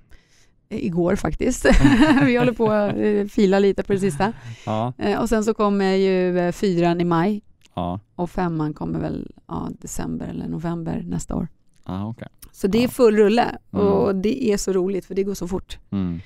Igår 0.70 1.16
faktiskt. 1.16 1.66
Vi 2.22 2.36
håller 2.36 2.52
på 2.52 2.70
att 2.72 2.94
eh, 2.96 3.24
fila 3.26 3.58
lite 3.58 3.82
på 3.82 3.92
det 3.92 3.98
sista. 3.98 4.32
Ja. 4.66 4.92
Eh, 4.98 5.20
Och 5.20 5.28
sen 5.28 5.44
så 5.44 5.54
kommer 5.54 5.92
ju 5.94 6.38
eh, 6.38 6.52
fyran 6.52 7.00
i 7.00 7.04
maj 7.04 7.42
Ja. 7.74 8.00
och 8.14 8.30
femman 8.30 8.74
kommer 8.74 9.00
väl 9.00 9.32
ja, 9.46 9.68
december 9.80 10.26
eller 10.26 10.48
november 10.48 11.02
nästa 11.06 11.34
år. 11.36 11.48
Ja, 11.86 12.06
okej. 12.08 12.28
Så 12.52 12.66
det 12.66 12.84
är 12.84 12.88
full 12.88 13.16
rulle 13.16 13.58
Mm. 13.72 13.86
och 13.86 14.14
det 14.14 14.44
är 14.52 14.56
så 14.56 14.72
roligt 14.72 15.04
för 15.04 15.14
det 15.14 15.22
går 15.22 15.34
så 15.34 15.48
fort. 15.48 15.78
Mm. 15.90 16.20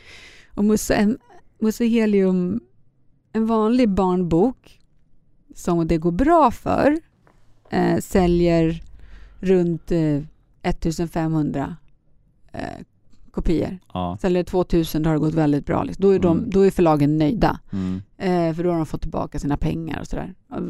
Och 0.54 0.64
Musse, 0.64 0.94
en, 0.94 1.18
Musse 1.58 1.84
Helium, 1.84 2.60
en 3.32 3.46
vanlig 3.46 3.88
barnbok 3.88 4.80
som 5.54 5.88
det 5.88 5.98
går 5.98 6.12
bra 6.12 6.50
för, 6.50 6.96
eh, 7.70 7.98
säljer 7.98 8.82
runt 9.40 9.92
eh, 9.92 10.20
1500 10.62 11.76
eh, 12.52 12.60
kopior. 13.32 13.78
Ja. 13.94 14.18
Säljer 14.20 14.44
2000 14.44 15.02
då 15.02 15.10
har 15.10 15.14
det 15.14 15.20
gått 15.20 15.34
väldigt 15.34 15.66
bra. 15.66 15.82
Liksom. 15.84 16.02
Då, 16.02 16.10
är 16.10 16.18
de, 16.18 16.38
Mm. 16.38 16.50
då 16.50 16.60
är 16.60 16.70
förlagen 16.70 17.18
nöjda. 17.18 17.60
Mm. 17.72 18.02
Eh, 18.18 18.54
för 18.56 18.64
då 18.64 18.70
har 18.70 18.76
de 18.76 18.86
fått 18.86 19.00
tillbaka 19.02 19.38
sina 19.38 19.56
pengar 19.56 20.00
och 20.00 20.06
sådär. 20.06 20.34
Och 20.50 20.60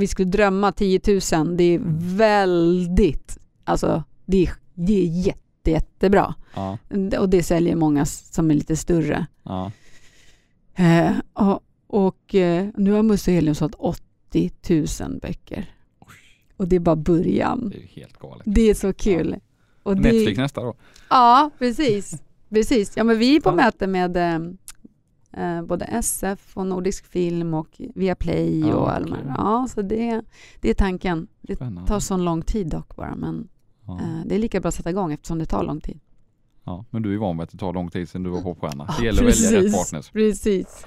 Vi 0.00 0.06
skulle 0.06 0.30
drömma 0.30 0.72
10 0.72 1.00
000, 1.32 1.56
det 1.56 1.64
är 1.64 1.80
väldigt, 2.16 3.38
alltså 3.64 4.02
det 4.26 4.42
är, 4.46 4.52
det 4.74 5.02
är 5.02 5.26
jätte, 5.26 5.70
jättebra. 5.70 6.34
Ja. 6.54 6.78
Och 7.18 7.28
det 7.28 7.42
säljer 7.42 7.76
många 7.76 8.04
som 8.06 8.50
är 8.50 8.54
lite 8.54 8.76
större. 8.76 9.26
Ja. 9.42 9.72
Eh, 10.74 11.12
och 11.32 11.60
och 11.90 12.34
eh, 12.34 12.68
nu 12.76 12.92
har 12.92 13.02
Musse 13.02 13.32
Helium 13.32 13.54
sålt 13.54 13.74
80 13.78 14.50
000 15.00 15.18
böcker. 15.22 15.70
Och 16.56 16.68
det 16.68 16.76
är 16.76 16.80
bara 16.80 16.96
början. 16.96 17.68
Det 17.74 17.82
är 17.82 17.86
helt 18.00 18.18
galet. 18.18 18.42
Det 18.46 18.70
är 18.70 18.74
så 18.74 18.92
kul. 18.92 19.36
Och 19.82 19.96
det, 19.96 20.02
Netflix 20.12 20.38
nästa 20.38 20.60
då? 20.62 20.74
Ja, 21.10 21.50
precis. 21.58 22.22
precis. 22.50 22.96
Ja, 22.96 23.04
men 23.04 23.18
vi 23.18 23.36
är 23.36 23.40
på 23.40 23.48
Ja. 23.50 23.54
möte 23.54 23.86
med 23.86 24.16
eh, 24.16 24.40
eh, 25.56 25.62
både 25.62 25.84
SF 25.84 26.56
och 26.56 26.66
Nordisk 26.66 27.06
Film 27.06 27.54
och 27.54 27.80
Viaplay 27.94 28.60
Ja, 28.60 28.74
och 28.74 28.92
alla 28.92 29.16
kul. 29.16 29.32
Ja, 29.36 29.66
så 29.74 29.82
det, 29.82 30.22
det 30.60 30.70
är 30.70 30.74
tanken. 30.74 31.26
Det 31.40 31.56
Spännande. 31.56 31.88
tar 31.88 32.00
så 32.00 32.16
lång 32.16 32.42
tid 32.42 32.66
dock 32.68 32.96
bara, 32.96 33.16
men 33.16 33.48
Ja. 33.86 33.94
eh, 34.00 34.20
det 34.26 34.34
är 34.34 34.38
lika 34.38 34.60
bra 34.60 34.68
att 34.68 34.74
sätta 34.74 34.90
igång 34.90 35.12
eftersom 35.12 35.38
det 35.38 35.46
tar 35.46 35.62
lång 35.64 35.80
tid. 35.80 36.00
Ja. 36.64 36.84
Men 36.90 37.02
du 37.02 37.14
är 37.14 37.18
van 37.18 37.36
vid 37.36 37.42
att 37.44 37.50
det 37.50 37.58
tar 37.58 37.72
lång 37.72 37.90
tid 37.90 38.08
sedan 38.08 38.22
du 38.22 38.30
var 38.30 38.40
popstjärna. 38.42 38.84
Ja, 38.88 38.94
Det 38.98 39.04
gäller 39.06 39.28
att 39.28 39.34
välja 39.40 39.58
rätt 39.58 39.64
precis. 39.64 39.76
partners. 39.90 40.10
Precis. 40.10 40.86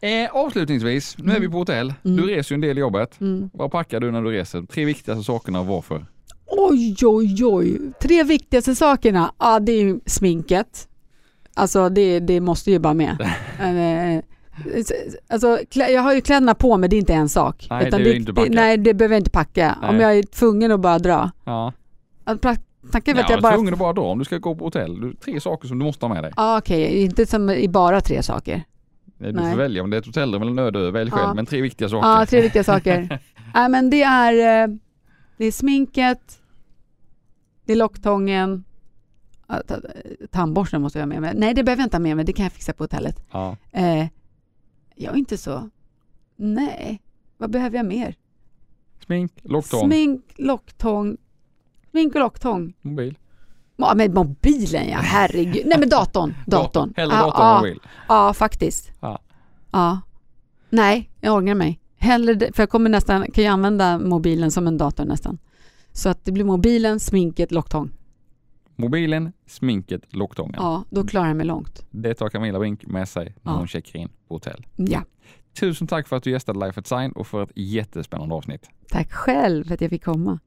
Eh, 0.00 0.30
avslutningsvis, 0.36 1.18
nu 1.18 1.24
är 1.24 1.36
Mm. 1.36 1.42
vi 1.42 1.48
på 1.48 1.58
hotell. 1.58 1.94
Mm. 2.04 2.16
Du 2.16 2.26
reser 2.26 2.52
ju 2.52 2.54
en 2.54 2.60
del 2.60 2.78
i 2.78 2.80
jobbet. 2.80 3.20
Mm. 3.20 3.50
Vad 3.52 3.70
packar 3.70 4.00
du 4.00 4.10
när 4.10 4.22
du 4.22 4.30
reser? 4.30 4.62
Tre 4.62 4.84
viktigaste 4.84 5.24
sakerna 5.24 5.60
och 5.60 5.66
varför? 5.66 6.06
Oj, 6.46 6.96
oj, 7.02 7.44
oj. 7.44 7.78
Tre 8.02 8.22
viktigaste 8.22 8.74
sakerna. 8.74 9.32
Ja, 9.38 9.60
det 9.60 9.72
är 9.72 9.82
ju 9.82 10.00
sminket. 10.06 10.88
Alltså 11.54 11.88
det, 11.88 12.20
det 12.20 12.40
måste 12.40 12.70
ju 12.70 12.78
bara 12.78 12.94
med. 12.94 13.16
Eh, 13.60 14.22
alltså, 15.28 15.58
jag 15.70 16.02
har 16.02 16.14
ju 16.14 16.20
kläderna 16.20 16.54
på 16.54 16.76
mig, 16.76 16.88
det 16.88 16.96
är 16.96 16.98
inte 16.98 17.14
en 17.14 17.28
sak. 17.28 17.66
Nej, 17.70 17.90
det 17.90 17.96
är 17.96 18.00
ju 18.00 18.16
inte 18.16 18.34
packa. 18.34 18.50
nej, 18.52 18.76
det 18.76 18.94
behöver 18.94 19.14
jag 19.14 19.20
inte 19.20 19.30
packa. 19.30 19.78
Om 19.82 19.94
Nej. 19.96 20.02
jag 20.02 20.18
är 20.18 20.22
tvungen 20.22 20.72
att 20.72 20.80
bara 20.80 20.98
dra. 20.98 21.30
Ja. 21.44 21.72
Alltså, 22.24 22.54
Tanken 22.92 23.16
är 23.16 23.20
Ja, 23.20 23.24
att 23.24 23.30
jag 23.30 23.42
bara... 23.42 23.54
tvungen 23.54 23.72
att 23.72 23.78
bara 23.78 23.92
dra 23.92 24.02
om 24.02 24.18
du 24.18 24.24
ska 24.24 24.38
gå 24.38 24.54
på 24.54 24.64
hotell. 24.64 25.12
Tre 25.24 25.40
saker 25.40 25.68
som 25.68 25.78
du 25.78 25.84
måste 25.84 26.06
ha 26.06 26.14
med 26.14 26.24
dig. 26.24 26.32
Ja, 26.36 26.58
Okej, 26.58 27.02
inte 27.04 27.26
som 27.26 27.50
i 27.50 27.68
bara 27.68 28.00
tre 28.00 28.22
saker. 28.22 28.62
Du 29.18 29.32
Nej. 29.32 29.50
får 29.50 29.58
välja 29.58 29.82
om 29.82 29.90
det 29.90 29.96
är 29.96 29.98
ett 29.98 30.06
hotellrum 30.06 30.42
eller 30.42 30.50
en 30.52 30.58
öde. 30.58 30.90
Välj 30.90 31.10
Ja. 31.10 31.16
själv. 31.16 31.36
Men 31.36 31.46
tre 31.46 31.60
viktiga 31.60 31.88
saker. 31.88 32.08
Ja, 32.08 32.26
tre 32.26 32.40
viktiga 32.40 32.64
saker. 32.64 33.20
Nej, 33.54 33.68
men 33.68 33.90
det 33.90 34.02
är, 34.02 34.62
eh, 34.68 34.74
det 35.36 35.44
är 35.44 35.52
sminket, 35.52 36.40
det 37.64 37.72
är 37.72 37.76
locktången, 37.76 38.64
ja, 39.48 39.62
ta- 39.66 39.80
tandborsten 40.30 40.82
måste 40.82 40.98
jag 40.98 41.02
ha 41.02 41.08
med 41.08 41.20
mig. 41.20 41.32
Nej, 41.36 41.54
det 41.54 41.64
behöver 41.64 41.80
jag 41.82 41.86
inte 41.86 41.96
ha 41.96 42.02
med 42.02 42.16
mig, 42.16 42.24
det 42.24 42.32
kan 42.32 42.42
jag 42.42 42.52
fixa 42.52 42.72
på 42.72 42.84
hotellet. 42.84 43.26
Ja. 43.30 43.56
Eh, 43.72 44.06
jag 44.94 45.14
är 45.14 45.18
inte 45.18 45.38
så... 45.38 45.70
Nej, 46.36 47.02
vad 47.36 47.50
behöver 47.50 47.76
jag 47.76 47.86
mer? 47.86 48.14
Smink, 49.06 49.32
locktång, 49.42 49.80
Smink, 49.90 50.24
locktång, 50.36 51.16
smink 51.90 52.14
och 52.14 52.20
locktång. 52.20 52.72
mobil. 52.80 53.18
Ja, 53.80 53.92
men 53.96 54.14
mobilen 54.14 54.88
ja, 54.88 54.98
herregud. 54.98 55.66
Nej 55.66 55.78
men 55.78 55.88
datorn, 55.88 56.34
datorn. 56.46 56.92
Hellre 56.96 57.16
Ja, 57.16 57.22
dator 57.22 57.42
än 57.42 57.48
ja, 57.48 57.56
mobil. 57.58 57.80
Ja, 58.08 58.34
faktiskt. 58.34 58.92
Ja. 59.00 59.18
Ja. 59.72 60.00
Nej, 60.70 61.10
jag 61.20 61.34
ångrar 61.34 61.54
mig. 61.54 61.80
Hellre 61.96 62.52
för 62.52 62.62
jag 62.62 62.70
kommer 62.70 62.90
nästan, 62.90 63.30
kan 63.30 63.44
ju 63.44 63.50
använda 63.50 63.98
mobilen 63.98 64.50
som 64.50 64.66
en 64.66 64.78
dator 64.78 65.04
nästan. 65.04 65.38
Så 65.92 66.08
att 66.08 66.24
det 66.24 66.32
blir 66.32 66.44
mobilen, 66.44 67.00
sminket, 67.00 67.52
locktång. 67.52 67.90
Mobilen, 68.76 69.32
sminket, 69.46 70.02
locktången. 70.14 70.54
Ja, 70.58 70.84
då 70.90 71.06
klarar 71.06 71.26
jag 71.28 71.36
mig 71.36 71.46
långt. 71.46 71.86
Det 71.90 72.14
tar 72.14 72.28
Camilla 72.28 72.58
Brink 72.58 72.86
med 72.86 73.08
sig 73.08 73.34
när 73.42 73.52
Ja. 73.52 73.58
hon 73.58 73.66
checkar 73.68 73.98
in 73.98 74.08
på 74.28 74.34
hotell. 74.34 74.66
Ja. 74.76 75.02
Tusen 75.60 75.86
tack 75.86 76.08
för 76.08 76.16
att 76.16 76.22
du 76.22 76.30
gästade 76.30 76.66
Life 76.66 76.80
at 76.80 76.86
Sign 76.86 77.12
och 77.12 77.26
för 77.26 77.42
ett 77.42 77.50
jättespännande 77.54 78.34
avsnitt. 78.34 78.68
Tack 78.88 79.12
själv 79.12 79.64
för 79.64 79.74
att 79.74 79.80
jag 79.80 79.90
fick 79.90 80.04
komma. 80.04 80.38